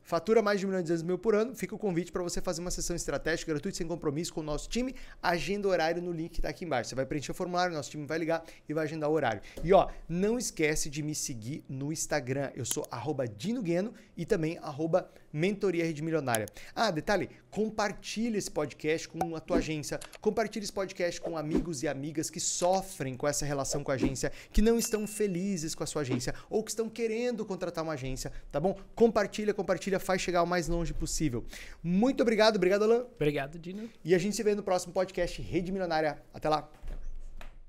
fatura 0.06 0.42
mais 0.42 0.60
de 0.60 0.66
um 0.66 0.70
milhão 0.70 0.84
de 0.84 1.04
mil 1.04 1.18
por 1.18 1.36
ano, 1.36 1.56
fica 1.56 1.76
o 1.76 1.78
convite 1.78 2.12
para 2.12 2.24
você 2.24 2.40
fazer 2.40 2.62
uma 2.62 2.72
sessão 2.72 2.96
estratégica 2.96 3.52
gratuita, 3.52 3.78
sem 3.78 3.88
compromisso 3.88 4.34
com 4.34 4.40
o 4.40 4.44
nosso 4.44 4.70
time. 4.70 4.96
Agenda 5.22 5.68
horário 5.68 6.02
no 6.02 6.12
link 6.12 6.34
que 6.34 6.40
está 6.40 6.50
aqui 6.50 6.64
embaixo. 6.64 6.90
Você 6.90 6.96
vai 6.96 7.06
preencher 7.06 7.32
o 7.32 7.36
formulário, 7.36 7.76
nosso 7.76 7.90
time 7.90 8.06
vai 8.06 8.20
ligar 8.20 8.44
e 8.70 8.74
vai 8.74 8.86
agendar 8.86 9.10
o 9.10 9.14
horário. 9.14 9.42
E 9.64 9.74
ó, 9.74 9.90
não 10.08 10.38
esquece 10.38 10.90
de 10.90 11.02
me 11.02 11.16
seguir 11.16 11.66
no 11.68 11.92
Instagram. 11.92 12.52
Eu 12.56 12.66
sou 12.66 12.86
arroba 12.92 13.28
Dino 13.28 13.62
Gueno 13.62 13.94
e 14.16 14.26
também 14.26 14.58
arroba 14.60 15.10
Mentoria 15.36 15.84
Rede 15.84 16.02
Milionária. 16.02 16.46
Ah, 16.74 16.90
detalhe, 16.90 17.30
compartilhe 17.52 18.38
esse 18.38 18.50
podcast 18.50 19.10
com 19.10 19.36
a 19.36 19.40
tua 19.42 19.58
agência, 19.58 20.00
compartilhe 20.22 20.64
esse 20.64 20.72
podcast 20.72 21.20
com 21.20 21.38
amigos 21.38 21.84
e 21.84 21.90
amigas 21.90 22.30
que 22.30 22.40
sofrem 22.40 23.18
com 23.18 23.28
essa 23.28 23.46
relação 23.46 23.84
com 23.84 23.92
a 23.92 23.96
agência, 23.96 24.32
que 24.54 24.62
não 24.62 24.80
estão 24.80 25.06
felizes 25.06 25.76
com 25.76 25.84
a 25.84 25.88
sua 25.88 26.04
agência 26.04 26.34
ou 26.50 26.64
que 26.64 26.72
estão 26.72 26.90
querendo 26.90 27.46
contratar 27.46 27.84
uma 27.84 27.94
agência, 27.94 28.32
tá 28.50 28.62
bom? 28.62 28.78
Compartilha, 28.96 29.54
compartilha, 29.96 30.00
faz 30.00 30.22
chegar 30.22 30.44
o 30.44 30.48
mais 30.48 30.68
longe 30.68 30.94
possível. 30.94 31.44
Muito 31.82 32.22
obrigado, 32.22 32.58
obrigado, 32.58 32.84
Alan. 32.84 33.06
Obrigado, 33.16 33.58
Dino. 33.58 33.90
E 34.04 34.14
a 34.14 34.18
gente 34.18 34.36
se 34.36 34.44
vê 34.44 34.54
no 34.54 34.64
próximo 34.64 34.94
podcast 34.94 35.42
Rede 35.42 35.72
Milionária. 35.72 36.22
Até 36.34 36.50
lá. 36.50 36.70